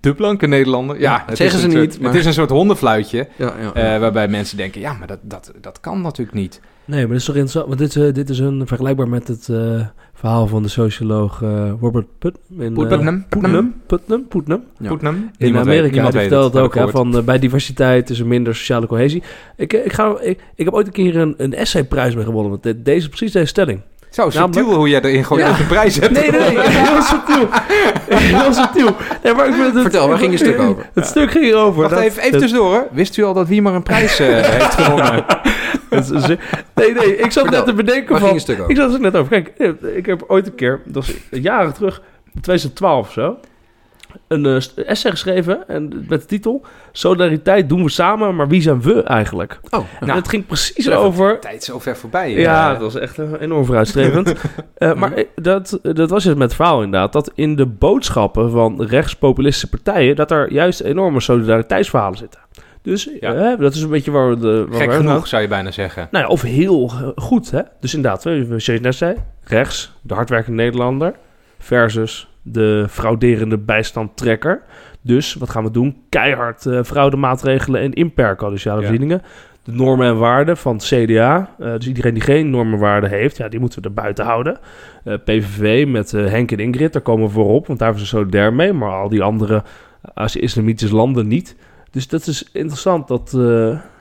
de 0.00 0.14
blanke 0.14 0.46
Nederlander. 0.46 0.96
Ja, 1.00 1.02
Ja, 1.12 1.22
het 1.26 1.36
zeggen 1.36 1.58
ze 1.60 1.70
soort- 1.70 1.80
niet, 1.80 2.00
maar- 2.00 2.10
Het 2.10 2.20
is 2.20 2.26
een 2.26 2.32
soort 2.32 2.50
hondenfluitje, 2.50 3.28
Ja, 3.38 3.54
ja. 3.60 3.72
eh, 3.94 4.00
waarbij 4.00 4.28
mensen 4.28 4.56
denken, 4.56 4.80
ja, 4.80 4.92
maar 4.92 5.06
dat, 5.06 5.18
dat, 5.22 5.52
dat 5.60 5.80
kan 5.80 6.00
natuurlijk 6.00 6.36
niet. 6.36 6.60
Nee, 6.84 6.98
maar 7.00 7.08
dat 7.08 7.16
is 7.18 7.24
toch 7.24 7.34
interessant. 7.34 7.66
Want 7.66 7.78
dit, 7.78 7.88
is, 7.96 8.08
eh, 8.08 8.14
dit 8.14 8.30
is 8.30 8.38
een 8.38 8.66
vergelijkbaar 8.66 9.08
met 9.08 9.28
het 9.28 9.48
eh, 9.48 9.86
verhaal 10.14 10.46
van 10.46 10.62
de 10.62 10.68
socioloog 10.68 11.40
Robert 11.80 12.06
Put, 12.18 12.36
in, 12.58 12.72
Putnam, 12.74 13.24
Putnam, 13.28 13.74
Putnam, 13.86 14.28
Putnam. 14.28 14.64
Ja. 14.78 14.88
Putnam. 14.88 15.30
In 15.36 15.56
Amerika, 15.58 16.02
die 16.10 16.20
vertelt 16.20 16.56
ook, 16.56 16.74
hè, 16.74 16.88
van 16.88 17.22
bij 17.24 17.38
diversiteit 17.38 18.10
is 18.10 18.18
er 18.20 18.26
minder 18.26 18.54
sociale 18.54 18.86
cohesie. 18.86 19.22
Ik, 19.56 19.72
ik, 19.72 19.92
ga, 19.92 20.20
ik, 20.20 20.40
ik 20.54 20.64
heb 20.64 20.74
ooit 20.74 20.86
een 20.86 20.92
keer 20.92 21.16
een, 21.16 21.34
een 21.36 21.54
essayprijs 21.54 22.14
mee 22.14 22.24
gewonnen 22.24 22.58
met 22.62 22.84
deze, 22.84 23.08
precies 23.08 23.32
deze 23.32 23.46
stelling. 23.46 23.80
Zo 24.14 24.30
subtiel 24.30 24.74
hoe 24.74 24.88
jij 24.88 25.00
erin 25.02 25.24
Ja. 25.38 25.50
ook 25.50 25.58
een 25.58 25.66
prijs 25.66 25.96
hebt. 25.98 26.12
Nee, 26.12 26.30
nee, 26.30 26.40
nee, 26.40 26.68
heel 26.86 27.02
subtiel. 27.02 27.48
Heel 28.08 28.52
subtiel. 28.52 28.96
Nee, 29.22 29.34
maar 29.34 29.46
ik 29.48 29.54
het, 29.74 29.82
Vertel, 29.82 30.08
waar 30.08 30.18
ging 30.18 30.30
je 30.32 30.38
stuk 30.38 30.60
over? 30.60 30.86
Het 30.94 31.06
stuk 31.06 31.30
ging 31.30 31.44
erover. 31.44 31.80
Wacht 31.82 31.94
dat- 31.94 32.02
even, 32.02 32.18
even 32.20 32.32
dat- 32.32 32.40
tussendoor. 32.40 32.86
Wist 32.92 33.16
u 33.16 33.22
al 33.24 33.34
dat 33.34 33.48
Wiemer 33.48 33.74
een 33.74 33.82
prijs 33.82 34.18
eh, 34.18 34.26
heeft 34.50 34.74
gewonnen? 34.74 35.24
dat 35.88 36.04
Nee, 36.74 36.92
nee, 36.92 37.16
ik 37.16 37.30
zat 37.32 37.42
Vertel, 37.44 37.50
net 37.50 37.64
te 37.64 37.72
bedenken 37.74 38.10
Waar 38.10 38.18
van... 38.20 38.28
ging 38.28 38.40
je 38.40 38.46
stuk 38.52 38.58
over? 38.58 38.70
Ik 38.70 38.76
zat 38.76 38.94
er 38.94 39.00
net 39.00 39.16
over. 39.16 39.30
Kijk, 39.42 39.52
eh, 39.82 39.96
ik 39.96 40.06
heb 40.06 40.24
ooit 40.28 40.46
een 40.46 40.54
keer, 40.54 40.80
dat 40.84 41.02
is 41.02 41.40
jaren 41.40 41.72
terug, 41.74 42.02
2012 42.40 43.06
of 43.06 43.12
zo, 43.12 43.36
een 44.28 44.46
eh, 44.46 44.60
st- 44.60 44.78
essay 44.78 45.10
geschreven 45.10 45.68
en 45.68 46.04
met 46.08 46.20
de 46.20 46.26
titel 46.26 46.64
Solidariteit 46.92 47.68
doen 47.68 47.82
we 47.82 47.88
samen, 47.90 48.36
maar 48.36 48.48
wie 48.48 48.62
zijn 48.62 48.82
we 48.82 49.02
eigenlijk? 49.02 49.60
Oh, 49.70 49.84
En 50.00 50.06
Nou, 50.06 50.18
het 50.18 50.28
ging 50.28 50.46
precies 50.46 50.90
over... 50.90 51.38
Tijd 51.40 51.60
is 51.60 51.64
zo 51.64 51.78
ver 51.78 51.96
voorbij. 51.96 52.30
Ja, 52.32 52.64
Eh, 52.66 52.72
dat 52.72 52.92
was 52.92 53.02
echt 53.02 53.18
eh, 53.18 53.26
enorm 53.40 53.64
vooruitstrevend. 53.64 54.32
Maar 54.96 55.12
dat, 55.34 55.78
dat 55.82 56.10
was 56.10 56.24
dus 56.24 56.32
met 56.34 56.42
het 56.42 56.54
verhaal 56.54 56.82
inderdaad, 56.82 57.12
dat 57.12 57.30
in 57.34 57.56
de 57.56 57.66
boodschappen 57.66 58.50
van 58.50 58.82
rechtspopulistische 58.82 59.68
partijen, 59.68 60.16
dat 60.16 60.30
er 60.30 60.52
juist 60.52 60.80
enorme 60.80 61.20
solidariteitsverhalen 61.20 62.18
zitten. 62.18 62.40
Dus 62.82 63.08
Ja. 63.20 63.56
dat 63.56 63.74
is 63.74 63.82
een 63.82 63.90
beetje 63.90 64.10
waar 64.10 64.28
we 64.30 64.38
de... 64.38 64.66
waar 64.68 64.80
Gek 64.80 64.90
we 64.90 64.96
genoeg 64.96 65.26
zou 65.26 65.42
je 65.42 65.48
bijna 65.48 65.70
zeggen. 65.70 66.08
nou 66.10 66.24
ja, 66.24 66.30
of 66.30 66.42
heel 66.42 66.92
goed, 67.16 67.50
hè? 67.50 67.60
Dus 67.80 67.94
inderdaad, 67.94 68.22
zoals 68.22 68.64
je 68.66 68.78
net 68.80 68.94
zei, 68.94 69.16
rechts, 69.44 69.92
de 70.02 70.14
hardwerkende 70.14 70.62
Nederlander 70.62 71.14
versus 71.58 72.28
de 72.46 72.86
frauderende 72.90 73.58
bijstandtrekker. 73.58 74.62
Dus 75.00 75.34
wat 75.34 75.50
gaan 75.50 75.64
we 75.64 75.70
doen? 75.70 75.96
Keihard 76.08 76.66
eh 76.66 76.82
fraudemaatregelen 76.82 77.80
en 77.80 77.92
inperken, 77.92 78.50
dus 78.50 78.54
sociale 78.60 78.80
Ja. 78.80 78.86
voorzieningen. 78.86 79.22
De 79.62 79.72
normen 79.72 80.06
en 80.06 80.18
waarden 80.18 80.56
van 80.56 80.74
het 80.74 80.84
CDA. 80.84 81.54
eh, 81.58 81.72
dus 81.74 81.86
iedereen 81.86 82.14
die 82.14 82.22
geen 82.22 82.50
normen 82.50 82.72
en 82.74 82.78
waarden 82.80 83.10
heeft, 83.10 83.36
ja, 83.36 83.48
die 83.48 83.60
moeten 83.60 83.82
we 83.82 83.88
er 83.88 83.94
buiten 83.94 84.24
houden. 84.24 84.58
Eh, 85.04 85.14
PVV 85.24 85.86
met 85.88 86.10
Henk 86.10 86.50
en 86.52 86.58
Ingrid, 86.58 86.92
daar 86.92 87.02
komen 87.02 87.26
we 87.26 87.32
voorop, 87.32 87.66
want 87.66 87.78
daar 87.78 87.92
zijn 87.92 88.04
ze 88.04 88.16
solidair 88.16 88.52
mee. 88.52 88.72
Maar 88.72 88.92
al 88.92 89.08
die 89.08 89.22
andere 89.22 89.62
Azië-islamitische 90.14 90.94
landen 90.94 91.28
niet. 91.28 91.56
Dus 91.90 92.08
dat 92.08 92.26
is 92.26 92.48
interessant 92.52 93.08
dat, 93.08 93.30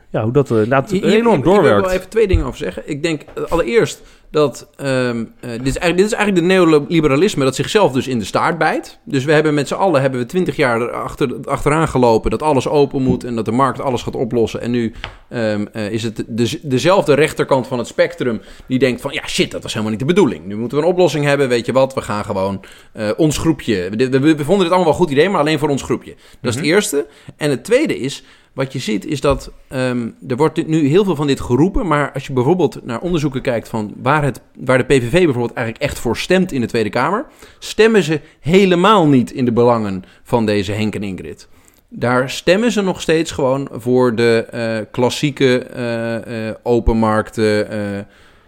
ja, 0.09 0.23
hoe 0.23 0.31
dat 0.31 0.49
er 0.49 0.55
inderdaad 0.63 0.91
enorm 0.91 1.41
doorwerkt. 1.41 1.79
Ik 1.79 1.85
wil 1.85 1.95
even 1.97 2.09
twee 2.09 2.27
dingen 2.27 2.45
over 2.45 2.57
zeggen. 2.57 2.83
Ik 2.85 3.03
denk 3.03 3.21
allereerst 3.49 4.01
dat 4.33 4.69
ehm, 4.75 5.25
eh, 5.39 5.49
dit, 5.49 5.67
is 5.67 5.77
eigenlijk, 5.77 5.97
dit 5.97 6.05
is 6.05 6.11
eigenlijk 6.13 6.35
de 6.35 6.53
neoliberalisme 6.53 7.43
dat 7.43 7.55
zichzelf 7.55 7.91
dus 7.91 8.07
in 8.07 8.19
de 8.19 8.25
staart 8.25 8.57
bijt. 8.57 8.99
Dus 9.05 9.25
we 9.25 9.31
hebben 9.31 9.53
met 9.53 9.67
z'n 9.67 9.73
allen 9.73 10.01
hebben 10.01 10.19
we 10.19 10.25
twintig 10.25 10.55
jaar 10.55 10.81
erachter, 10.81 11.35
achteraan 11.43 11.87
gelopen 11.87 12.31
dat 12.31 12.41
alles 12.41 12.67
open 12.67 13.01
moet 13.01 13.23
en 13.23 13.35
dat 13.35 13.45
de 13.45 13.51
markt 13.51 13.79
alles 13.81 14.01
gaat 14.01 14.15
oplossen. 14.15 14.61
En 14.61 14.71
nu 14.71 14.93
ehm, 15.29 15.65
eh, 15.73 15.91
is 15.91 16.03
het 16.03 16.23
de, 16.27 16.59
dezelfde 16.61 17.13
rechterkant 17.13 17.67
van 17.67 17.77
het 17.77 17.87
spectrum 17.87 18.41
die 18.67 18.79
denkt 18.79 19.01
van 19.01 19.13
ja 19.13 19.27
shit, 19.27 19.51
dat 19.51 19.63
was 19.63 19.71
helemaal 19.71 19.91
niet 19.91 20.01
de 20.07 20.13
bedoeling. 20.13 20.45
Nu 20.45 20.55
moeten 20.55 20.77
we 20.77 20.83
een 20.83 20.89
oplossing 20.89 21.25
hebben, 21.25 21.49
weet 21.49 21.65
je 21.65 21.71
wat, 21.71 21.93
we 21.93 22.01
gaan 22.01 22.25
gewoon 22.25 22.65
eh, 22.93 23.09
ons 23.17 23.37
groepje. 23.37 23.89
We, 23.89 24.09
we, 24.09 24.19
we 24.19 24.43
vonden 24.45 24.63
dit 24.63 24.73
allemaal 24.73 24.77
wel 24.83 24.87
een 24.87 24.93
goed 24.93 25.11
idee, 25.11 25.29
maar 25.29 25.39
alleen 25.39 25.59
voor 25.59 25.69
ons 25.69 25.81
groepje. 25.83 26.11
Dat 26.41 26.53
is 26.53 26.55
Mhm. 26.55 26.65
het 26.65 26.73
eerste. 26.73 27.05
En 27.37 27.49
het 27.49 27.63
tweede 27.63 27.99
is, 27.99 28.23
wat 28.53 28.73
je 28.73 28.79
ziet 28.79 29.05
is 29.05 29.21
dat 29.21 29.51
ehm, 29.67 30.09
er 30.27 30.35
wordt 30.35 30.67
nu 30.67 30.87
heel 30.87 31.03
veel 31.03 31.15
van 31.15 31.27
dit 31.27 31.41
geroepen. 31.41 31.87
Maar 31.87 32.11
als 32.11 32.27
je 32.27 32.33
bijvoorbeeld 32.33 32.85
naar 32.85 32.99
onderzoeken 32.99 33.41
kijkt 33.41 33.67
van 33.67 33.93
waar, 33.97 34.23
het, 34.23 34.41
waar 34.59 34.77
de 34.77 34.83
PVV 34.83 35.11
bijvoorbeeld 35.11 35.53
eigenlijk 35.53 35.85
echt 35.85 35.99
voor 35.99 36.17
stemt 36.17 36.51
in 36.51 36.61
de 36.61 36.67
Tweede 36.67 36.89
Kamer, 36.89 37.25
stemmen 37.59 38.03
ze 38.03 38.21
helemaal 38.39 39.07
niet 39.07 39.31
in 39.31 39.45
de 39.45 39.51
belangen 39.51 40.03
van 40.23 40.45
deze 40.45 40.71
Henk 40.71 40.95
en 40.95 41.03
Ingrid. 41.03 41.47
Daar 41.95 42.29
stemmen 42.29 42.71
ze 42.71 42.81
nog 42.81 43.01
steeds 43.01 43.31
gewoon 43.31 43.69
voor 43.71 44.15
de 44.15 44.45
eh, 44.51 44.77
klassieke 44.91 45.57
eh, 45.59 46.47
eh, 46.49 46.55
openmarkten, 46.63 47.67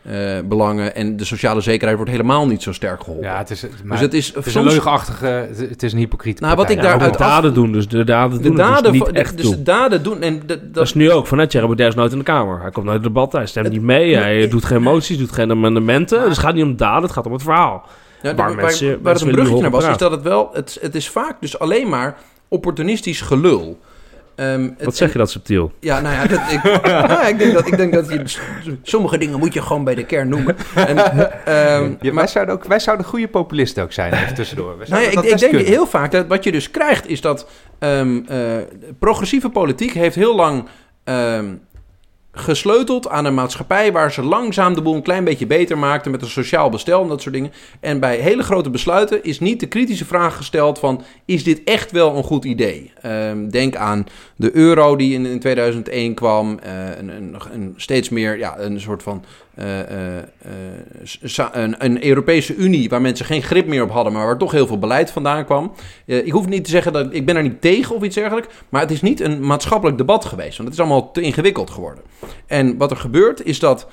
eh, 0.05 0.39
belangen. 0.45 0.95
En 0.95 1.17
de 1.17 1.25
sociale 1.25 1.61
zekerheid 1.61 1.95
wordt 1.97 2.11
helemaal 2.11 2.47
niet 2.47 2.61
zo 2.63 2.71
sterk 2.73 2.99
geholpen. 3.03 3.25
Ja, 3.27 3.37
het 3.37 3.49
is, 3.49 3.61
maar 3.83 3.91
dus 3.97 3.99
het 3.99 4.13
is, 4.13 4.27
het 4.35 4.45
is 4.45 4.51
soms- 4.51 4.65
een 4.65 4.71
leugenachtige, 4.71 5.25
het 5.25 5.57
het 5.69 5.83
is 5.83 5.91
een 5.93 5.97
hypocriet. 5.99 6.39
Nou, 6.39 6.55
wat 6.55 6.69
ik 6.69 6.81
de 6.81 6.89
af- 6.91 7.15
daden 7.17 7.53
doen, 7.53 7.71
dus 7.71 7.87
de 7.87 8.03
daden 8.03 8.37
de 8.37 8.43
doen 8.43 8.57
het 8.57 8.67
daden, 8.67 8.83
dus 8.83 8.91
niet 8.91 9.03
van- 9.03 9.13
echt 9.13 9.37
dus 9.37 9.45
doen. 9.45 9.55
de 9.55 9.63
daden 9.63 10.03
doen. 10.03 10.21
En 10.21 10.37
dat, 10.39 10.47
dat, 10.47 10.73
Dat 10.73 10.83
is 10.83 10.93
nu 10.93 11.11
ook. 11.11 11.27
Vanuit 11.27 11.49
Thierry 11.49 11.67
Baudet 11.67 11.87
is 11.87 11.95
nooit 11.95 12.11
in 12.11 12.17
de 12.17 12.23
Kamer. 12.23 12.61
Hij 12.61 12.71
komt 12.71 12.87
in 12.87 12.93
het 12.93 13.03
debat, 13.03 13.31
hij 13.31 13.45
stemt 13.45 13.69
niet 13.69 13.81
mee, 13.81 14.15
hij 14.15 14.47
doet 14.47 14.65
geen 14.65 14.81
moties, 14.81 15.17
doet 15.17 15.31
geen 15.31 15.51
amendementen. 15.51 16.19
Dus 16.19 16.29
het 16.29 16.37
gaat 16.37 16.53
niet 16.53 16.63
om 16.63 16.75
daden, 16.77 17.03
het 17.03 17.11
gaat 17.11 17.25
om 17.25 17.33
het 17.33 17.43
verhaal. 17.43 17.83
Ja, 18.21 18.35
Waar 18.35 18.47
waar, 18.47 18.55
mensen- 18.55 18.87
waar, 18.87 18.99
mensen 19.01 19.11
het 19.11 19.21
een 19.21 19.43
bruggetje 19.43 19.61
naar 19.61 19.71
was, 19.81 19.87
is 19.89 19.97
dat 19.97 20.11
het 20.11 20.21
wel... 20.21 20.49
Het, 20.53 20.77
het 20.81 20.95
is 20.95 21.09
vaak 21.09 21.35
dus 21.39 21.59
alleen 21.59 21.89
maar 21.89 22.17
opportunistisch 22.47 23.21
gelul. 23.21 23.79
Ehm, 24.35 24.61
het- 24.63 24.85
Wat 24.85 24.95
zeg 24.95 25.11
je 25.11 25.17
dat 25.17 25.31
subtiel? 25.31 25.71
Ja, 25.79 26.01
nou 26.01 26.15
ja, 26.15 26.25
dat, 26.27 26.39
ik, 26.51 26.63
nou 27.07 27.27
ik, 27.27 27.39
denk 27.39 27.53
dat, 27.53 27.67
ik 27.67 27.77
denk 27.77 27.93
dat 27.93 28.09
je... 28.09 28.21
Sommige 28.81 29.17
dingen 29.17 29.39
moet 29.39 29.53
je 29.53 29.61
gewoon 29.61 29.83
bij 29.83 29.95
de 29.95 30.05
kern 30.05 30.29
noemen. 30.29 30.55
En, 30.75 30.97
ehm, 31.45 31.93
Ja, 32.01 32.13
wij, 32.13 32.27
zouden 32.27 32.55
ook, 32.55 32.63
wij 32.65 32.79
zouden 32.79 33.05
goede 33.05 33.27
populisten 33.27 33.83
ook 33.83 33.91
zijn, 33.91 34.13
even 34.13 34.33
tussendoor. 34.35 34.77
Wij 34.77 34.87
nou 34.89 35.01
ja, 35.01 35.07
ik, 35.09 35.19
ik 35.19 35.37
denk 35.37 35.51
kunnen. 35.51 35.65
heel 35.71 35.87
vaak 35.87 36.11
dat 36.11 36.27
wat 36.27 36.43
je 36.43 36.51
dus 36.51 36.71
krijgt 36.71 37.07
is 37.07 37.21
dat 37.21 37.47
ehm, 37.79 38.19
eh, 38.27 38.39
progressieve 38.99 39.49
politiek 39.49 39.91
heeft 39.91 40.15
heel 40.15 40.35
lang 40.35 40.65
ehm, 41.03 41.45
gesleuteld 42.35 43.09
aan 43.09 43.25
een 43.25 43.33
maatschappij 43.33 43.91
waar 43.91 44.11
ze 44.11 44.23
langzaam 44.23 44.73
de 44.73 44.81
boel 44.81 44.95
een 44.95 45.01
klein 45.01 45.23
beetje 45.23 45.45
beter 45.45 45.77
maakten 45.77 46.11
met 46.11 46.21
een 46.21 46.27
sociaal 46.27 46.69
bestel 46.69 47.01
en 47.01 47.07
dat 47.07 47.21
soort 47.21 47.33
dingen. 47.33 47.51
En 47.79 47.99
bij 47.99 48.17
hele 48.17 48.43
grote 48.43 48.69
besluiten 48.69 49.23
is 49.23 49.39
niet 49.39 49.59
de 49.59 49.67
kritische 49.67 50.05
vraag 50.05 50.35
gesteld 50.35 50.79
van 50.79 51.03
is 51.25 51.43
dit 51.43 51.63
echt 51.63 51.91
wel 51.91 52.15
een 52.15 52.23
goed 52.23 52.45
idee? 52.45 52.91
Ehm, 53.01 53.49
denk 53.49 53.75
aan 53.75 54.05
de 54.35 54.55
euro 54.55 54.95
die 54.95 55.13
in, 55.13 55.25
in 55.25 55.39
2001 55.39 56.13
kwam, 56.13 56.59
eh, 56.59 56.97
een, 56.97 57.09
een, 57.09 57.35
een 57.51 57.73
steeds 57.75 58.09
meer 58.09 58.37
ja, 58.37 58.59
een 58.59 58.79
soort 58.79 59.03
van 59.03 59.23
een, 61.51 61.75
een 61.85 62.05
Europese 62.05 62.55
Unie 62.55 62.89
waar 62.89 63.01
mensen 63.01 63.25
geen 63.25 63.43
grip 63.43 63.67
meer 63.67 63.83
op 63.83 63.91
hadden, 63.91 64.13
maar 64.13 64.25
waar 64.25 64.37
toch 64.37 64.51
heel 64.51 64.67
veel 64.67 64.79
beleid 64.79 65.11
vandaan 65.11 65.45
kwam. 65.45 65.71
Eh, 66.05 66.25
ik 66.25 66.31
hoef 66.31 66.47
niet 66.47 66.63
te 66.63 66.69
zeggen 66.69 66.93
dat 66.93 67.13
ik 67.13 67.25
ben 67.25 67.35
er 67.35 67.43
niet 67.43 67.61
tegen 67.61 67.95
of 67.95 68.03
iets 68.03 68.15
dergelijks, 68.15 68.53
maar 68.69 68.81
het 68.81 68.91
is 68.91 69.01
niet 69.01 69.19
een 69.19 69.45
maatschappelijk 69.45 69.97
debat 69.97 70.25
geweest, 70.25 70.57
want 70.57 70.69
het 70.69 70.77
is 70.77 70.85
allemaal 70.85 71.11
te 71.11 71.21
ingewikkeld 71.21 71.69
geworden. 71.69 72.03
En 72.45 72.77
wat 72.77 72.91
er 72.91 72.97
gebeurt 72.97 73.45
is 73.45 73.59
dat 73.59 73.87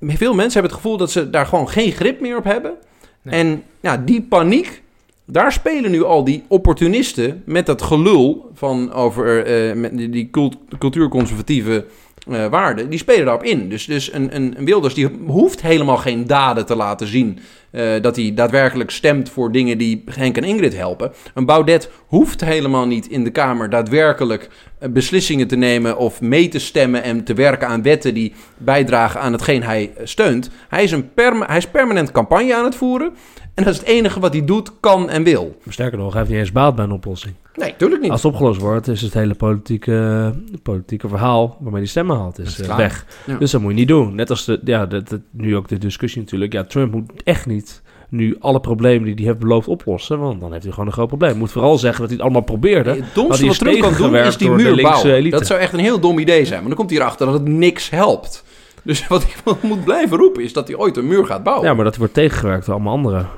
veel 0.00 0.34
mensen 0.34 0.52
hebben 0.52 0.70
het 0.70 0.80
gevoel 0.80 0.96
dat 0.96 1.10
ze 1.10 1.30
daar 1.30 1.46
gewoon 1.46 1.68
geen 1.68 1.92
grip 1.92 2.20
meer 2.20 2.36
op 2.36 2.44
hebben. 2.44 2.74
Nee. 3.22 3.40
En 3.40 3.62
ja, 3.80 3.96
die 3.96 4.22
paniek, 4.22 4.82
daar 5.24 5.52
spelen 5.52 5.90
nu 5.90 6.04
al 6.04 6.24
die 6.24 6.44
opportunisten 6.48 7.42
met 7.46 7.66
dat 7.66 7.82
gelul 7.82 8.50
van 8.54 8.92
over 8.92 9.44
eh, 9.44 9.74
met 9.74 9.96
die, 9.96 10.10
die 10.10 10.30
cult- 10.30 10.56
cultuurconservatieve 10.78 11.84
eh, 12.28 12.46
waarden, 12.46 12.90
die 12.90 12.98
spelen 12.98 13.24
daarop 13.24 13.44
in. 13.44 13.68
Dus, 13.68 13.84
dus 13.84 14.12
een, 14.12 14.36
een, 14.36 14.64
Wilders 14.64 14.94
die 14.94 15.08
hoeft 15.26 15.62
helemaal 15.62 15.96
geen 15.96 16.26
daden 16.26 16.66
te 16.66 16.76
laten 16.76 17.06
zien. 17.06 17.38
eh, 17.70 18.02
dat 18.02 18.16
hij 18.16 18.32
daadwerkelijk 18.34 18.90
stemt 18.90 19.28
voor 19.28 19.52
dingen 19.52 19.78
die 19.78 20.04
Henk 20.14 20.36
en 20.36 20.44
Ingrid 20.44 20.76
helpen. 20.76 21.12
Een 21.34 21.46
Baudet 21.46 21.90
hoeft 22.06 22.44
helemaal 22.44 22.86
niet 22.86 23.06
in 23.08 23.24
de 23.24 23.30
Kamer 23.30 23.70
daadwerkelijk 23.70 24.48
eh, 24.78 24.88
beslissingen 24.88 25.48
te 25.48 25.56
nemen 25.56 25.96
of 25.96 26.20
mee 26.20 26.48
te 26.48 26.58
stemmen 26.58 27.02
en 27.02 27.24
te 27.24 27.34
werken 27.34 27.68
aan 27.68 27.82
wetten 27.82 28.14
die 28.14 28.32
bijdragen 28.58 29.20
aan 29.20 29.32
hetgeen 29.32 29.62
hij 29.62 29.92
steunt. 30.02 30.50
Hij 30.68 30.82
is, 30.82 30.90
een 30.90 31.10
hij 31.46 31.56
is 31.56 31.66
permanent 31.66 32.10
campagne 32.10 32.54
aan 32.54 32.64
het 32.64 32.74
voeren. 32.74 33.12
En 33.60 33.66
dat 33.66 33.74
is 33.74 33.80
het 33.80 33.88
enige 33.88 34.20
wat 34.20 34.32
hij 34.32 34.44
doet, 34.44 34.72
kan 34.80 35.10
en 35.10 35.22
wil. 35.22 35.56
Maar 35.64 35.72
sterker 35.72 35.98
nog, 35.98 36.08
hij 36.10 36.18
heeft 36.18 36.30
niet 36.32 36.40
eens 36.40 36.52
baat 36.52 36.74
bij 36.74 36.84
een 36.84 36.92
oplossing. 36.92 37.34
Nee, 37.54 37.74
tuurlijk 37.76 38.02
niet. 38.02 38.10
Als 38.10 38.22
het 38.22 38.32
opgelost 38.32 38.60
wordt, 38.60 38.88
is 38.88 39.00
het 39.00 39.14
hele 39.14 39.34
politieke, 39.34 40.32
politieke 40.62 41.08
verhaal 41.08 41.56
waarmee 41.60 41.80
die 41.80 41.90
stemmen 41.90 42.16
haalt, 42.16 42.38
is 42.38 42.58
is 42.58 42.66
eh, 42.68 42.76
weg. 42.76 43.06
Ja. 43.26 43.36
Dus 43.36 43.50
dat 43.50 43.60
moet 43.60 43.70
je 43.70 43.76
niet 43.76 43.88
doen. 43.88 44.14
Net 44.14 44.30
als 44.30 44.44
de, 44.44 44.60
ja, 44.64 44.86
dat 44.86 45.08
dat- 45.08 45.20
nu 45.30 45.56
ook 45.56 45.68
de 45.68 45.78
discussie 45.78 46.20
natuurlijk. 46.20 46.52
Ja, 46.52 46.64
Trump 46.64 46.92
moet 46.92 47.10
echt 47.24 47.46
niet 47.46 47.82
nu 48.08 48.36
alle 48.40 48.60
problemen 48.60 49.04
die 49.04 49.14
hij 49.14 49.24
heeft 49.24 49.38
beloofd 49.38 49.68
oplossen, 49.68 50.18
want 50.18 50.40
dan 50.40 50.50
heeft 50.50 50.62
hij 50.62 50.72
gewoon 50.72 50.86
een 50.88 50.92
groot 50.92 51.08
probleem. 51.08 51.30
Hij 51.30 51.38
moet 51.38 51.52
vooral 51.52 51.78
zeggen 51.78 52.00
dat 52.00 52.08
hij 52.08 52.16
het 52.16 52.24
allemaal 52.24 52.42
probeerde. 52.44 52.90
Het 52.90 53.14
domste 53.14 53.46
wat 53.46 53.58
Trump 53.58 53.80
kan 53.80 53.94
doen 53.96 54.16
is 54.16 54.36
die 54.36 54.50
muur 54.50 54.82
bouwen. 54.82 55.30
Dat 55.30 55.46
zou 55.46 55.60
echt 55.60 55.72
een 55.72 55.78
heel 55.78 56.00
dom 56.00 56.18
idee 56.18 56.44
zijn. 56.44 56.58
Maar 56.58 56.68
dan 56.68 56.78
komt 56.78 56.90
hij 56.90 56.98
erachter 56.98 57.26
dat 57.26 57.34
het 57.34 57.48
niks 57.48 57.90
helpt. 57.90 58.44
Dus 58.82 59.06
wat 59.08 59.22
ik 59.22 59.62
moet 59.62 59.84
blijven 59.84 60.16
roepen 60.16 60.42
is 60.42 60.52
dat 60.52 60.68
hij 60.68 60.76
ooit 60.76 60.96
een 60.96 61.06
muur 61.06 61.26
gaat 61.26 61.42
bouwen. 61.42 61.66
Ja, 61.68 61.74
maar 61.74 61.84
dat 61.84 61.96
wordt 61.96 62.14
tegengewerkt 62.14 62.64
door 62.66 62.74
allemaal 62.74 62.92
anderen. 62.92 63.28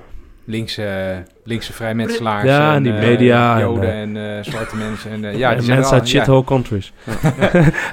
Linkse, 0.45 1.23
linkse 1.45 1.73
vrijmetselaars. 1.73 2.45
Ja, 2.45 2.75
en 2.75 2.83
die 2.83 2.93
eh, 2.93 2.99
media 3.01 3.55
en, 3.55 3.61
Joden 3.61 3.91
eh, 3.93 4.01
en 4.01 4.37
eh, 4.37 4.45
zwarte 4.45 4.77
mensen. 4.77 5.11
En, 5.11 5.25
eh, 5.25 5.33
ja, 5.33 5.39
Ja, 5.51 5.55
die 5.55 5.65
zijn 5.65 5.77
mensen 5.79 5.97
uit 5.97 6.11
ja. 6.11 6.19
shithole 6.21 6.45
countries. 6.45 6.93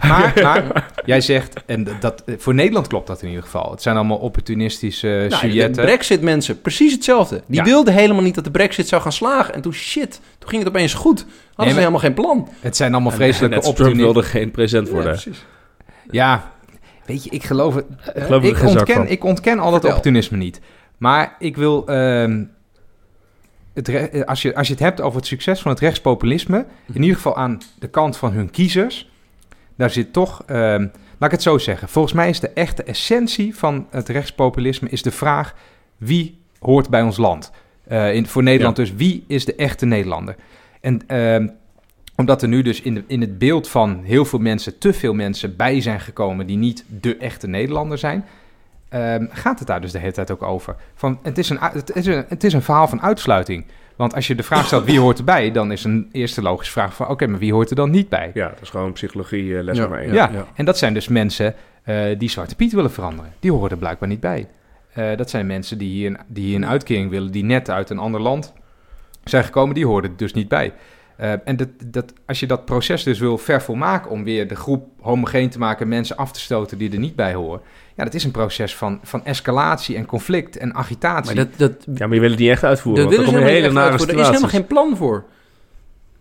Maar, 0.07 0.33
maar 0.43 0.85
jij 1.05 1.21
zegt, 1.21 1.63
en 1.65 1.87
dat, 1.99 2.23
voor 2.37 2.53
Nederland 2.53 2.87
klopt 2.87 3.07
dat 3.07 3.21
in 3.21 3.27
ieder 3.27 3.43
geval. 3.43 3.71
Het 3.71 3.81
zijn 3.81 3.95
allemaal 3.95 4.17
opportunistische 4.17 5.07
uh, 5.07 5.13
Nou, 5.17 5.29
de 5.29 5.35
sujetten. 5.35 5.83
Brexit-mensen, 5.85 6.61
precies 6.61 6.93
hetzelfde. 6.93 7.41
Die 7.47 7.57
Ja. 7.59 7.63
wilden 7.63 7.93
helemaal 7.93 8.23
niet 8.23 8.35
dat 8.35 8.43
de 8.43 8.51
Brexit 8.51 8.87
zou 8.87 9.01
gaan 9.01 9.11
slagen. 9.11 9.53
En 9.53 9.61
toen 9.61 9.73
shit, 9.73 10.21
toen 10.39 10.49
ging 10.49 10.63
het 10.63 10.71
opeens 10.71 10.93
goed. 10.93 11.19
Hadden 11.19 11.65
Nee, 11.65 11.73
ze 11.73 11.79
helemaal 11.79 11.99
geen 11.99 12.13
plan. 12.13 12.47
Het 12.59 12.75
zijn 12.75 12.93
allemaal 12.93 13.11
vreselijke 13.11 13.57
opportunisten. 13.57 14.03
wilde 14.03 14.23
geen 14.23 14.51
president 14.51 14.87
Ja, 14.87 14.93
worden. 14.93 15.11
precies. 15.11 15.45
Ja, 16.11 16.51
weet 17.05 17.23
je, 17.23 17.29
ik 17.29 17.43
geloof 17.43 17.75
het. 17.75 17.85
Ik 18.43 18.63
ontken, 18.63 19.07
ik 19.09 19.23
ontken 19.23 19.59
al 19.59 19.71
dat 19.71 19.85
opportunisme 19.85 20.37
niet. 20.37 20.59
Maar 20.99 21.35
ik 21.39 21.57
wil. 21.57 21.87
ehm, 21.87 22.43
het 23.73 24.25
als, 24.25 24.41
je, 24.41 24.55
als 24.55 24.67
je 24.67 24.73
het 24.73 24.83
hebt 24.83 25.01
over 25.01 25.17
het 25.17 25.27
succes 25.27 25.61
van 25.61 25.71
het 25.71 25.79
rechtspopulisme. 25.79 26.65
in 26.93 27.01
ieder 27.01 27.15
geval 27.15 27.37
aan 27.37 27.61
de 27.79 27.87
kant 27.87 28.17
van 28.17 28.31
hun 28.31 28.51
kiezers. 28.51 29.09
daar 29.75 29.89
zit 29.89 30.13
toch. 30.13 30.43
ehm, 30.45 30.81
laat 31.17 31.29
ik 31.29 31.31
het 31.31 31.41
zo 31.41 31.57
zeggen. 31.57 31.89
Volgens 31.89 32.13
mij 32.13 32.29
is 32.29 32.39
de 32.39 32.49
echte 32.49 32.83
essentie 32.83 33.55
van 33.55 33.87
het 33.89 34.09
rechtspopulisme. 34.09 34.89
is 34.89 35.01
de 35.01 35.11
vraag: 35.11 35.55
wie 35.97 36.37
hoort 36.59 36.89
bij 36.89 37.01
ons 37.01 37.17
land? 37.17 37.51
Eh, 37.83 38.13
in, 38.13 38.27
voor 38.27 38.43
Nederland 38.43 38.75
dus, 38.75 38.93
wie 38.93 39.23
is 39.27 39.45
de 39.45 39.55
echte 39.55 39.85
Nederlander? 39.85 40.35
En 40.81 41.01
ehm, 41.07 41.47
omdat 42.15 42.41
er 42.41 42.47
nu 42.47 42.61
dus 42.61 42.81
in, 42.81 42.93
de, 42.93 43.03
in 43.07 43.21
het 43.21 43.37
beeld 43.37 43.67
van 43.67 44.01
heel 44.03 44.25
veel 44.25 44.39
mensen, 44.39 44.77
te 44.77 44.93
veel 44.93 45.13
mensen 45.13 45.55
bij 45.55 45.81
zijn 45.81 45.99
gekomen 45.99 46.47
die 46.47 46.57
niet 46.57 46.85
de 47.01 47.17
echte 47.17 47.47
Nederlander 47.47 47.97
zijn, 47.97 48.25
ehm, 48.89 49.25
gaat 49.29 49.59
het 49.59 49.67
daar 49.67 49.81
dus 49.81 49.91
de 49.91 49.99
hele 49.99 50.11
tijd 50.11 50.31
ook 50.31 50.43
over. 50.43 50.75
Van, 50.95 51.19
het, 51.23 51.37
is 51.37 51.49
een, 51.49 51.57
het, 51.59 51.95
is 51.95 52.05
een, 52.05 52.25
het 52.27 52.43
is 52.43 52.53
een 52.53 52.61
verhaal 52.61 52.87
van 52.87 53.01
uitsluiting. 53.01 53.65
Want 53.95 54.15
als 54.15 54.27
je 54.27 54.35
de 54.35 54.43
vraag 54.43 54.65
stelt 54.65 54.85
wie 54.85 54.99
hoort 54.99 55.17
erbij, 55.17 55.51
dan 55.51 55.71
is 55.71 55.83
een 55.83 56.09
eerste 56.11 56.41
logische 56.41 56.71
vraag 56.71 56.93
van 56.95 57.07
oké, 57.07 57.27
maar 57.27 57.39
wie 57.39 57.53
hoort 57.53 57.69
er 57.69 57.75
dan 57.75 57.89
niet 57.89 58.09
bij? 58.09 58.31
Ja, 58.33 58.47
dat 58.47 58.61
is 58.61 58.69
gewoon 58.69 58.93
psychologie 58.93 59.57
eh, 59.57 59.63
les 59.63 59.77
Ja, 59.77 59.87
één. 59.87 60.13
Ja, 60.13 60.29
ja. 60.33 60.45
en 60.55 60.65
dat 60.65 60.77
zijn 60.77 60.93
dus 60.93 61.07
mensen 61.07 61.55
eh, 61.83 62.05
die 62.17 62.29
Zwarte 62.29 62.55
Piet 62.55 62.73
willen 62.73 62.91
veranderen. 62.91 63.33
Die 63.39 63.51
horen 63.51 63.69
er 63.69 63.77
blijkbaar 63.77 64.09
niet 64.09 64.19
bij. 64.19 64.47
Eh, 64.93 65.17
dat 65.17 65.29
zijn 65.29 65.47
mensen 65.47 65.77
die 65.77 65.89
hier, 65.89 66.07
een, 66.07 66.17
die 66.27 66.45
hier 66.45 66.55
een 66.55 66.65
uitkering 66.65 67.09
willen, 67.09 67.31
die 67.31 67.43
net 67.43 67.69
uit 67.69 67.89
een 67.89 67.99
ander 67.99 68.21
land 68.21 68.53
zijn 69.23 69.43
gekomen, 69.43 69.75
die 69.75 69.85
horen 69.85 70.09
er 70.09 70.17
dus 70.17 70.33
niet 70.33 70.47
bij. 70.47 70.73
Eh, 71.19 71.33
en 71.43 71.55
dat, 71.55 71.67
dat, 71.85 72.13
als 72.25 72.39
je 72.39 72.47
dat 72.47 72.65
proces 72.65 73.03
dus 73.03 73.19
wil 73.19 73.37
vervolmaken 73.37 74.11
om 74.11 74.23
weer 74.23 74.47
de 74.47 74.55
groep 74.55 74.87
homogeen 74.99 75.49
te 75.49 75.59
maken, 75.59 75.87
mensen 75.87 76.17
af 76.17 76.31
te 76.31 76.39
stoten 76.39 76.77
die 76.77 76.91
er 76.91 76.99
niet 76.99 77.15
bij 77.15 77.33
horen. 77.33 77.61
Ja, 77.95 78.03
dat 78.03 78.13
is 78.13 78.23
een 78.23 78.31
proces 78.31 78.75
van, 78.75 78.99
van 79.03 79.25
escalatie 79.25 79.95
en 79.95 80.05
conflict 80.05 80.57
en 80.57 80.73
agitatie. 80.73 81.35
Maar 81.35 81.45
dat, 81.57 81.57
dat, 81.57 81.97
Ja, 81.97 82.05
maar 82.05 82.15
je 82.15 82.21
wil 82.21 82.29
het 82.29 82.39
niet 82.39 82.49
echt 82.49 82.63
uitvoeren. 82.63 83.03
dat 83.03 83.15
want 83.15 83.27
willen 83.27 83.41
dan 83.41 83.41
ze 83.41 83.47
kom 83.47 83.57
je 83.57 83.61
helemaal 83.61 83.83
hele 83.83 83.93
niet 83.93 83.99
echt 83.99 84.09
uitvoeren. 84.09 84.15
Er 84.15 84.21
is 84.21 84.27
helemaal 84.27 84.59
geen 84.59 84.67
plan 84.67 84.97
voor. 84.97 85.25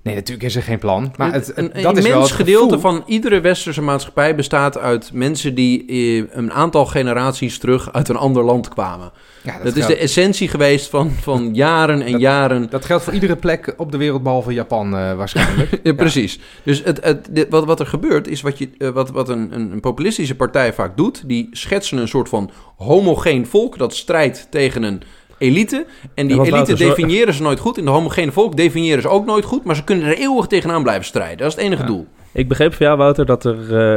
Nee, 0.09 0.17
natuurlijk 0.17 0.47
is 0.49 0.57
er 0.57 0.63
geen 0.63 0.79
plan. 0.79 1.13
Maar 1.17 1.33
het, 1.33 1.47
het- 1.47 1.57
een 1.57 1.83
dat 1.83 1.97
is 1.97 2.03
wel 2.03 2.13
immens 2.13 2.29
het 2.31 2.39
gedeelte 2.41 2.75
gevoel. 2.75 2.91
van 2.93 3.03
iedere 3.07 3.41
westerse 3.41 3.83
maatschappij 3.83 4.35
bestaat 4.35 4.79
uit 4.79 5.11
mensen 5.13 5.55
die 5.55 5.85
eh, 5.87 6.25
een 6.31 6.53
aantal 6.53 6.87
generaties 6.87 7.59
terug 7.59 7.93
uit 7.93 8.09
een 8.09 8.17
ander 8.17 8.45
land 8.45 8.69
kwamen. 8.69 9.11
Ja, 9.43 9.59
Dat, 9.65 9.77
is 9.77 9.87
de 9.87 9.97
essentie 9.97 10.49
geweest 10.49 10.91
van, 10.91 11.11
van 11.11 11.55
jaren 11.55 12.03
en 12.03 12.13
Dat- 12.13 12.21
jaren. 12.21 12.67
dat 12.71 12.85
geldt 12.85 13.05
voor 13.05 13.13
iedere 13.13 13.37
plek 13.37 13.75
op 13.77 13.93
de 13.93 13.99
wereld 13.99 14.23
behalve 14.23 14.53
Japan 14.53 14.97
eh, 14.97 15.15
waarschijnlijk. 15.15 15.81
Ja, 15.83 15.93
precies. 15.95 16.39
Dus 16.63 16.83
het, 16.85 17.05
het, 17.05 17.29
dit- 17.31 17.47
wat, 17.51 17.65
wat 17.65 17.81
er 17.81 17.87
gebeurt 17.87 18.29
is 18.29 18.41
wat, 18.41 18.59
je, 18.59 18.69
eh, 18.79 18.89
wat, 18.89 19.11
wat 19.11 19.29
een, 19.29 19.49
een, 19.55 19.73
een 19.73 19.81
populistische 19.81 20.35
partij 20.35 20.73
vaak 20.73 20.97
doet. 20.97 21.23
Die 21.29 21.49
schetsen 21.51 21.99
een 21.99 22.09
soort 22.09 22.29
van 22.29 22.51
homogeen 22.77 23.47
volk 23.47 23.79
dat 23.79 23.95
strijdt 23.95 24.47
tegen 24.51 24.83
een 24.83 25.03
elite. 25.39 25.87
En 26.15 26.27
die 26.27 26.41
elite 26.45 26.75
definiëren 26.75 27.35
ze 27.35 27.43
nooit 27.43 27.59
goed. 27.61 27.79
En 27.79 27.85
de 27.85 27.91
homogene 27.91 28.33
volk 28.33 28.57
definiëren 28.57 29.03
ze 29.03 29.09
ook 29.09 29.27
nooit 29.27 29.45
goed. 29.45 29.65
Maar 29.65 29.77
ze 29.77 29.85
kunnen 29.85 30.07
er 30.09 30.19
eeuwig 30.19 30.47
tegenaan 30.47 30.83
blijven 30.83 31.05
strijden. 31.05 31.39
Dat 31.39 31.47
is 31.47 31.55
het 31.55 31.65
enige 31.65 31.83
Ja. 31.83 31.89
doel. 31.89 32.07
Ik 32.33 32.49
begreep 32.49 32.75
van 32.75 32.87
jou, 32.87 32.99
Wouter, 32.99 33.27
dat 33.27 33.45
er 33.45 33.57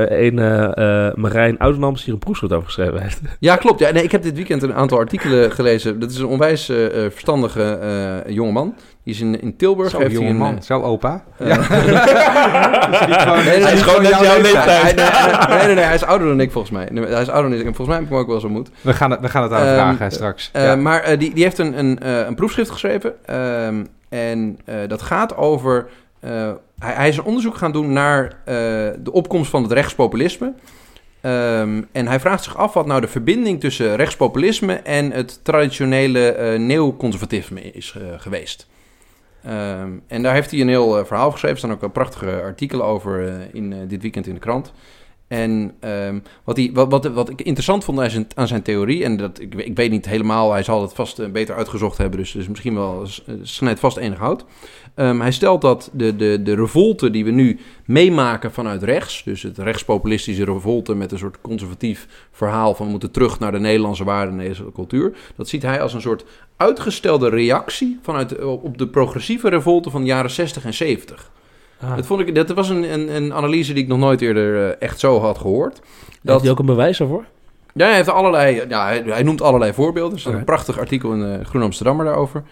eh, 0.09 0.25
een 0.25 0.39
eh, 0.39 1.07
eh, 1.07 1.13
Marijn 1.15 1.59
Oudenams 1.59 2.03
hier 2.05 2.13
een 2.13 2.19
proefschrift 2.19 2.53
over 2.53 2.65
geschreven 2.65 3.01
heeft. 3.01 3.21
Ja, 3.39 3.55
klopt. 3.55 3.79
Ja, 3.79 3.91
nee, 3.91 4.03
ik 4.03 4.11
heb 4.11 4.23
dit 4.23 4.35
weekend 4.35 4.63
een 4.63 4.73
aantal 4.73 4.97
artikelen 4.97 5.51
gelezen. 5.51 5.99
Dat 5.99 6.11
is 6.11 6.17
een 6.17 6.25
onwijs 6.25 6.65
verstandige 7.09 7.63
eh 8.25 8.33
jongeman. 8.33 8.75
Die 9.03 9.13
is 9.13 9.21
in, 9.21 9.41
in 9.41 9.55
Tilburg. 9.55 9.89
Zo, 9.89 9.97
heeft 9.97 10.09
hij 10.11 10.19
jonge 10.19 10.29
een, 10.33 10.37
man. 10.37 10.55
eh, 10.55 10.61
Zo, 10.61 10.81
opa. 10.81 11.23
Ja. 11.39 11.55
Dus 12.91 12.99
die 13.05 13.13
gewoon- 13.19 13.43
Nee, 13.45 13.61
hij 13.63 13.73
is 13.73 13.81
gewoon 13.81 14.01
net 14.01 14.19
jouw 14.19 14.41
leeftijd. 14.41 14.81
Hij- 14.81 14.93
nee, 15.47 15.57
nee, 15.57 15.65
nee, 15.65 15.75
nee, 15.75 15.83
hij 15.83 15.95
is 15.95 16.03
ouder 16.03 16.27
dan 16.27 16.39
ik 16.39 16.51
volgens 16.51 16.73
mij. 16.73 16.87
Nee, 16.91 17.05
Hij 17.05 17.21
is 17.21 17.29
ouder 17.29 17.51
dan 17.51 17.59
ik. 17.59 17.65
En 17.65 17.75
volgens 17.75 17.87
mij 17.87 17.95
heb 17.95 18.05
ik 18.05 18.11
hem 18.11 18.19
ook 18.19 18.25
wel 18.25 18.35
eens 18.35 18.45
ontmoet. 18.45 18.69
We 18.81 18.93
gaan 18.93 19.11
het, 19.11 19.19
we 19.19 19.29
gaan 19.29 19.43
het 19.43 19.51
aan 19.51 19.65
Ehm, 19.65 19.73
vragen 19.75 20.11
straks. 20.11 20.49
Eh, 20.53 20.63
ja. 20.63 20.75
Maar 20.75 21.17
die, 21.17 21.33
die 21.33 21.43
heeft 21.43 21.57
een, 21.57 21.79
een, 21.79 21.99
eh, 21.99 22.25
een 22.27 22.35
proefschrift 22.35 22.69
geschreven. 22.69 23.13
Ehm, 23.25 23.83
en 24.09 24.59
eh, 24.65 24.75
dat 24.87 25.01
gaat 25.01 25.35
over... 25.37 25.87
eh, 26.21 26.51
hij, 26.79 26.93
hij 26.93 27.07
is 27.07 27.17
een 27.17 27.23
onderzoek 27.23 27.55
gaan 27.55 27.71
doen 27.71 27.93
naar 27.93 28.23
eh, 28.23 28.55
de 28.99 29.11
opkomst 29.11 29.49
van 29.49 29.63
het 29.63 29.71
rechtspopulisme. 29.71 30.53
Ehm, 31.21 31.81
en 31.91 32.07
hij 32.07 32.19
vraagt 32.19 32.43
zich 32.43 32.57
af 32.57 32.73
wat 32.73 32.85
nou 32.85 33.01
de 33.01 33.07
verbinding 33.07 33.59
tussen 33.59 33.95
rechtspopulisme 33.95 34.73
en 34.73 35.11
het 35.11 35.43
traditionele 35.43 36.31
eh 36.31 36.59
neoconservatisme 36.59 37.61
is 37.61 37.95
geweest. 38.17 38.67
Ehm, 39.43 39.91
en 40.07 40.23
daar 40.23 40.33
heeft 40.33 40.51
hij 40.51 40.59
een 40.59 40.67
heel 40.67 41.05
verhaal 41.05 41.31
geschreven. 41.31 41.57
Er 41.57 41.63
staan 41.63 41.89
ook 41.89 41.93
prachtige 41.93 42.41
artikelen 42.41 42.85
over 42.85 43.47
in, 43.53 43.87
dit 43.87 44.01
weekend 44.01 44.27
in 44.27 44.33
de 44.33 44.39
krant. 44.39 44.73
En 45.31 45.73
ehm, 45.79 46.19
wat, 46.43 46.57
hij, 46.57 46.69
wat, 46.73 46.89
wat, 46.89 47.05
wat 47.05 47.29
ik 47.29 47.41
interessant 47.41 47.83
vond 47.83 47.99
aan 47.99 48.09
zijn, 48.09 48.27
aan 48.35 48.47
zijn 48.47 48.61
theorie, 48.61 49.03
en 49.03 49.17
dat, 49.17 49.39
ik, 49.39 49.55
ik 49.55 49.75
weet 49.75 49.91
niet 49.91 50.05
helemaal, 50.05 50.51
hij 50.51 50.63
zal 50.63 50.81
het 50.81 50.93
vast 50.93 51.19
eh, 51.19 51.29
beter 51.29 51.55
uitgezocht 51.55 51.97
hebben, 51.97 52.19
dus, 52.19 52.31
dus 52.31 52.47
misschien 52.47 52.73
wel 52.73 53.05
eh, 53.25 53.35
snijdt 53.41 53.79
vast 53.79 53.97
enig 53.97 54.17
hout. 54.17 54.45
Ehm, 54.95 55.19
hij 55.19 55.31
stelt 55.31 55.61
dat 55.61 55.89
de, 55.93 56.15
de, 56.15 56.41
de 56.43 56.55
revolte 56.55 57.09
die 57.09 57.25
we 57.25 57.31
nu 57.31 57.59
meemaken 57.85 58.51
vanuit 58.51 58.83
rechts, 58.83 59.23
dus 59.23 59.41
het 59.41 59.57
rechtspopulistische 59.57 60.45
revolte 60.45 60.95
met 60.95 61.11
een 61.11 61.17
soort 61.17 61.41
conservatief 61.41 62.27
verhaal 62.31 62.75
van 62.75 62.85
we 62.85 62.91
moeten 62.91 63.11
terug 63.11 63.39
naar 63.39 63.51
de 63.51 63.59
Nederlandse 63.59 64.03
waarden 64.03 64.39
en 64.39 64.47
deze 64.47 64.71
cultuur, 64.73 65.17
dat 65.35 65.47
ziet 65.47 65.61
hij 65.61 65.81
als 65.81 65.93
een 65.93 66.01
soort 66.01 66.25
uitgestelde 66.57 67.29
reactie 67.29 67.99
vanuit, 68.01 68.43
op 68.43 68.77
de 68.77 68.87
progressieve 68.87 69.49
revolte 69.49 69.89
van 69.89 70.01
de 70.01 70.07
jaren 70.07 70.31
60 70.31 70.65
en 70.65 70.73
70. 70.73 71.31
Ah. 71.83 71.95
Dat, 71.95 72.05
vond 72.05 72.19
ik, 72.21 72.35
dat 72.35 72.49
was 72.49 72.69
een, 72.69 72.93
een, 72.93 73.15
een 73.15 73.33
analyse 73.33 73.73
die 73.73 73.83
ik 73.83 73.89
nog 73.89 73.99
nooit 73.99 74.21
eerder 74.21 74.69
eh, 74.69 74.75
echt 74.79 74.99
zo 74.99 75.19
had 75.19 75.37
gehoord. 75.37 75.79
Heeft 75.79 76.19
Dat, 76.21 76.41
hij 76.41 76.51
ook 76.51 76.59
een 76.59 76.65
bewijs 76.65 76.97
daarvoor? 76.97 77.25
ja, 77.73 77.85
hij, 77.85 77.95
heeft 77.95 78.09
allerlei, 78.09 78.63
ja, 78.67 78.85
hij, 78.85 79.03
hij 79.05 79.23
noemt 79.23 79.41
allerlei 79.41 79.73
voorbeelden. 79.73 80.11
Er 80.17 80.27
is 80.27 80.33
een 80.33 80.43
prachtig 80.43 80.79
artikel 80.79 81.13
in 81.13 81.19
de 81.19 81.45
Groen 81.45 81.61
Amsterdammer 81.61 82.05
daarover. 82.05 82.43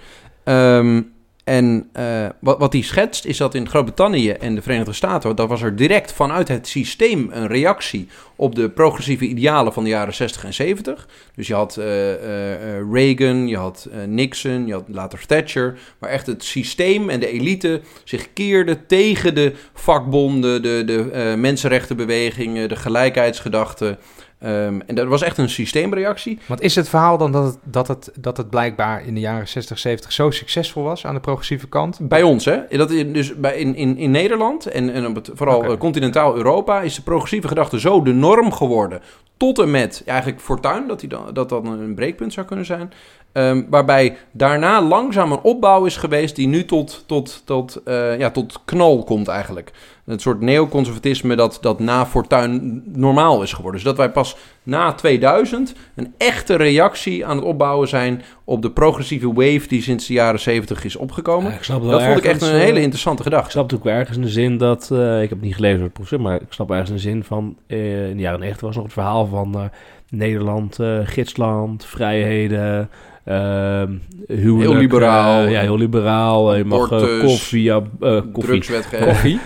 Ehm, 0.44 1.02
en 1.50 1.90
eh, 1.94 2.26
wat, 2.40 2.58
wat 2.58 2.74
hij 2.74 2.82
schetst 2.82 3.26
is 3.26 3.38
dat 3.38 3.56
in 3.56 3.70
Groot-Brittannië 3.70 4.30
en 4.30 4.56
de 4.56 4.62
Verenigde 4.62 4.94
Staten... 4.94 5.36
dat 5.36 5.50
was 5.50 5.62
er 5.62 5.76
direct 5.76 6.14
vanuit 6.14 6.48
het 6.48 6.68
systeem 6.68 7.30
een 7.32 7.48
reactie 7.48 8.08
op 8.36 8.56
de 8.56 8.70
progressieve 8.70 9.26
idealen 9.26 9.74
van 9.74 9.84
de 9.84 9.90
jaren 9.90 10.14
60 10.14 10.44
en 10.44 10.54
70. 10.54 11.08
Dus 11.36 11.48
je 11.48 11.54
had 11.54 11.78
eh, 11.78 12.14
eh, 12.14 12.86
Reagan, 12.92 13.48
je 13.48 13.58
had 13.58 13.90
Nixon, 14.08 14.68
je 14.68 14.74
had 14.74 14.84
later 14.88 15.26
Thatcher... 15.26 15.80
waar 16.00 16.10
echt 16.10 16.28
het 16.28 16.44
systeem 16.44 17.10
en 17.10 17.20
de 17.20 17.28
elite 17.32 17.82
zich 18.04 18.34
keerden 18.34 18.86
tegen 18.88 19.36
de 19.36 19.54
vakbonden... 19.74 20.62
de, 20.62 20.84
de 20.86 21.34
mensenrechtenbewegingen, 21.38 22.70
de 22.70 22.76
gelijkheidsgedachte... 22.76 23.98
Ehm, 24.39 24.80
en 24.86 24.95
dat 24.95 25.08
was 25.08 25.21
echt 25.21 25.38
een 25.38 25.49
systeemreactie. 25.49 26.39
Want 26.45 26.62
is 26.62 26.75
het 26.75 26.89
verhaal 26.89 27.17
dan 27.17 27.32
dat 27.32 27.43
het, 27.43 27.58
dat, 27.63 27.88
het, 27.88 28.12
dat 28.19 28.38
het 28.38 28.49
blijkbaar 28.49 29.06
in 29.06 29.13
de 29.13 29.19
jaren 29.19 29.47
60, 29.47 29.80
70 29.80 30.12
zo 30.12 30.32
succesvol 30.32 30.84
was 30.84 31.06
aan 31.06 31.13
de 31.13 31.19
progressieve 31.19 31.67
kant? 31.67 31.99
Bij 32.02 32.23
ons, 32.23 32.45
hè? 32.45 32.60
Dat, 32.69 32.91
is 32.91 33.12
dus 33.12 33.36
bij, 33.36 33.58
in, 33.58 33.75
in, 33.75 33.97
in 33.97 34.12
Nederland 34.12 34.65
en, 34.65 34.93
en 34.93 35.08
op 35.08 35.15
het, 35.15 35.30
vooral 35.34 35.63
eh, 35.63 35.78
continentaal 35.78 36.36
Europa 36.36 36.82
is 36.82 36.95
de 36.95 37.02
progressieve 37.02 37.47
gedachte 37.47 37.80
zo 37.80 38.02
de 38.02 38.13
norm 38.13 38.52
geworden. 38.52 39.02
Tot 39.38 39.60
en 39.60 39.71
met 39.71 40.02
ja, 40.06 40.12
eigenlijk 40.12 40.41
Fortuin, 40.41 40.88
dat, 40.88 40.99
die 40.99 41.10
dan, 41.10 41.34
dat 41.34 41.49
dan 41.49 41.65
een 41.65 41.95
breekpunt 41.95 42.34
zou 42.34 42.45
kunnen 42.45 42.65
zijn. 42.65 42.91
Ehm, 43.32 43.63
waarbij 43.70 44.18
daarna 44.32 44.82
langzaam 44.82 45.32
een 45.32 45.42
opbouw 45.42 45.86
is 45.86 45.98
geweest 45.98 46.36
die 46.36 46.48
nu 46.48 46.65
tot, 46.65 47.04
tot, 47.08 47.42
tot, 47.46 47.82
eh, 47.86 48.18
ja, 48.20 48.30
tot 48.32 48.62
knal 48.65 49.04
komt 49.04 49.28
eigenlijk. 49.28 49.72
Een 50.06 50.20
soort 50.20 50.42
neoconservatisme 50.42 51.36
dat, 51.36 51.58
dat 51.62 51.80
na 51.80 52.06
Fortuin 52.06 52.84
normaal 52.86 53.42
is 53.44 53.54
geworden. 53.54 53.82
Dus 53.82 53.89
dat 53.89 53.98
wij 53.98 54.12
pas 54.12 54.36
na 54.63 54.94
2000 54.94 55.74
een 55.96 56.13
echte 56.18 56.56
reactie 56.56 57.26
aan 57.26 57.36
het 57.36 57.46
opbouwen 57.46 57.88
zijn 57.88 58.22
op 58.44 58.62
de 58.62 58.72
progressieve 58.72 59.34
wave 59.34 59.68
die 59.68 59.82
sinds 59.82 60.08
de 60.08 60.13
jaren 60.13 60.39
70 60.39 60.84
is 60.84 60.96
opgekomen. 60.96 61.52
Ja, 61.52 61.58
ik 61.58 61.63
snap 61.63 61.84
Dat 61.84 62.04
vond 62.04 62.18
ik 62.18 62.24
echt 62.24 62.42
een 62.42 62.54
eh, 62.54 62.60
hele 62.60 62.82
interessante 62.82 63.22
Ik 63.24 63.28
gedachte. 63.30 63.52
snap 63.52 63.72
natuurlijk 63.72 63.98
ergens 64.00 64.18
in 64.18 64.24
de 64.24 64.30
zin 64.30 64.58
dat... 64.58 64.89
eh, 64.92 65.15
ik 65.22 65.30
heb 65.30 65.38
het 65.38 65.42
niet 65.48 65.56
gelezen 65.56 65.76
door 65.78 65.86
het 65.86 65.94
proefschrift, 65.94 66.24
maar 66.24 66.36
ik 66.42 66.48
snap 66.54 66.70
ergens 66.72 66.89
in 66.89 66.96
de 66.96 67.02
zin 67.02 67.24
van... 67.24 67.58
eh, 67.68 68.10
in 68.10 68.15
de 68.15 68.22
jaren 68.22 68.39
90 68.39 68.65
was 68.65 68.76
nog 68.76 68.84
het 68.84 68.94
verhaal 68.94 69.26
van 69.26 69.54
eh, 69.56 69.62
Nederland, 70.10 70.80
eh, 70.80 70.98
gidsland, 71.04 71.86
vrijheden... 71.86 72.89
ehm, 73.30 73.92
huwelijk, 74.28 74.70
Heel 74.70 74.80
liberaal. 74.80 75.44
eh, 75.46 75.52
ja, 75.52 75.60
heel 75.60 75.78
liberaal. 75.78 76.56
Je 76.56 76.64
mag 76.66 76.91
eh, 76.91 77.20
koffie, 77.20 77.64
ja, 77.64 77.82
eh, 77.99 78.22
koffie, 78.34 78.60
Drugswetgeving. 78.62 79.06
Koffie? 79.06 79.39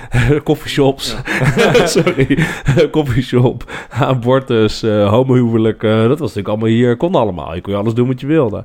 coffeeshops. 0.44 1.16
Sorry, 1.96 2.38
coffeeshop, 2.92 3.64
abortus, 3.90 4.84
eh 4.84 5.10
homohuwelijk. 5.10 5.84
eh, 5.84 5.92
dat 6.02 6.10
was 6.10 6.20
natuurlijk 6.20 6.48
allemaal 6.48 6.68
hier, 6.68 6.98
kon 6.98 7.16
allemaal. 7.16 7.56
Je 7.56 7.62
kon 7.62 7.74
je 7.74 7.80
alles 7.80 7.94
doen 7.94 8.08
wat 8.08 8.20
je 8.22 8.28
wilde. 8.28 8.64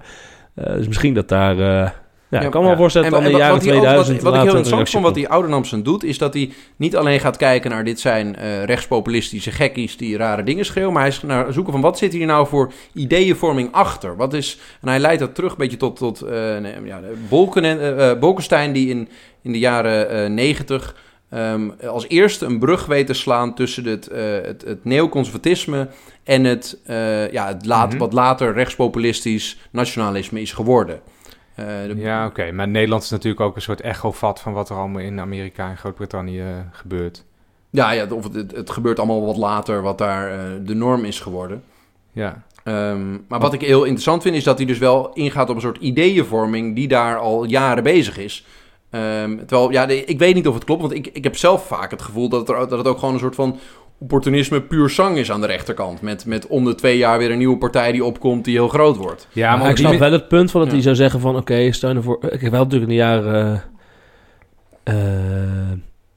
Eh, 0.54 0.74
dus 0.74 0.86
misschien 0.86 1.14
dat 1.14 1.28
daar... 1.28 2.06
ja, 2.30 2.40
ik 2.40 2.50
kan 2.50 2.60
me 2.62 2.68
wel 2.68 2.76
voorstellen 2.76 3.10
dat 3.10 3.20
in 3.22 3.26
de 3.32 3.36
jaren 3.36 3.54
wat 3.54 3.64
hij 3.64 3.74
ook- 3.74 3.80
2000... 3.80 4.22
Wat, 4.22 4.34
ik 4.34 4.40
heel 4.40 4.48
interessant 4.48 4.90
vond, 4.90 5.04
wat 5.04 5.14
die 5.14 5.28
oude 5.28 5.48
Namsen 5.48 5.82
doet, 5.82 6.04
is 6.04 6.18
dat 6.18 6.34
hij 6.34 6.50
niet 6.76 6.96
alleen 6.96 7.20
gaat 7.20 7.36
kijken 7.36 7.70
naar 7.70 7.84
dit 7.84 8.00
zijn 8.00 8.36
eh, 8.36 8.64
rechtspopulistische 8.64 9.50
gekkies 9.50 9.96
die 9.96 10.16
rare 10.16 10.42
dingen 10.42 10.64
schreeuwen, 10.64 10.92
maar 10.92 11.02
hij 11.02 11.10
is 11.10 11.22
naar 11.22 11.52
zoeken 11.52 11.72
van 11.72 11.80
wat 11.82 11.98
zit 11.98 12.12
hier 12.12 12.26
nou 12.26 12.46
voor 12.46 12.72
ideeënvorming 12.94 13.72
achter? 13.72 14.16
Wat 14.16 14.34
is, 14.34 14.58
en 14.80 14.88
hij 14.88 14.98
leidt 14.98 15.20
dat 15.20 15.34
terug 15.34 15.50
een 15.50 15.58
beetje 15.58 15.76
tot, 15.76 15.96
tot 15.96 16.20
eh, 16.20 16.84
ja, 16.84 17.00
Bolken 17.28 17.64
en, 17.64 17.98
eh, 18.50 18.72
die 18.72 18.88
in, 18.88 19.08
in 19.42 19.52
de 19.52 19.58
jaren 19.58 20.34
negentig 20.34 20.94
ehm, 21.30 21.70
als 21.86 22.08
eerste 22.08 22.46
een 22.46 22.58
brug 22.58 22.86
weet 22.86 23.06
te 23.06 23.14
slaan 23.14 23.54
tussen 23.54 23.84
het, 23.84 24.08
het, 24.44 24.64
het 24.66 24.84
neoconservatisme 24.84 25.88
en 26.24 26.44
het, 26.44 26.78
ja, 27.30 27.46
het 27.46 27.66
laat, 27.66 27.88
Mhm. 27.90 27.98
wat 27.98 28.12
later 28.12 28.52
rechtspopulistisch 28.52 29.58
nationalisme 29.70 30.40
is 30.40 30.52
geworden. 30.52 31.00
Eh, 31.58 31.64
de- 31.66 31.94
Ja, 31.96 32.26
oké. 32.26 32.52
Maar 32.52 32.68
Nederland 32.68 33.02
is 33.02 33.10
natuurlijk 33.10 33.40
ook 33.42 33.56
een 33.56 33.62
soort 33.62 33.80
echo-vat 33.80 34.40
van 34.40 34.52
wat 34.52 34.70
er 34.70 34.76
allemaal 34.76 35.02
in 35.02 35.20
Amerika 35.20 35.70
en 35.70 35.76
Groot-Brittannië 35.76 36.40
eh, 36.40 36.46
gebeurt. 36.72 37.24
Ja, 37.70 37.90
ja 37.90 38.06
of 38.10 38.24
het, 38.32 38.52
het, 38.56 38.70
gebeurt 38.70 38.98
allemaal 38.98 39.26
wat 39.26 39.36
later, 39.36 39.82
wat 39.82 39.98
daar 39.98 40.30
eh, 40.32 40.38
de 40.62 40.74
norm 40.74 41.04
is 41.04 41.20
geworden. 41.20 41.62
Ja. 42.12 42.42
Ehm, 42.64 43.10
maar 43.28 43.40
wat 43.40 43.52
ik 43.52 43.60
heel 43.60 43.82
interessant 43.82 44.22
vind, 44.22 44.36
is 44.36 44.44
dat 44.44 44.58
hij 44.58 44.66
dus 44.66 44.78
wel 44.78 45.12
ingaat 45.12 45.48
op 45.50 45.54
een 45.54 45.60
soort 45.62 45.78
ideeënvorming 45.78 46.74
die 46.74 46.88
daar 46.88 47.18
al 47.18 47.44
jaren 47.44 47.82
bezig 47.82 48.18
is. 48.18 48.46
Ehm, 48.90 49.36
terwijl, 49.36 49.70
ja, 49.70 49.86
ik 49.88 50.18
weet 50.18 50.34
niet 50.34 50.48
of 50.48 50.54
het 50.54 50.64
klopt, 50.64 50.80
want 50.80 50.92
ik, 50.94 51.06
ik 51.06 51.24
heb 51.24 51.36
zelf 51.36 51.66
vaak 51.66 51.90
het 51.90 52.02
gevoel 52.02 52.28
dat 52.28 52.40
het, 52.40 52.48
er, 52.48 52.68
dat 52.68 52.78
het 52.78 52.86
ook 52.86 52.98
gewoon 52.98 53.14
een 53.14 53.20
soort 53.20 53.34
van 53.34 53.58
opportunisme 54.00 54.60
puur 54.62 54.90
zang 54.90 55.16
is 55.16 55.30
aan 55.30 55.40
de 55.40 55.46
rechterkant. 55.46 56.00
Met, 56.02 56.26
met 56.26 56.46
om 56.46 56.64
de 56.64 56.74
twee 56.74 56.96
jaar 56.96 57.18
weer 57.18 57.30
een 57.30 57.38
nieuwe 57.38 57.58
partij 57.58 57.92
die 57.92 58.04
opkomt 58.04 58.44
die 58.44 58.54
heel 58.54 58.68
groot 58.68 58.96
wordt. 58.96 59.28
Ja, 59.32 59.50
maar 59.50 59.58
maar 59.58 59.70
ik 59.70 59.76
snap 59.76 59.94
wel 59.98 60.12
het 60.12 60.28
punt 60.28 60.50
van 60.50 60.60
dat 60.60 60.68
Ja. 60.68 60.74
hij 60.74 60.82
zou 60.84 60.94
zeggen 60.96 61.20
van... 61.20 61.36
Oké, 61.36 61.72
stel 61.72 61.92
je 61.94 62.02
voor... 62.02 62.18
Ik 62.30 62.40
heb 62.40 62.50
wel 62.50 62.62
natuurlijk 62.64 62.90
in 62.90 62.96
de 62.96 63.02
jaren... 63.02 63.62
eh 64.82 64.94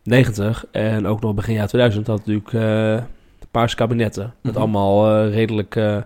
90 0.04 0.66
en 0.72 1.06
ook 1.08 1.22
nog 1.22 1.34
begin 1.34 1.54
jaar 1.54 1.68
2000 1.68 2.08
had 2.08 2.18
natuurlijk 2.18 2.48
eh, 2.54 2.62
de 3.40 3.48
paarse 3.52 3.76
kabinetten. 3.76 4.34
Met 4.42 4.52
Mhm. 4.54 4.62
allemaal 4.62 5.16
eh, 5.26 5.34
redelijk, 5.34 5.76
eh, 5.76 5.84
hoe 5.86 6.04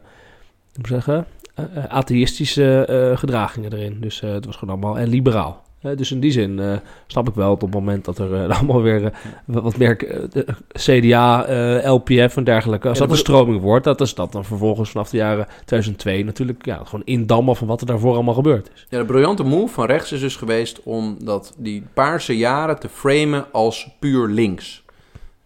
moet 0.76 0.86
ik 0.86 0.88
zeggen, 0.88 1.26
eh, 1.56 1.66
eh, 1.76 1.84
atheïstische 1.86 2.86
eh, 2.86 3.18
gedragingen 3.18 3.74
erin. 3.74 3.98
Dus 4.02 4.22
eh, 4.22 4.32
het 4.32 4.46
was 4.46 4.56
gewoon 4.56 4.74
allemaal 4.74 5.00
en 5.00 5.08
liberaal. 5.08 5.64
Dus 5.94 6.12
in 6.12 6.20
die 6.20 6.32
zin 6.32 6.60
eh, 6.60 6.78
snap 7.08 7.28
ik 7.28 7.34
wel 7.34 7.50
dat 7.50 7.54
op 7.54 7.62
het 7.62 7.80
moment 7.80 8.06
dat 8.06 8.18
er 8.18 8.34
eh, 8.34 8.50
allemaal 8.58 8.82
weer 8.82 9.06
eh, 9.06 9.12
wat 9.46 9.78
meer 9.78 9.98
CDA, 10.72 11.46
LPF 11.90 12.38
en 12.38 12.44
dergelijke, 12.44 12.88
als 12.88 12.98
Ja, 12.98 13.06
dat 13.06 13.18
een 13.18 13.24
dat 13.24 13.26
stroming 13.26 13.62
wordt, 13.62 13.84
dat 13.84 14.02
is 14.02 14.14
dat 14.14 14.32
dan 14.32 14.46
vervolgens 14.46 14.90
vanaf 14.90 15.10
de 15.10 15.18
jaren 15.18 15.48
2002 15.66 16.24
natuurlijk 16.24 16.66
ja, 16.66 16.82
gewoon 16.84 17.06
indammen 17.06 17.56
van 17.56 17.68
wat 17.68 17.82
er 17.82 17.88
daarvoor 17.88 18.14
allemaal 18.14 18.34
gebeurd 18.34 18.70
is. 18.76 18.86
Ja, 18.90 19.00
de 19.00 19.06
briljante 19.06 19.44
move 19.44 19.74
van 19.74 19.86
rechts 19.86 20.12
is 20.12 20.20
dus 20.20 20.36
geweest 20.36 20.84
om 20.84 21.18
dat, 21.24 21.54
die 21.58 21.84
paarse 21.94 22.38
jaren 22.38 22.80
te 22.80 22.90
framen 22.90 23.46
als 23.52 23.90
puur 24.00 24.28
links. 24.28 24.85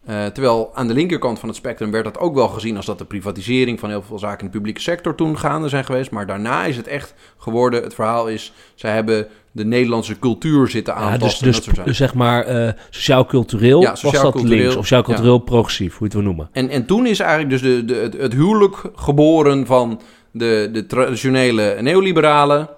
Eh, 0.09 0.25
terwijl 0.25 0.71
aan 0.73 0.87
de 0.87 0.93
linkerkant 0.93 1.39
van 1.39 1.49
het 1.49 1.57
spectrum 1.57 1.91
werd 1.91 2.03
dat 2.03 2.17
ook 2.17 2.35
wel 2.35 2.47
gezien 2.47 2.75
als 2.75 2.85
dat 2.85 2.97
de 2.97 3.05
privatisering 3.05 3.79
van 3.79 3.89
heel 3.89 4.01
veel 4.01 4.19
zaken 4.19 4.39
in 4.39 4.45
de 4.45 4.51
publieke 4.51 4.81
sector 4.81 5.15
toen 5.15 5.37
gaande 5.37 5.69
zijn 5.69 5.85
geweest. 5.85 6.11
Maar 6.11 6.25
daarna 6.25 6.65
is 6.65 6.77
het 6.77 6.87
echt 6.87 7.13
geworden, 7.37 7.83
het 7.83 7.93
verhaal 7.93 8.27
is, 8.27 8.53
zij 8.75 8.93
hebben 8.93 9.27
de 9.51 9.65
Nederlandse 9.65 10.19
cultuur 10.19 10.67
zitten 10.67 10.93
Ja, 10.93 10.99
aantasten. 10.99 11.45
dus, 11.45 11.55
dus, 11.55 11.55
dat 11.55 11.63
soort 11.63 11.75
zaken. 11.75 11.91
dus 11.91 11.97
zeg 11.97 12.13
maar 12.13 12.45
eh, 12.45 12.73
sociaal-cultureel 12.89 13.81
Ja, 13.81 13.95
was 14.01 14.11
dat 14.11 14.41
links 14.43 14.67
of 14.67 14.73
sociaal-cultureel 14.73 15.37
progressief, 15.39 15.97
hoe 15.97 15.97
je 15.99 16.03
het 16.03 16.13
wil 16.13 16.23
noemen. 16.23 16.49
En, 16.51 16.69
en 16.69 16.85
toen 16.85 17.05
is 17.05 17.19
eigenlijk 17.19 17.49
dus 17.49 17.61
de, 17.61 17.85
de, 17.85 17.95
het, 17.95 18.17
het 18.17 18.33
huwelijk 18.33 18.81
geboren 18.95 19.65
van 19.65 20.01
de, 20.31 20.69
de 20.71 20.85
traditionele 20.85 21.77
neoliberalen. 21.81 22.69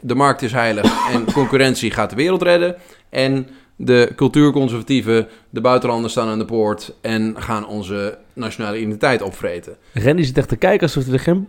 De 0.00 0.14
markt 0.14 0.42
is 0.42 0.52
heilig 0.52 1.12
en 1.12 1.32
concurrentie 1.32 1.90
gaat 1.90 2.10
de 2.10 2.16
wereld 2.16 2.42
redden. 2.42 2.76
En 3.08 3.48
de 3.82 4.12
cultuurconservatieven, 4.16 5.28
de 5.50 5.60
buitenlanders 5.60 6.12
staan 6.12 6.28
aan 6.28 6.38
de 6.38 6.44
poort 6.44 6.94
en 7.00 7.34
gaan 7.38 7.66
onze 7.66 8.18
nationale 8.32 8.78
identiteit 8.78 9.22
opvreten. 9.22 9.76
Randy 9.92 10.22
zit 10.22 10.38
echt 10.38 10.48
te 10.48 10.56
kijken 10.56 10.86
alsof 10.86 11.04
hij 11.04 11.12
er 11.12 11.20
geen 11.20 11.48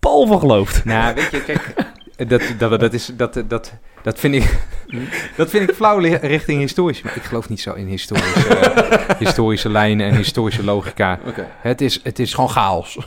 bal 0.00 0.26
van 0.26 0.38
gelooft. 0.38 0.84
Nou, 0.84 1.14
weet 1.14 1.30
je, 1.30 1.42
kijk, 1.42 1.74
dat, 2.28 2.42
dat, 2.58 2.80
dat, 2.80 2.92
is, 2.92 3.10
dat, 3.16 3.42
dat, 3.48 3.72
dat, 4.02 4.18
vind 4.18 4.34
ik, 4.34 4.58
dat 5.36 5.50
vind 5.50 5.70
ik 5.70 5.74
flauw 5.74 5.98
richting 6.20 6.60
historisch. 6.60 7.02
Maar 7.02 7.16
ik 7.16 7.22
geloof 7.22 7.48
niet 7.48 7.60
zo 7.60 7.72
in 7.72 7.86
historische, 7.86 8.72
historische 9.24 9.68
lijnen 9.68 10.06
en 10.06 10.16
historische 10.16 10.64
logica. 10.64 11.18
Oké. 11.26 11.46
Het 11.60 11.80
is, 11.80 12.00
het 12.02 12.18
is 12.18 12.34
gewoon 12.34 12.50
chaos. 12.50 12.98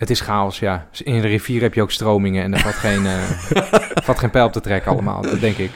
Het 0.00 0.10
is 0.10 0.20
chaos, 0.20 0.58
ja. 0.58 0.88
In 1.02 1.20
de 1.20 1.28
rivier 1.28 1.60
heb 1.60 1.74
je 1.74 1.82
ook 1.82 1.90
stromingen 1.90 2.42
en 2.42 2.54
er 2.54 2.60
valt 2.60 2.74
geen, 2.74 3.06
eh, 3.06 3.22
valt 4.02 4.18
geen 4.18 4.30
pijl 4.30 4.46
op 4.46 4.52
te 4.52 4.60
trekken 4.60 4.92
allemaal, 4.92 5.22
dat 5.22 5.40
denk 5.40 5.56
ik. 5.56 5.70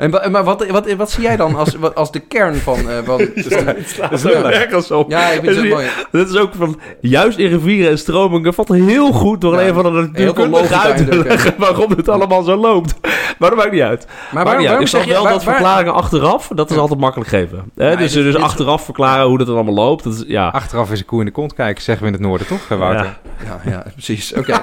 En, 0.00 0.30
maar 0.30 0.44
wat, 0.44 0.66
wat, 0.66 0.92
wat 0.92 1.10
zie 1.10 1.22
jij 1.22 1.36
dan 1.36 1.54
als, 1.54 1.74
wat- 1.74 1.94
als 1.94 2.12
de 2.12 2.20
kern 2.20 2.54
van... 2.56 2.76
eh, 2.90 2.96
van, 3.04 3.20
van 3.36 3.64
Dat 4.10 4.12
is 4.12 4.22
nergens 4.22 4.90
op. 4.90 5.10
ja, 5.10 5.28
ik 5.28 5.40
vind 5.44 5.56
het 5.56 5.68
mooi. 5.68 5.86
Dat 6.12 6.28
is 6.28 6.36
ook 6.36 6.50
van, 6.56 6.80
juist 7.00 7.38
in 7.38 7.48
rivieren 7.48 7.90
en 7.90 7.98
stromingen 7.98 8.54
valt 8.54 8.68
heel 8.68 9.12
goed 9.12 9.40
door 9.40 9.54
Ja, 9.54 9.66
een 9.68 9.74
van 9.74 9.82
de 9.82 9.90
natuurkundigen 9.90 10.80
uit 10.80 10.96
te 11.10 11.18
leggen 11.22 11.54
waarom 11.58 11.90
het 11.90 12.08
allemaal 12.08 12.42
zo 12.42 12.56
loopt. 12.56 12.94
Maar 13.38 13.48
dat 13.50 13.58
maakt 13.58 13.72
niet 13.72 13.80
uit. 13.80 14.06
Maar 14.06 14.16
Maar 14.32 14.44
waarom, 14.44 14.44
waarom, 14.44 14.64
waarom 14.64 14.80
ik 14.82 14.88
zeg 14.88 15.04
wel 15.04 15.22
dat 15.32 15.44
waar- 15.44 15.54
verklaringen 15.54 15.94
achteraf, 15.94 16.48
dat 16.54 16.68
is 16.70 16.74
Ja. 16.76 16.80
altijd 16.80 17.00
makkelijk 17.00 17.30
geven. 17.30 17.70
Hè? 17.76 17.90
Ja, 17.90 17.96
dus 17.96 18.12
dit- 18.12 18.22
dus 18.24 18.32
dit- 18.34 18.42
achteraf 18.42 18.84
verklaren 18.84 19.26
hoe 19.26 19.38
dat 19.38 19.46
dan 19.46 19.56
allemaal 19.56 19.74
loopt. 19.74 20.04
Dat 20.04 20.12
is, 20.12 20.24
ja. 20.26 20.48
Achteraf 20.48 20.90
is 20.92 20.98
een 21.00 21.04
koe 21.06 21.18
in 21.20 21.26
de 21.26 21.32
kont 21.32 21.54
kijken, 21.54 21.82
zeggen 21.82 22.02
we 22.06 22.12
in 22.12 22.18
het 22.18 22.26
noorden, 22.26 22.46
toch, 22.46 22.66
eh, 22.68 22.78
Wouter? 22.78 23.04
Ja. 23.44 23.60
Ja, 23.64 23.70
ja 23.70 23.84
precies. 23.92 24.34
Oké. 24.34 24.52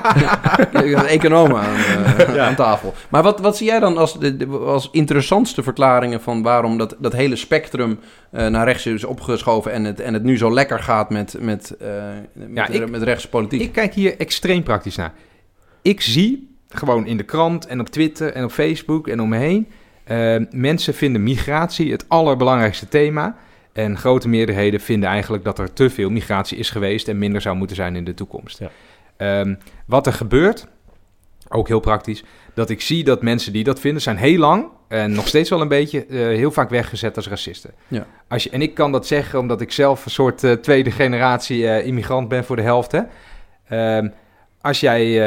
Een 0.71 1.05
econoom 1.05 1.55
aan, 1.55 1.75
eh, 2.17 2.47
aan 2.47 2.55
tafel. 2.55 2.93
Maar 3.09 3.23
wat, 3.23 3.39
wat 3.39 3.57
zie 3.57 3.67
jij 3.67 3.79
dan 3.79 3.97
als, 3.97 4.17
als 4.65 4.89
interessantste 5.27 5.63
verklaringen 5.63 6.21
van 6.21 6.41
waarom 6.41 6.77
dat, 6.77 6.95
dat 6.99 7.13
hele 7.13 7.35
spectrum 7.35 7.99
eh, 8.31 8.47
naar 8.47 8.65
rechts 8.65 8.85
is 8.85 9.03
opgeschoven 9.03 9.71
en 9.71 9.83
het, 9.83 9.99
en 9.99 10.13
het 10.13 10.23
nu 10.23 10.37
zo 10.37 10.53
lekker 10.53 10.79
gaat 10.79 11.09
met, 11.09 11.35
met, 11.39 11.77
eh 11.77 11.87
met, 12.33 12.49
Ja, 12.53 12.67
ik- 12.67 12.89
met 12.89 13.01
rechtse 13.03 13.29
politiek? 13.29 13.61
Ik 13.61 13.71
kijk 13.71 13.93
hier 13.93 14.17
extreem 14.19 14.63
praktisch 14.63 14.95
naar. 14.95 15.13
Ik 15.81 16.01
zie 16.01 16.55
gewoon 16.69 17.05
in 17.05 17.17
de 17.17 17.23
krant 17.23 17.65
en 17.67 17.79
op 17.79 17.87
Twitter 17.89 18.33
en 18.33 18.43
op 18.43 18.51
Facebook 18.51 19.07
en 19.07 19.21
om 19.21 19.29
me 19.29 19.37
heen... 19.37 19.67
eh, 20.03 20.35
mensen 20.51 20.93
vinden 20.93 21.23
migratie 21.23 21.91
het 21.91 22.05
allerbelangrijkste 22.09 22.87
thema... 22.87 23.35
En 23.73 23.97
grote 23.97 24.27
meerderheden 24.27 24.79
vinden 24.79 25.09
eigenlijk 25.09 25.43
dat 25.43 25.59
er 25.59 25.73
te 25.73 25.89
veel 25.89 26.09
migratie 26.09 26.57
is 26.57 26.69
geweest 26.69 27.07
en 27.07 27.17
minder 27.17 27.41
zou 27.41 27.55
moeten 27.55 27.75
zijn 27.75 27.95
in 27.95 28.03
de 28.03 28.13
toekomst. 28.13 28.59
Ja. 28.59 28.69
Ehm, 29.17 29.55
wat 29.85 30.07
er 30.07 30.13
gebeurt, 30.13 30.67
ook 31.49 31.67
heel 31.67 31.79
praktisch, 31.79 32.23
dat 32.53 32.69
ik 32.69 32.81
zie 32.81 33.03
dat 33.03 33.21
mensen 33.21 33.53
die 33.53 33.63
dat 33.63 33.79
vinden, 33.79 34.01
zijn 34.01 34.17
heel 34.17 34.37
lang 34.39 34.65
en 34.87 35.11
nog 35.11 35.27
steeds 35.27 35.49
wel 35.49 35.61
een 35.61 35.67
beetje 35.67 36.05
eh, 36.05 36.17
heel 36.17 36.51
vaak 36.51 36.69
weggezet 36.69 37.15
als 37.15 37.27
racisten. 37.27 37.71
Ja. 37.87 38.05
Als 38.27 38.43
je, 38.43 38.49
en 38.49 38.61
ik 38.61 38.73
kan 38.73 38.91
dat 38.91 39.07
zeggen 39.07 39.39
omdat 39.39 39.61
ik 39.61 39.71
zelf 39.71 40.05
een 40.05 40.11
soort 40.11 40.43
eh, 40.43 40.51
tweede 40.51 40.91
generatie 40.91 41.67
eh, 41.67 41.85
immigrant 41.85 42.27
ben 42.27 42.45
voor 42.45 42.55
de 42.55 42.61
helft. 42.61 42.91
Hè? 42.91 43.01
Ehm, 43.67 44.09
als 44.61 44.79
jij, 44.79 45.19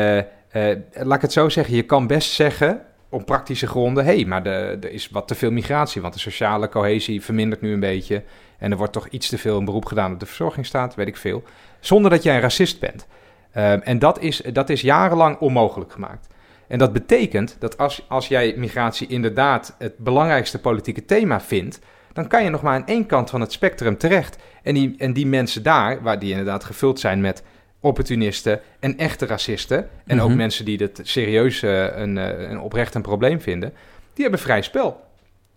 laat 0.92 1.16
ik 1.16 1.22
het 1.22 1.32
zo 1.32 1.48
zeggen, 1.48 1.74
je 1.74 1.82
kan 1.82 2.06
best 2.06 2.32
zeggen 2.32 2.82
op 3.08 3.26
praktische 3.26 3.66
gronden, 3.66 4.04
hé, 4.04 4.14
hey, 4.14 4.24
maar 4.24 4.46
er 4.46 4.90
is 4.90 5.08
wat 5.08 5.28
te 5.28 5.34
veel 5.34 5.50
migratie, 5.50 6.02
want 6.02 6.14
de 6.14 6.20
sociale 6.20 6.68
cohesie 6.68 7.22
vermindert 7.22 7.61
nu 7.61 7.72
een 7.72 7.80
beetje. 7.80 8.22
En 8.58 8.70
er 8.70 8.76
wordt 8.76 8.92
toch 8.92 9.08
iets 9.08 9.28
te 9.28 9.38
veel 9.38 9.58
een 9.58 9.64
beroep 9.64 9.84
gedaan 9.84 10.12
op 10.12 10.20
de 10.20 10.26
verzorgingsstaat, 10.26 10.94
weet 10.94 11.06
ik 11.06 11.16
veel. 11.16 11.42
Zonder 11.80 12.11
dat 12.11 12.22
jij 12.22 12.34
een 12.34 12.40
racist 12.40 12.80
bent. 12.80 13.06
Ehm, 13.52 13.80
en 13.82 13.98
dat 13.98 14.20
is, 14.20 14.42
dat 14.52 14.68
is 14.70 14.80
jarenlang 14.80 15.38
onmogelijk 15.38 15.92
gemaakt. 15.92 16.28
En 16.70 16.78
dat 16.78 16.92
betekent 16.92 17.56
dat 17.58 17.78
als, 17.78 18.04
als 18.08 18.28
jij 18.28 18.54
migratie 18.56 19.06
inderdaad 19.08 19.74
het 19.78 19.98
belangrijkste 19.98 20.58
politieke 20.58 21.04
thema 21.04 21.40
vindt, 21.40 21.78
dan 22.12 22.28
kan 22.28 22.44
je 22.44 22.50
nog 22.50 22.62
maar 22.62 22.74
aan 22.74 22.86
één 22.86 23.06
kant 23.06 23.30
van 23.30 23.40
het 23.40 23.52
spectrum 23.52 23.96
terecht. 23.98 24.36
En 24.62 24.74
die, 24.74 24.94
en 24.98 25.12
die 25.12 25.26
mensen 25.26 25.62
daar, 25.62 26.02
waar 26.02 26.18
die 26.18 26.30
inderdaad 26.30 26.64
gevuld 26.64 27.00
zijn 27.00 27.20
met 27.20 27.42
opportunisten 27.80 28.60
en 28.80 28.98
echte 28.98 29.26
racisten, 29.26 29.88
en 30.06 30.20
ook 30.20 30.28
Mhm. 30.28 30.36
mensen 30.36 30.64
die 30.64 30.78
het 30.78 31.00
serieus 31.02 31.62
eh, 31.62 31.96
een, 31.96 32.18
eh, 32.18 32.50
een 32.50 32.60
oprecht 32.60 32.94
een 32.94 33.02
probleem 33.02 33.40
vinden, 33.40 33.72
die 34.14 34.22
hebben 34.22 34.40
vrij 34.40 34.62
spel. 34.62 35.00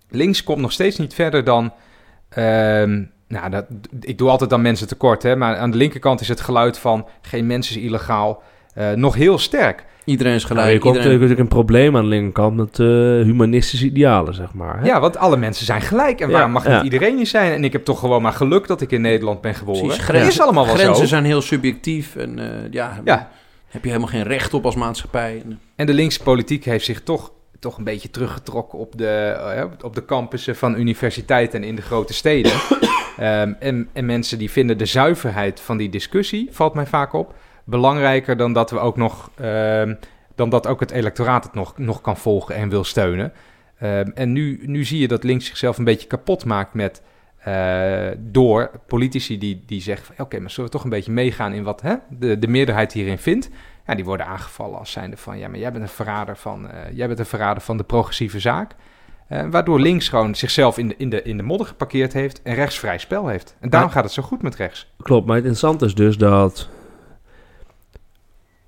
Links 0.09 0.43
komt 0.43 0.61
nog 0.61 0.72
steeds 0.72 0.97
niet 0.97 1.14
verder 1.14 1.43
dan. 1.43 1.74
ehm, 2.30 3.03
nou, 3.28 3.49
dat, 3.49 3.66
ik 4.01 4.18
doe 4.18 4.30
altijd 4.30 4.49
dan 4.49 4.61
mensen 4.61 4.88
tekort, 4.88 5.24
hè, 5.24 5.36
maar 5.36 5.57
aan 5.57 5.72
de 5.72 5.78
linkerkant 5.78 6.22
is 6.22 6.28
het 6.28 6.41
geluid 6.41 6.78
van 6.78 7.07
geen 7.22 7.47
mens 7.47 7.70
is 7.70 7.78
illegaal 7.78 8.43
eh, 8.74 8.91
nog 8.91 9.16
heel 9.16 9.38
sterk. 9.38 9.86
Iedereen 10.06 10.34
is 10.34 10.43
Nou, 10.43 10.56
gelijk. 10.56 10.74
je 10.74 10.80
komt 10.80 10.95
iedereen... 10.95 11.14
natuurlijk 11.14 11.39
een 11.39 11.47
probleem 11.56 11.95
aan 11.95 12.04
de 12.04 12.10
linkerkant 12.10 12.56
met 12.56 12.80
eh, 12.80 12.86
humanistische 13.26 13.86
idealen, 13.86 14.34
zeg 14.34 14.54
maar. 14.54 14.80
Hè? 14.80 14.86
Ja, 14.86 14.99
want 14.99 15.18
alle 15.18 15.38
mensen 15.38 15.66
zijn 15.66 15.82
gelijk. 15.82 16.20
En 16.22 16.28
Ja, 16.28 16.34
waarom 16.34 16.51
mag 16.51 16.66
ja. 16.68 16.76
niet 16.76 16.84
iedereen 16.84 17.18
hier 17.18 17.28
zijn? 17.28 17.51
En 17.51 17.64
ik 17.64 17.72
heb 17.72 17.86
toch 17.86 17.99
gewoon 17.99 18.22
maar 18.22 18.34
geluk 18.34 18.68
dat 18.68 18.82
ik 18.82 18.91
in 18.91 19.01
Nederland 19.01 19.41
ben 19.41 19.56
geboren. 19.56 19.88
Precies, 19.88 20.08
dat 20.08 20.16
is 20.16 20.41
allemaal 20.41 20.66
wel 20.66 20.74
Grenzen 20.76 20.95
zo. 20.95 21.06
zijn 21.06 21.26
heel 21.26 21.41
subjectief 21.41 22.16
en 22.16 22.39
eh, 22.39 22.72
ja, 22.72 23.01
Ja. 23.06 23.30
Heb 23.68 23.84
je 23.84 23.88
helemaal 23.89 24.10
geen 24.10 24.24
recht 24.24 24.54
op 24.54 24.66
als 24.66 24.76
maatschappij. 24.76 25.43
En 25.76 25.86
de 25.86 25.93
linkse 25.93 26.24
politiek 26.24 26.66
heeft 26.66 26.86
zich 26.86 27.01
toch, 27.01 27.32
toch 27.60 27.78
een 27.78 27.84
beetje 27.84 28.10
teruggetrokken 28.10 28.80
op 28.80 28.97
de, 28.97 29.08
eh, 29.56 29.64
op 29.82 29.95
de 29.95 30.06
campussen 30.06 30.56
van 30.56 30.80
universiteiten 30.80 31.62
en 31.62 31.68
in 31.68 31.76
de 31.76 31.82
grote 31.82 32.14
steden. 32.14 32.51
Ehm, 33.18 33.54
en, 33.60 33.89
en 33.93 34.06
mensen 34.06 34.38
die 34.38 34.51
vinden 34.51 34.78
de 34.78 34.86
zuiverheid 34.86 35.60
van 35.60 35.78
die 35.78 35.89
discussie, 35.89 36.47
valt 36.51 36.74
mij 36.74 36.86
vaak 36.86 37.14
op, 37.14 37.34
belangrijker 37.64 38.38
dan 38.38 38.53
dat 38.53 38.72
we 38.72 38.80
ook 38.80 38.97
nog, 38.97 39.32
ehm, 39.36 39.95
dan 40.36 40.49
dat 40.49 40.68
ook 40.68 40.80
het 40.80 40.91
electoraat 40.91 41.43
het 41.43 41.53
nog, 41.53 41.78
nog 41.78 42.01
kan 42.01 42.18
volgen 42.18 42.55
en 42.55 42.70
wil 42.70 42.84
steunen. 42.84 43.34
Ehm, 43.80 44.09
en 44.14 44.32
nu, 44.32 44.61
nu 44.66 44.84
zie 44.84 44.99
je 44.99 45.07
dat 45.07 45.24
links 45.24 45.45
zichzelf 45.45 45.78
een 45.78 45.84
beetje 45.84 46.07
kapot 46.07 46.45
maakt 46.45 46.74
met 46.74 47.01
eh, 47.43 48.07
door 48.18 48.72
politici 48.88 49.38
die, 49.38 49.64
die 49.66 49.82
zeggen 49.82 50.16
oké, 50.18 50.39
maar 50.39 50.49
zullen 50.49 50.66
we 50.66 50.76
toch 50.76 50.84
een 50.84 50.89
beetje 50.89 51.11
meegaan 51.11 51.53
in 51.53 51.64
wat 51.64 51.82
hè, 51.82 51.95
de, 52.09 52.39
de 52.39 52.47
meerderheid 52.47 52.93
hierin 52.93 53.18
vindt. 53.18 53.49
Ja, 53.88 53.95
die 53.95 54.05
worden 54.05 54.26
aangevallen 54.26 54.80
als 54.80 54.91
zijnde 54.91 55.18
van 55.18 55.38
ja, 55.38 55.47
maar 55.47 55.59
jij 55.59 55.72
bent 55.72 55.84
een 55.84 55.89
verrader 55.89 56.38
van, 56.38 56.70
eh, 56.70 56.78
jij 56.93 57.07
bent 57.07 57.20
een 57.20 57.26
verrader 57.26 57.64
van 57.64 57.78
de 57.78 57.84
progressieve 57.84 58.39
zaak. 58.39 58.76
Eh, 59.28 59.45
waardoor 59.49 59.80
links 59.80 60.09
gewoon 60.09 60.36
zichzelf 60.36 60.78
in 60.78 60.88
de, 60.88 60.95
in, 60.97 61.09
de, 61.09 61.22
in 61.22 61.38
de 61.38 61.43
modder 61.43 61.68
geparkeerd 61.68 62.14
heeft 62.14 62.41
en 62.41 62.55
rechts 62.55 62.80
vrij 62.80 62.97
spel 62.97 63.28
heeft. 63.28 63.55
En 63.59 63.70
daarom 63.70 63.89
gaat 63.89 64.03
het 64.03 64.14
zo 64.14 64.24
goed 64.24 64.41
met 64.41 64.55
rechts. 64.55 64.93
Klopt, 64.97 65.26
maar 65.26 65.36
het 65.36 65.45
interessante 65.45 65.86
is 65.86 65.95
dus 65.95 66.18
dat 66.18 66.70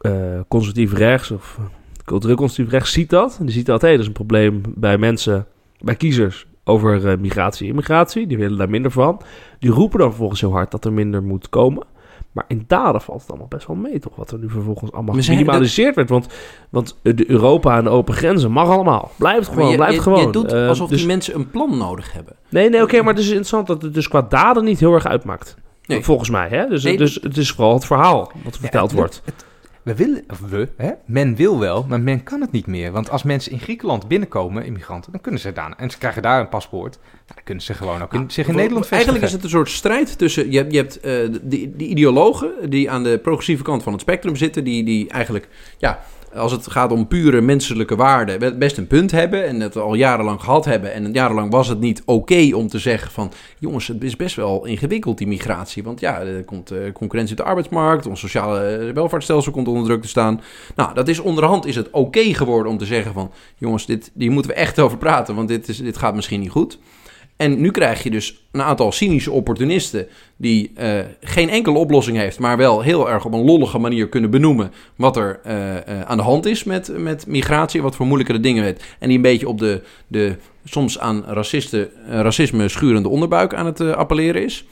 eh, 0.06 0.40
conservatief 0.48 0.94
rechts 0.94 1.32
of 1.32 1.60
cultureel 2.06 2.36
conservatief 2.36 2.72
rechts 2.72 2.92
ziet 2.92 3.10
dat. 3.10 3.38
En 3.40 3.46
die 3.46 3.56
ziet 3.56 3.66
dat, 3.66 3.82
hé, 3.82 3.92
dat 3.92 4.00
is 4.00 4.08
een 4.08 4.12
probleem 4.14 4.62
bij 4.76 4.98
mensen, 4.98 5.46
bij 5.80 5.96
kiezers 5.96 6.46
over 6.64 7.08
eh, 7.10 7.18
migratie 7.18 7.64
en 7.64 7.70
immigratie. 7.70 8.28
Die 8.28 8.38
willen 8.38 8.58
daar 8.58 8.70
minder 8.70 8.92
van. 8.92 9.22
Die 9.60 9.72
roepen 9.72 10.00
dan 10.00 10.08
vervolgens 10.10 10.42
heel 10.42 10.52
hard 10.52 10.72
dat 10.72 10.86
er 10.86 10.94
minder 10.94 11.24
moet 11.24 11.50
komen. 11.50 11.84
Maar 12.32 12.46
in 12.48 12.64
daden 12.68 13.02
valt 13.02 13.20
het 13.22 13.30
allemaal 13.30 13.48
best 13.48 13.68
wel 13.68 13.76
mee, 13.76 14.00
toch? 14.00 14.16
Wat 14.16 14.32
er 14.32 14.38
nu 14.40 14.50
vervolgens 14.50 14.92
allemaal 14.92 15.16
geminimaliseerd 15.16 15.96
werd. 15.96 16.10
Want, 16.10 16.28
want 16.70 16.98
eh, 17.04 17.16
de 17.16 17.30
Europa 17.30 17.78
en 17.78 17.84
de 17.84 17.90
open 17.90 18.14
grenzen 18.14 18.52
mag 18.52 18.68
allemaal. 18.70 19.12
Blijft 19.18 19.48
gewoon, 19.48 19.70
je, 19.70 19.76
blijft 19.76 19.96
je- 19.96 20.02
gewoon. 20.02 20.22
je 20.26 20.30
doet 20.32 20.52
Eh, 20.54 20.68
alsof 20.68 20.90
dus- 20.90 20.98
die 20.98 21.08
mensen 21.08 21.36
een 21.36 21.50
plan 21.50 21.78
nodig 21.78 22.14
hebben. 22.14 22.34
Nee, 22.50 22.70
nee, 22.70 22.82
oké, 22.82 23.02
maar 23.02 23.14
het 23.14 23.22
is 23.24 23.28
interessant 23.28 23.68
dat 23.68 23.82
het 23.82 23.94
dus 23.94 24.08
qua 24.08 24.22
daden 24.22 24.64
niet 24.64 24.80
heel 24.80 24.94
erg 24.94 25.06
uitmaakt. 25.08 25.56
Nee. 25.86 26.04
Volgens 26.04 26.30
mij, 26.30 26.48
hè? 26.50 26.68
Dus, 26.68 26.84
Nee. 26.84 26.98
dus 26.98 27.20
het 27.22 27.38
is 27.38 27.52
vooral 27.52 27.74
het 27.74 27.86
verhaal 27.86 28.32
wat 28.44 28.58
verteld 28.58 28.92
Ja, 28.92 28.98
wordt. 28.98 29.22
het- 29.26 29.46
we 29.86 29.96
willen, 29.96 30.24
of 30.28 30.40
we, 30.40 30.68
hè? 30.78 30.92
men 31.06 31.36
wil 31.36 31.60
wel, 31.60 31.86
maar 31.88 32.00
men 32.00 32.24
kan 32.24 32.42
het 32.42 32.52
niet 32.52 32.68
meer. 32.68 32.92
Want 32.92 33.10
als 33.10 33.24
mensen 33.24 33.52
in 33.52 33.60
Griekenland 33.60 34.08
binnenkomen, 34.08 34.66
immigranten, 34.66 35.12
dan 35.12 35.22
kunnen 35.22 35.42
ze 35.42 35.54
daar, 35.54 35.74
en 35.78 35.90
ze 35.90 35.98
krijgen 35.98 36.22
daar 36.22 36.40
een 36.40 36.50
paspoort, 36.50 36.98
nou, 37.02 37.12
dan 37.26 37.44
kunnen 37.44 37.64
ze 37.64 37.74
gewoon 37.74 38.02
ook 38.02 38.14
in, 38.14 38.32
zich 38.32 38.48
in 38.48 38.56
Nederland 38.56 38.90
Eigenlijk 38.92 39.24
is 39.24 39.30
vestigen. 39.30 39.36
het 39.36 39.44
een 39.44 39.50
soort 39.50 39.70
strijd 39.70 40.18
tussen... 40.18 40.52
Je 40.52 40.58
hebt, 40.58 40.72
je 40.72 40.78
hebt 40.78 41.00
eh, 41.00 41.40
die, 41.42 41.76
die 41.76 41.88
ideologen 41.88 42.70
die 42.70 42.92
aan 42.92 43.04
de 43.04 43.20
progressieve 43.20 43.64
kant 43.64 43.84
van 43.84 43.92
het 43.92 44.02
spectrum 44.02 44.36
zitten... 44.36 44.64
die, 44.64 44.84
die 44.84 45.10
eigenlijk, 45.10 45.48
ja, 45.78 46.00
als 46.36 46.52
het 46.52 46.72
gaat 46.72 46.92
om 46.92 47.08
pure 47.08 47.42
menselijke 47.42 47.96
waarden... 47.96 48.60
best 48.60 48.78
een 48.78 48.88
punt 48.88 49.12
hebben 49.12 49.46
en 49.46 49.60
het 49.60 49.76
al 49.76 49.94
jarenlang 49.94 50.42
gehad 50.42 50.66
hebben. 50.66 50.94
En 50.94 51.14
jarenlang 51.14 51.52
was 51.52 51.68
het 51.68 51.80
niet 51.80 52.02
oké 52.06 52.56
om 52.56 52.68
te 52.68 52.80
zeggen 52.80 53.12
van... 53.12 53.32
jongens, 53.60 53.88
het 53.88 54.04
is 54.04 54.16
best 54.16 54.36
wel 54.36 54.66
ingewikkeld, 54.66 55.18
die 55.18 55.28
migratie. 55.28 55.84
Want 55.84 56.00
ja, 56.00 56.20
er 56.20 56.44
komt 56.44 56.72
eh, 56.72 56.92
concurrentie 56.94 57.38
op 57.38 57.44
de 57.44 57.50
arbeidsmarkt... 57.50 58.06
ons 58.06 58.20
sociale 58.20 58.60
eh, 58.60 58.94
welvaartsstelsel 58.94 59.52
komt 59.52 59.68
onder 59.68 59.86
druk 59.86 60.02
te 60.02 60.08
staan. 60.08 60.42
Nou, 60.76 60.94
dat 60.94 61.08
is 61.08 61.20
onderhand 61.20 61.66
is 61.66 61.76
het 61.76 61.90
oké 61.92 62.34
geworden 62.34 62.72
om 62.72 62.78
te 62.78 62.86
zeggen 62.86 63.14
van... 63.14 63.32
jongens, 63.58 63.86
dit, 63.86 64.12
hier 64.18 64.32
moeten 64.32 64.52
we 64.52 64.58
echt 64.58 64.80
over 64.80 64.98
praten... 64.98 65.36
want 65.36 65.48
dit, 65.48 65.70
is, 65.70 65.78
dit 65.78 65.98
gaat 65.98 66.16
misschien 66.16 66.40
niet 66.40 66.50
goed... 66.50 66.80
En 67.38 67.62
nu 67.62 67.72
krijg 67.72 68.04
je 68.04 68.12
dus 68.12 68.46
een 68.52 68.62
aantal 68.62 68.92
cynische 68.92 69.32
opportunisten 69.32 70.08
die 70.38 70.72
eh, 70.76 71.00
geen 71.22 71.50
enkele 71.50 71.78
oplossing 71.78 72.18
heeft, 72.18 72.40
maar 72.40 72.58
wel 72.58 72.82
heel 72.82 73.10
erg 73.10 73.26
op 73.26 73.34
een 73.34 73.46
lollige 73.46 73.78
manier 73.78 74.10
kunnen 74.10 74.30
benoemen 74.30 74.72
wat 74.96 75.18
er 75.18 75.40
eh, 75.44 75.78
eh, 75.78 76.02
aan 76.02 76.18
de 76.18 76.24
hand 76.24 76.46
is 76.46 76.64
met, 76.64 76.92
met 76.98 77.28
migratie, 77.28 77.82
wat 77.82 77.96
voor 77.96 78.06
moeilijkere 78.06 78.40
dingen 78.40 78.64
weet. 78.64 78.84
En 79.00 79.08
die 79.08 79.18
een 79.18 79.24
beetje 79.24 79.48
op 79.48 79.60
de, 79.60 79.82
de 80.08 80.36
soms 80.66 81.00
aan 81.00 81.24
racisten, 81.28 81.90
racisme 82.10 82.68
schurende 82.68 83.10
onderbuik 83.10 83.54
aan 83.54 83.66
het 83.66 83.80
appelleren 83.80 84.44
is. 84.44 84.66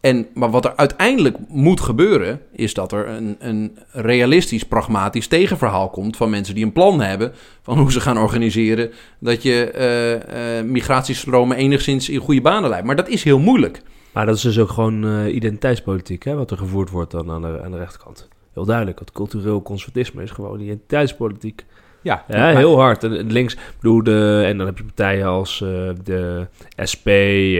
En, 0.00 0.26
maar 0.34 0.50
wat 0.50 0.64
er 0.64 0.76
uiteindelijk 0.76 1.36
moet 1.48 1.80
gebeuren, 1.80 2.40
is 2.52 2.74
dat 2.74 2.92
er 2.92 3.08
een, 3.08 3.36
een 3.38 3.78
realistisch, 3.92 4.64
pragmatisch 4.64 5.26
tegenverhaal 5.26 5.88
komt 5.90 6.16
van 6.16 6.30
mensen 6.30 6.54
die 6.54 6.64
een 6.64 6.72
plan 6.72 7.00
hebben 7.00 7.32
van 7.62 7.78
hoe 7.78 7.92
ze 7.92 8.00
gaan 8.00 8.18
organiseren 8.18 8.90
dat 9.18 9.42
je 9.42 9.64
eh, 9.70 10.64
migratiestromen 10.64 11.56
enigszins 11.56 12.08
in 12.08 12.18
goede 12.20 12.40
banen 12.40 12.70
leidt. 12.70 12.86
Maar 12.86 12.96
dat 12.96 13.08
is 13.08 13.24
heel 13.24 13.38
moeilijk. 13.38 13.82
Maar 14.12 14.26
dat 14.26 14.36
is 14.36 14.42
dus 14.42 14.58
ook 14.58 14.70
gewoon 14.70 15.04
eh, 15.04 15.34
identiteitspolitiek, 15.34 16.24
hè, 16.24 16.34
wat 16.34 16.50
er 16.50 16.56
gevoerd 16.56 16.90
wordt 16.90 17.10
dan 17.10 17.30
aan 17.30 17.42
de, 17.42 17.60
aan 17.64 17.70
de 17.70 17.78
rechterkant. 17.78 18.28
Heel 18.54 18.64
duidelijk, 18.64 18.98
het 18.98 19.12
cultureel 19.12 19.62
conservatisme 19.62 20.22
is 20.22 20.30
gewoon 20.30 20.60
identiteitspolitiek. 20.60 21.64
Ja, 22.02 22.24
Ja, 22.28 22.36
maar- 22.36 22.56
heel 22.56 22.78
hard. 22.80 23.04
En 23.04 23.18
en 23.18 23.32
links, 23.32 23.56
bedoel, 23.80 24.02
de, 24.02 24.42
en 24.46 24.56
dan 24.58 24.66
heb 24.66 24.78
je 24.78 24.84
partijen 24.84 25.26
als 25.26 25.58
de 26.04 26.46
SP 26.90 27.06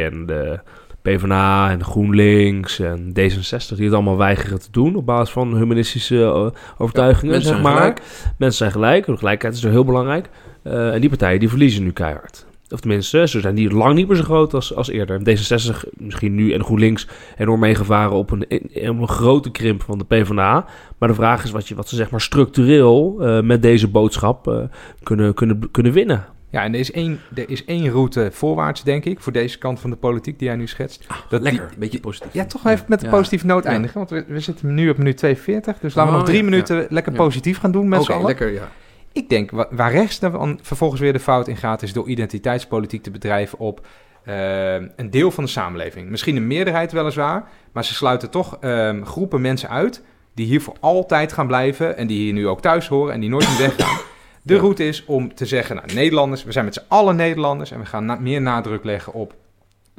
en 0.06 0.26
de 0.26 0.60
PvdA 1.02 1.70
en 1.70 1.84
GroenLinks 1.84 2.78
en 2.78 3.08
D66 3.08 3.76
die 3.76 3.84
het 3.84 3.94
allemaal 3.94 4.16
weigeren 4.16 4.60
te 4.60 4.68
doen 4.70 4.96
op 4.96 5.06
basis 5.06 5.32
van 5.32 5.56
humanistische 5.56 6.22
eh, 6.22 6.46
overtuigingen, 6.78 7.30
mensen 7.30 7.52
zeg 7.52 7.60
zijn 7.60 7.74
maar. 7.74 7.82
gelijk. 7.82 8.02
Mensen 8.38 8.58
zijn 8.58 8.70
gelijk, 8.70 9.18
gelijkheid 9.18 9.54
is 9.54 9.64
er 9.64 9.70
heel 9.70 9.84
belangrijk. 9.84 10.28
Eh, 10.62 10.94
en 10.94 11.00
die 11.00 11.08
partijen 11.08 11.40
die 11.40 11.48
verliezen 11.48 11.82
nu 11.82 11.92
keihard. 11.92 12.46
Of 12.68 12.80
tenminste, 12.80 13.28
ze 13.28 13.40
zijn 13.40 13.54
die 13.54 13.70
lang 13.70 13.94
niet 13.94 14.08
meer 14.08 14.16
zo 14.16 14.22
groot 14.22 14.54
als, 14.54 14.74
als 14.74 14.88
eerder. 14.88 15.20
D66 15.20 15.88
misschien 15.96 16.34
nu 16.34 16.52
en 16.52 16.64
GroenLinks 16.64 17.06
enorm 17.38 17.60
meegevaren 17.60 18.16
op 18.16 18.30
een, 18.30 18.44
een, 18.72 19.08
grote 19.08 19.50
krimp 19.50 19.82
van 19.82 19.98
de 19.98 20.04
PvdA. 20.04 20.64
Maar 20.98 21.08
de 21.08 21.14
vraag 21.14 21.44
is 21.44 21.50
wat, 21.50 21.68
je, 21.68 21.74
wat 21.74 21.88
ze 21.88 21.96
zeg 21.96 22.10
maar 22.10 22.20
structureel 22.20 23.16
eh, 23.20 23.40
met 23.40 23.62
deze 23.62 23.88
boodschap 23.88 24.68
kunnen, 25.02 25.34
kunnen, 25.34 25.70
kunnen 25.70 25.92
winnen. 25.92 26.26
Ja, 26.50 26.62
en 26.62 26.72
er 26.74 26.78
is, 26.80 26.92
één, 26.92 27.20
er 27.34 27.50
is 27.50 27.64
één 27.64 27.88
route 27.90 28.28
voorwaarts, 28.32 28.82
denk 28.82 29.04
ik, 29.04 29.20
voor 29.20 29.32
deze 29.32 29.58
kant 29.58 29.80
van 29.80 29.90
de 29.90 29.96
politiek 29.96 30.38
die 30.38 30.48
jij 30.48 30.56
nu 30.56 30.66
schetst. 30.66 31.06
Dat 31.28 31.42
Lekker, 31.42 31.68
die- 31.68 31.78
beetje 31.78 32.00
positief. 32.00 32.32
ja, 32.32 32.44
toch 32.44 32.66
even 32.66 32.84
met 32.88 33.02
een 33.02 33.08
Ja. 33.10 33.14
positieve 33.16 33.46
noot 33.46 33.64
eindigen, 33.64 33.96
want 33.98 34.10
we, 34.10 34.24
we 34.28 34.40
zitten 34.40 34.74
nu 34.74 34.90
op 34.90 34.96
minuut 34.98 35.16
42. 35.16 35.78
Dus 35.78 35.94
laten 35.94 36.02
we 36.12 36.18
Oh, 36.18 36.22
nog 36.22 36.24
drie 36.34 36.42
ja, 36.44 36.50
minuten 36.50 36.86
lekker 36.88 37.12
Ja. 37.12 37.18
positief 37.18 37.58
gaan 37.58 37.72
doen 37.72 37.88
met 37.88 37.98
Oké, 37.98 38.06
z'n 38.06 38.12
allen. 38.12 38.26
lekker, 38.26 38.52
ja. 38.52 38.68
Ik 39.12 39.28
denk, 39.28 39.50
wa- 39.50 39.68
waar 39.70 39.92
rechts 39.92 40.18
dan 40.18 40.58
vervolgens 40.62 41.00
weer 41.00 41.12
de 41.12 41.18
fout 41.20 41.48
in 41.48 41.56
gaat, 41.56 41.82
is 41.82 41.92
door 41.92 42.08
identiteitspolitiek 42.08 43.02
te 43.02 43.10
bedrijven 43.10 43.58
op 43.58 43.86
eh, 44.24 44.74
een 44.74 45.10
deel 45.10 45.30
van 45.30 45.44
de 45.44 45.50
samenleving. 45.50 46.08
Misschien 46.10 46.36
een 46.36 46.46
meerderheid 46.46 46.92
weliswaar, 46.92 47.48
maar 47.72 47.84
ze 47.84 47.94
sluiten 47.94 48.30
toch 48.30 48.56
ehm, 48.60 49.02
groepen 49.04 49.40
mensen 49.40 49.68
uit 49.68 50.02
die 50.34 50.46
hier 50.46 50.60
voor 50.60 50.76
altijd 50.80 51.32
gaan 51.32 51.46
blijven 51.46 51.96
en 51.96 52.06
die 52.06 52.18
hier 52.18 52.32
nu 52.32 52.48
ook 52.48 52.60
thuis 52.60 52.88
horen 52.88 53.14
en 53.14 53.20
die 53.20 53.28
nooit 53.28 53.48
meer 53.48 53.58
weggaan. 53.58 53.98
De 54.42 54.54
Ja. 54.54 54.60
route 54.60 54.84
is 54.88 55.04
om 55.04 55.34
te 55.34 55.46
zeggen, 55.46 55.76
nou, 55.76 55.94
Nederlanders, 55.94 56.44
we 56.44 56.52
zijn 56.52 56.64
met 56.64 56.74
z'n 56.74 56.82
allen 56.88 57.16
Nederlanders 57.16 57.70
en 57.70 57.78
we 57.78 57.86
gaan 57.86 58.04
na- 58.04 58.18
meer 58.20 58.40
nadruk 58.42 58.84
leggen 58.84 59.12
op 59.12 59.34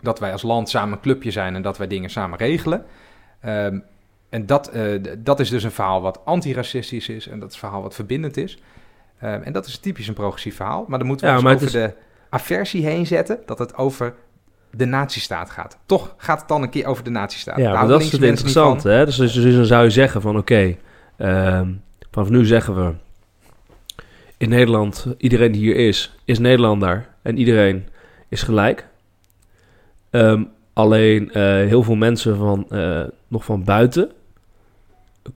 dat 0.02 0.20
wij 0.20 0.32
als 0.32 0.42
land 0.42 0.70
samen 0.70 0.94
een 0.94 1.00
clubje 1.02 1.32
zijn 1.32 1.56
en 1.56 1.62
dat 1.62 1.78
wij 1.78 1.88
dingen 1.88 2.10
samen 2.10 2.38
regelen. 2.38 2.86
Ehm, 3.42 3.80
en 4.30 4.46
dat, 4.46 4.68
eh, 4.70 4.84
dat 5.18 5.40
is 5.40 5.50
dus 5.50 5.64
een 5.64 5.72
verhaal 5.72 6.02
wat 6.02 6.20
antiracistisch 6.26 7.10
is 7.10 7.28
en 7.28 7.40
dat 7.40 7.48
is 7.50 7.54
een 7.54 7.60
verhaal 7.62 7.82
wat 7.82 7.96
verbindend 7.96 8.38
is. 8.38 8.58
Ehm, 9.20 9.42
en 9.42 9.54
dat 9.54 9.66
is 9.66 9.78
typisch 9.78 10.08
een 10.08 10.14
progressief 10.14 10.56
verhaal. 10.56 10.86
Maar 10.88 11.00
dan 11.00 11.08
moeten 11.08 11.26
we 11.28 11.32
Ja, 11.42 11.42
dus 11.42 11.54
over 11.54 11.72
de 11.72 11.94
aversie 12.30 12.86
heen 12.86 13.08
zetten 13.08 13.40
dat 13.46 13.60
het 13.60 13.76
over 13.76 14.14
de 14.72 14.86
nazistaat 14.86 15.50
gaat. 15.50 15.78
Toch 15.86 16.14
gaat 16.18 16.40
het 16.40 16.48
dan 16.48 16.62
een 16.62 16.70
keer 16.70 16.86
over 16.86 17.04
de 17.04 17.10
nazistaat. 17.10 17.58
Ja, 17.58 17.74
maar 17.74 17.88
dat 17.88 18.02
is 18.02 18.12
het 18.12 18.22
interessante. 18.22 18.90
Hè? 18.90 19.06
Dus, 19.06 19.16
dus, 19.16 19.34
dus 19.34 19.56
dan 19.56 19.66
zou 19.66 19.84
je 19.84 19.90
zeggen 19.90 20.22
van 20.22 20.38
oké, 20.38 20.76
ehm, 21.18 21.72
vanaf 22.12 22.30
nu 22.30 22.46
zeggen 22.46 22.76
we 22.86 22.94
in 24.42 24.50
Nederland, 24.50 25.08
iedereen 25.18 25.52
die 25.52 25.62
hier 25.62 25.76
is, 25.76 26.16
is 26.26 26.40
Nederlander 26.40 27.08
en 27.22 27.38
iedereen 27.38 27.88
is 28.30 28.44
gelijk. 28.44 28.88
Ehm, 30.10 30.44
alleen 30.74 31.32
eh, 31.32 31.44
heel 31.44 31.84
veel 31.84 31.96
mensen 31.96 32.38
van, 32.38 32.66
eh, 32.70 33.04
nog 33.28 33.46
van 33.46 33.64
buiten 33.64 34.12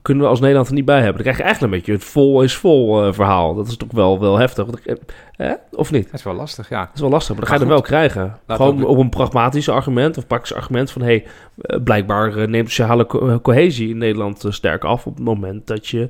kunnen 0.02 0.24
we 0.24 0.28
als 0.30 0.40
Nederland 0.40 0.68
er 0.68 0.74
niet 0.74 0.84
bij 0.84 1.02
hebben. 1.02 1.14
Dan 1.14 1.22
krijg 1.22 1.36
je 1.36 1.42
eigenlijk 1.42 1.72
een 1.72 1.78
beetje 1.78 1.92
het 1.92 2.04
vol 2.04 2.42
is 2.42 2.56
vol 2.56 3.04
eh, 3.04 3.12
verhaal. 3.12 3.54
Dat 3.54 3.66
is 3.66 3.76
toch 3.76 3.92
wel, 3.92 4.20
wel 4.20 4.38
heftig. 4.38 4.66
Eh, 5.36 5.52
Of 5.70 5.92
niet? 5.92 6.04
Dat 6.04 6.14
is 6.14 6.22
wel 6.22 6.34
lastig, 6.34 6.68
ja. 6.68 6.80
Dat 6.80 6.94
is 6.94 7.00
wel 7.00 7.10
lastig, 7.10 7.36
maar 7.36 7.40
dan 7.40 7.48
ga 7.48 7.54
je 7.54 7.62
er 7.64 7.74
wel 7.74 7.80
krijgen. 7.80 8.38
Gewoon 8.46 8.84
op 8.84 8.98
een 8.98 9.08
pragmatisch 9.08 9.68
argument 9.68 10.18
of 10.18 10.26
praktisch 10.26 10.54
argument 10.54 10.90
van... 10.90 11.02
hé, 11.02 11.24
hey, 11.56 11.80
blijkbaar 11.80 12.48
neemt 12.48 12.68
sociale 12.68 13.06
co- 13.06 13.40
cohesie 13.40 13.88
in 13.88 13.98
Nederland 13.98 14.44
sterk 14.48 14.84
af... 14.84 15.06
op 15.06 15.14
het 15.14 15.24
moment 15.24 15.66
dat 15.66 15.86
je 15.86 16.08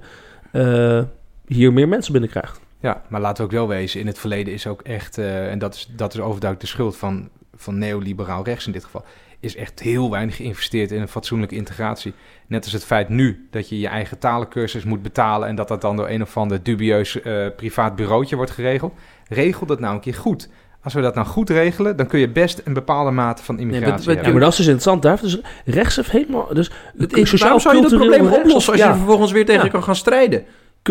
hier 1.47 1.73
meer 1.73 1.89
mensen 1.89 2.13
binnenkrijgt. 2.13 2.61
Ja, 2.87 3.03
maar 3.09 3.21
laten 3.21 3.37
we 3.37 3.43
ook 3.43 3.57
wel 3.57 3.69
wezen, 3.69 4.01
in 4.01 4.07
het 4.07 4.19
verleden 4.19 4.53
is 4.53 4.67
ook 4.67 4.83
echt, 4.83 5.19
eh, 5.19 5.51
en 5.51 5.59
dat 5.59 5.75
is, 5.75 5.89
dat 5.97 6.15
is 6.15 6.21
overduidelijk 6.21 6.61
de 6.61 6.67
schuld 6.67 6.97
van, 6.97 7.29
van 7.57 7.79
neoliberaal 7.79 8.45
rechts 8.45 8.67
in 8.67 8.73
dit 8.73 8.85
geval, 8.85 9.05
is 9.41 9.57
echt 9.57 9.81
heel 9.81 10.11
weinig 10.11 10.37
geïnvesteerd 10.37 10.91
in 10.91 11.01
een 11.01 11.09
fatsoenlijke 11.09 11.55
integratie. 11.55 12.13
Net 12.47 12.65
als 12.65 12.73
het 12.73 12.85
feit 12.85 13.09
nu 13.09 13.49
dat 13.51 13.69
je 13.69 13.79
je 13.79 13.89
eigen 13.89 14.19
talencursus 14.19 14.85
moet 14.85 15.03
betalen 15.03 15.49
en 15.49 15.55
dat 15.55 15.69
dat 15.69 15.81
dan 15.81 15.97
door 15.97 16.09
een 16.09 16.23
of 16.23 16.37
ander 16.37 16.63
dubieus 16.63 17.21
eh, 17.23 17.47
privaat 17.57 17.97
bureautje 17.97 18.37
wordt 18.37 18.51
geregeld. 18.51 18.95
Regel 19.29 19.67
dat 19.67 19.81
nou 19.81 19.95
een 19.95 20.01
keer 20.01 20.15
goed. 20.15 20.49
Als 20.83 20.95
we 20.95 21.01
dat 21.01 21.15
nou 21.15 21.27
goed 21.27 21.51
regelen, 21.51 21.97
dan 21.97 22.07
kun 22.07 22.19
je 22.21 22.29
best 22.29 22.61
een 22.65 22.73
bepaalde 22.73 23.11
mate 23.11 23.43
van 23.43 23.59
immigratie 23.59 24.07
hebben. 24.07 24.25
Ja, 24.25 24.31
maar 24.31 24.41
dat 24.41 24.51
is 24.51 24.57
dus 24.57 24.67
interessant. 24.67 25.03
Daar 25.03 25.21
dus 25.21 25.39
rechts 25.65 25.97
heeft 25.97 26.11
helemaal... 26.11 26.55
Dus 26.55 26.71
Het 26.97 27.13
is, 27.13 27.33
waarom 27.33 27.61
zou 27.61 27.77
je 27.77 27.83
dat 27.83 27.95
probleem 27.95 28.27
oplossen 28.27 28.73
als 28.73 28.81
je 28.81 28.87
ja. 28.87 28.91
er 28.91 28.97
vervolgens 28.97 29.33
weer 29.33 29.47
tegen 29.47 29.65
Ja. 29.65 29.71
kan 29.71 29.83
gaan 29.83 29.97
strijden? 29.97 30.45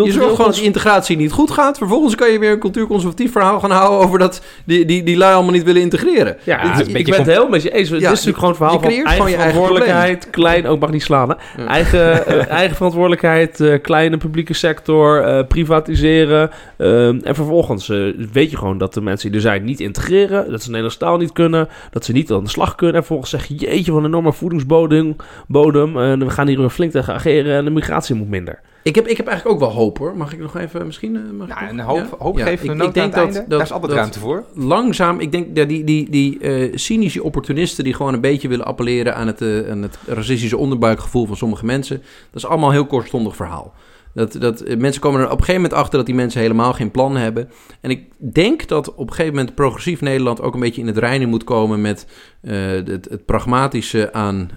Je 0.04 0.12
zorgt 0.12 0.30
gewoon 0.30 0.46
dat 0.46 0.56
die 0.56 0.64
integratie 0.66 1.18
niet 1.18 1.32
goed 1.32 1.52
gaat. 1.52 1.78
Vervolgens 1.78 2.16
kan 2.16 2.32
je 2.32 2.40
weer 2.40 2.52
een 2.52 2.60
cultuurconservatief 2.60 3.32
verhaal 3.32 3.60
gaan 3.60 3.72
houden 3.72 4.00
over 4.00 4.20
dat 4.20 4.42
die, 4.66 4.86
die, 4.86 5.04
die 5.04 5.18
lui 5.18 5.34
allemaal 5.34 5.52
niet 5.52 5.64
willen 5.64 5.82
integreren. 5.82 6.38
Ja, 6.44 6.64
Dit 6.78 6.88
is- 6.88 6.94
ik 6.94 7.06
ben 7.06 7.18
het 7.18 7.28
helemaal 7.28 7.50
met 7.50 7.62
je 7.62 7.72
eens. 7.72 7.90
Het 7.90 8.02
is 8.02 8.08
natuurlijk 8.08 8.36
gewoon 8.38 8.50
een 8.50 8.56
verhaal 8.56 8.80
van 8.80 8.90
eigen 8.90 9.12
gewoon 9.12 9.30
je 9.30 9.36
eigen 9.36 9.54
verantwoordelijkheid, 9.54 10.30
klein, 10.30 10.68
ook 10.68 10.80
mag 10.80 10.92
niet 10.92 11.04
slaan, 11.04 11.30
hè? 11.30 11.36
Ja. 11.62 11.68
Eigen, 11.68 12.26
eh, 12.28 12.48
eigen 12.60 12.76
verantwoordelijkheid, 12.76 13.60
eh, 13.60 13.82
kleine 13.82 14.18
publieke 14.18 14.54
sector, 14.54 15.22
eh, 15.24 15.48
privatiseren. 15.48 16.52
en 16.78 17.22
vervolgens 17.36 17.88
weet 18.32 18.52
je 18.52 18.58
gewoon 18.58 18.78
dat 18.78 18.94
de 18.94 19.02
mensen 19.02 19.28
die 19.28 19.36
er 19.38 19.42
zijn 19.46 19.64
niet 19.64 19.80
integreren, 19.80 20.52
dat 20.52 20.60
ze 20.60 20.66
de 20.66 20.72
Nederlandse 20.72 21.00
taal 21.00 21.18
niet 21.18 21.32
kunnen, 21.34 21.68
dat 21.92 22.06
ze 22.06 22.12
niet 22.12 22.32
aan 22.32 22.44
de 22.44 22.50
slag 22.50 22.76
kunnen. 22.76 22.96
En 22.96 23.02
vervolgens 23.02 23.30
zeg 23.30 23.46
je, 23.46 23.56
jeetje, 23.56 23.92
wat 23.92 24.00
een 24.02 24.08
enorme 24.08 24.34
voedingsbodem, 24.34 25.16
bodem, 25.48 25.98
en 25.98 26.20
we 26.20 26.30
gaan 26.30 26.48
hier 26.48 26.58
weer 26.60 26.70
flink 26.70 26.92
tegen 26.92 27.14
ageren 27.14 27.56
en 27.58 27.64
de 27.66 27.72
migratie 27.72 28.16
moet 28.16 28.30
minder. 28.30 28.60
Ik 28.86 28.96
heb, 28.96 29.08
ik 29.08 29.18
heb 29.18 29.28
eigenlijk 29.28 29.56
ook 29.62 29.68
wel 29.70 29.78
hoop 29.78 29.98
hoor. 29.98 30.18
Mag 30.18 30.34
ik 30.34 30.40
nog 30.40 30.58
even 30.58 30.86
misschien? 30.86 31.16
eh, 31.16 31.22
Mag 31.38 31.48
ik 31.48 31.54
Ja, 31.60 31.62
nog? 31.62 31.72
een 31.72 31.80
hoop, 31.80 31.98
Ja? 31.98 32.08
hoop 32.26 32.38
Ja, 32.38 32.46
geven 32.46 32.68
we 32.68 32.74
ik- 32.74 32.84
ik 32.84 32.94
denk 32.94 32.98
aan 32.98 33.04
het 33.04 33.14
dat- 33.14 33.24
einde. 33.24 33.40
dat- 33.40 33.50
Daar 33.50 33.62
is 33.62 33.72
altijd 33.72 33.92
dat- 33.92 34.00
ruimte 34.00 34.20
voor. 34.20 34.44
langzaam, 34.54 35.20
ik 35.20 35.32
denk 35.32 35.56
dat 35.56 35.68
die, 35.70 35.84
die, 35.84 36.10
die 36.10 36.40
eh, 36.40 36.72
cynische 36.78 37.24
opportunisten 37.24 37.84
die 37.84 37.94
gewoon 37.94 38.14
een 38.14 38.22
beetje 38.22 38.48
willen 38.48 38.66
appelleren 38.66 39.16
aan 39.16 39.28
het, 39.28 39.42
eh, 39.42 39.70
aan 39.72 39.82
het 39.82 39.98
racistische 40.08 40.58
onderbuikgevoel 40.58 41.26
van 41.26 41.38
sommige 41.38 41.66
mensen, 41.66 41.98
dat 42.32 42.44
is 42.44 42.46
allemaal 42.46 42.70
een 42.70 42.76
heel 42.76 42.86
kortstondig 42.86 43.36
verhaal. 43.36 43.74
Dat, 44.14 44.32
dat, 44.40 44.64
mensen 44.78 45.02
komen 45.02 45.20
er 45.20 45.26
op 45.26 45.32
een 45.32 45.38
gegeven 45.40 45.62
moment 45.62 45.80
achter 45.80 45.98
dat 45.98 46.06
die 46.06 46.16
mensen 46.16 46.42
helemaal 46.42 46.74
geen 46.74 46.92
plan 46.92 47.16
hebben. 47.16 47.50
En 47.82 47.90
ik 47.90 48.04
denk 48.18 48.68
dat 48.68 48.94
op 48.96 49.08
een 49.08 49.14
gegeven 49.14 49.36
moment 49.36 49.56
progressief 49.56 50.02
Nederland 50.02 50.42
ook 50.42 50.54
een 50.54 50.60
beetje 50.60 50.82
in 50.82 50.88
het 50.88 50.98
reinen 50.98 51.30
moet 51.30 51.44
komen 51.44 51.82
met 51.82 52.08
het, 52.42 52.88
het 53.10 53.26
pragmatische 53.26 54.14
aan 54.14 54.50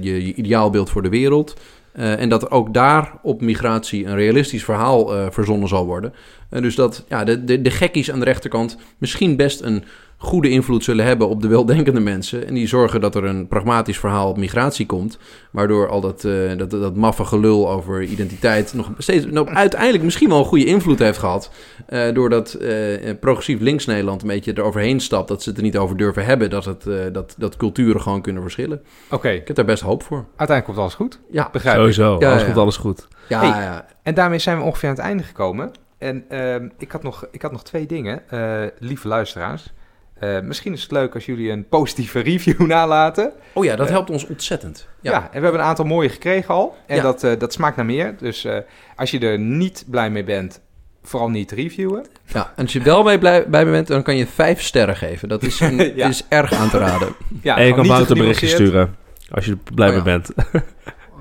je, 0.00 0.26
je 0.26 0.34
ideaalbeeld 0.34 0.90
voor 0.90 1.02
de 1.02 1.08
wereld. 1.08 1.54
Eh, 1.92 2.20
en 2.20 2.28
dat 2.28 2.50
ook 2.50 2.74
daar 2.74 3.12
op 3.22 3.40
migratie 3.40 4.06
een 4.06 4.14
realistisch 4.14 4.64
verhaal 4.64 5.14
eh, 5.14 5.26
verzonnen 5.30 5.68
zal 5.68 5.86
worden. 5.86 6.14
En 6.52 6.62
dus 6.62 6.74
dat 6.74 7.04
ja, 7.08 7.24
de, 7.24 7.44
de, 7.44 7.62
de 7.62 7.70
gekkies 7.70 8.10
aan 8.12 8.18
de 8.18 8.24
rechterkant 8.24 8.76
misschien 8.98 9.36
best 9.36 9.60
een 9.60 9.84
goede 10.16 10.48
invloed 10.48 10.84
zullen 10.84 11.04
hebben 11.04 11.28
op 11.28 11.42
de 11.42 11.48
weldenkende 11.48 12.00
mensen. 12.00 12.46
En 12.46 12.54
die 12.54 12.66
zorgen 12.66 13.00
dat 13.00 13.14
er 13.14 13.24
een 13.24 13.48
pragmatisch 13.48 13.98
verhaal 13.98 14.28
op 14.28 14.36
migratie 14.36 14.86
komt. 14.86 15.18
Waardoor 15.50 15.88
al 15.88 16.00
dat, 16.00 16.24
eh, 16.24 16.56
dat, 16.56 16.70
dat 16.70 16.96
maffe 16.96 17.24
gelul 17.24 17.70
over 17.70 18.02
identiteit 18.02 18.74
nog 18.74 18.90
steeds 18.98 19.26
nou, 19.26 19.48
uiteindelijk 19.48 20.04
misschien 20.04 20.28
wel 20.28 20.38
een 20.38 20.44
goede 20.44 20.64
invloed 20.64 20.98
heeft 20.98 21.18
gehad. 21.18 21.50
Eh, 21.86 22.14
doordat 22.14 22.52
eh, 22.52 23.10
progressief 23.20 23.60
links 23.60 23.86
Nederland 23.86 24.22
een 24.22 24.28
beetje 24.28 24.52
eroverheen 24.58 25.00
stapt. 25.00 25.28
Dat 25.28 25.42
ze 25.42 25.48
het 25.48 25.58
er 25.58 25.64
niet 25.64 25.76
over 25.76 25.96
durven 25.96 26.24
hebben. 26.24 26.50
Dat, 26.50 26.64
het, 26.64 26.86
eh, 26.86 26.94
dat, 27.12 27.34
dat 27.38 27.56
culturen 27.56 28.00
gewoon 28.00 28.22
kunnen 28.22 28.42
verschillen. 28.42 28.82
Oké, 29.10 29.28
Ik 29.28 29.46
heb 29.46 29.56
daar 29.56 29.64
best 29.64 29.82
hoop 29.82 30.02
voor. 30.02 30.24
uiteindelijk 30.36 30.64
komt 30.64 30.78
alles 30.78 30.94
goed. 30.94 31.20
Ja, 31.30 31.48
Begrijp 31.52 31.74
ik. 31.74 31.80
Sowieso, 31.80 32.16
Ja, 32.18 32.28
alles 32.28 32.40
ja. 32.40 32.46
komt 32.46 32.58
alles 32.58 32.76
goed. 32.76 33.08
ja, 33.28 33.40
Hey. 33.40 33.62
ja. 33.62 33.86
En 34.02 34.14
daarmee 34.14 34.38
zijn 34.38 34.58
we 34.58 34.64
ongeveer 34.64 34.88
aan 34.88 34.94
het 34.94 35.04
einde 35.04 35.22
gekomen. 35.22 35.70
En 36.02 36.24
ehm, 36.28 36.68
ik, 36.78 36.92
had 36.92 37.02
nog, 37.02 37.26
ik 37.30 37.42
had 37.42 37.52
nog 37.52 37.64
twee 37.64 37.86
dingen, 37.86 38.22
eh, 38.30 38.62
lieve 38.78 39.08
luisteraars. 39.08 39.72
Eh, 40.18 40.40
misschien 40.40 40.72
is 40.72 40.82
het 40.82 40.90
leuk 40.90 41.14
als 41.14 41.26
jullie 41.26 41.50
een 41.50 41.68
positieve 41.68 42.20
review 42.30 42.60
nalaten. 42.66 43.32
Oh 43.52 43.64
ja, 43.64 43.76
dat 43.76 43.86
Eh, 43.86 43.92
helpt 43.92 44.10
ons 44.10 44.26
ontzettend. 44.26 44.88
Ja. 45.00 45.10
Ja. 45.12 45.18
en 45.22 45.36
we 45.38 45.40
hebben 45.42 45.60
een 45.60 45.66
aantal 45.66 45.84
mooie 45.84 46.08
gekregen 46.08 46.54
al. 46.54 46.76
En 46.86 46.96
Ja. 46.96 47.02
dat, 47.02 47.24
eh, 47.24 47.38
dat 47.38 47.52
smaakt 47.52 47.76
naar 47.76 47.84
meer. 47.86 48.14
Dus 48.18 48.44
eh, 48.44 48.56
als 48.96 49.10
je 49.10 49.18
er 49.18 49.38
niet 49.38 49.84
blij 49.88 50.10
mee 50.10 50.24
bent, 50.24 50.60
vooral 51.02 51.30
niet 51.30 51.50
reviewen. 51.50 52.06
Ja, 52.26 52.52
en 52.56 52.62
als 52.62 52.72
je 52.72 52.80
wel 52.82 53.02
bij, 53.02 53.18
blij- 53.18 53.48
bij 53.48 53.64
me 53.64 53.70
bent, 53.70 53.86
dan 53.86 54.02
kan 54.02 54.16
je 54.16 54.26
vijf 54.26 54.62
sterren 54.62 54.96
geven. 54.96 55.28
Dat 55.28 55.42
is, 55.42 55.60
een, 55.60 55.76
Ja. 55.96 56.08
is 56.08 56.24
erg 56.28 56.52
aan 56.52 56.70
te 56.70 56.78
raden. 56.78 57.08
Ja, 57.42 57.56
en 57.56 57.66
je 57.66 57.74
kan 57.74 57.90
een 57.90 58.06
berichtje 58.18 58.46
sturen. 58.46 58.96
Als 59.30 59.44
je 59.44 59.50
er 59.50 59.74
blij 59.74 59.88
Oh, 59.96 60.04
mee 60.04 60.12
ja. 60.14 60.20
bent. 60.20 60.30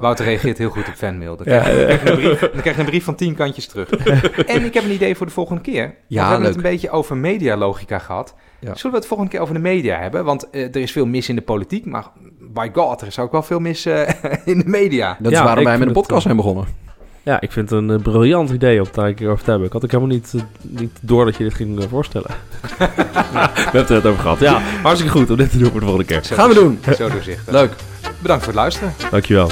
Wouter 0.02 0.26
reageert 0.26 0.58
heel 0.58 0.70
goed 0.70 0.88
op 0.88 0.94
fanmail. 0.94 1.36
Dan 1.38 1.46
Ja. 1.54 1.60
krijg, 1.60 1.80
je, 1.80 1.88
dan 1.88 1.98
krijg 1.98 2.04
je 2.04 2.10
een 2.12 2.16
brief, 2.20 2.40
dan 2.54 2.62
krijg 2.62 2.76
je 2.76 2.82
een 2.82 2.88
brief 2.88 3.04
van 3.04 3.16
tien 3.16 3.36
kantjes 3.36 3.68
terug. 3.68 3.90
en 4.56 4.66
ik 4.66 4.74
heb 4.74 4.84
een 4.84 4.92
idee 4.92 5.16
voor 5.16 5.26
de 5.26 5.32
volgende 5.32 5.62
keer. 5.62 5.82
Want 5.84 5.96
we 6.08 6.20
hebben 6.20 6.38
leuk. 6.38 6.48
het 6.48 6.56
een 6.56 6.62
beetje 6.72 6.90
over 6.90 7.18
medialogica 7.18 8.00
gehad. 8.00 8.36
Ja. 8.60 8.76
Zullen 8.76 8.92
we 8.92 8.98
het 8.98 9.08
volgende 9.08 9.32
keer 9.32 9.42
over 9.42 9.54
de 9.54 9.60
media 9.60 9.98
hebben? 10.00 10.24
Want 10.26 10.50
eh, 10.50 10.64
er 10.64 10.76
is 10.82 10.92
veel 10.92 11.06
mis 11.06 11.30
in 11.30 11.36
de 11.36 11.42
politiek, 11.42 11.86
maar 11.86 12.06
by 12.40 12.70
god, 12.74 13.02
er 13.02 13.08
is 13.08 13.20
ook 13.20 13.32
wel 13.32 13.44
veel 13.44 13.60
mis 13.60 13.86
eh, 13.86 14.08
in 14.46 14.58
de 14.58 14.68
media. 14.70 15.18
Dat 15.20 15.32
is 15.32 15.38
Ja, 15.38 15.44
waarom 15.44 15.64
wij 15.64 15.78
met 15.78 15.88
de 15.88 15.94
podcast 15.94 16.22
zijn 16.24 16.36
begonnen. 16.36 16.66
Ja, 17.24 17.42
ik 17.42 17.52
vind 17.52 17.70
het 17.70 17.80
een 17.80 17.90
eh, 17.90 18.02
briljant 18.02 18.50
idee 18.50 18.80
om 18.80 18.86
het 18.86 18.96
daar 18.96 19.08
een 19.08 19.16
keer 19.16 19.30
over 19.30 19.44
te 19.44 19.50
hebben. 19.50 19.68
Ik 19.68 19.74
had 19.74 19.84
ook 19.84 19.92
helemaal 19.92 20.14
niet, 20.16 20.34
eh, 20.36 20.42
niet 20.62 20.98
door 21.02 21.26
dat 21.26 21.36
je 21.36 21.44
dit 21.44 21.54
ging 21.54 21.80
eh, 21.80 21.86
voorstellen. 21.90 22.30
we 22.78 22.86
hebben 23.56 23.82
het 23.82 23.90
er 23.90 23.96
net 23.96 24.06
over 24.06 24.22
gehad. 24.22 24.40
Ja, 24.40 24.60
hartstikke 24.84 25.18
goed 25.18 25.30
om 25.30 25.36
dit 25.38 25.52
te 25.52 25.58
doen 25.58 25.70
voor 25.72 25.80
de 25.80 25.86
volgende 25.86 26.08
keer. 26.14 26.24
Zo 26.24 26.36
Gaan 26.36 26.50
we 26.50 26.56
doen. 26.56 26.80
Zo 26.98 27.10
doorzichtig. 27.10 27.54
Leuk. 27.54 27.72
Bedankt 28.22 28.44
voor 28.44 28.54
het 28.54 28.62
luisteren. 28.62 28.94
Dankjewel. 29.12 29.50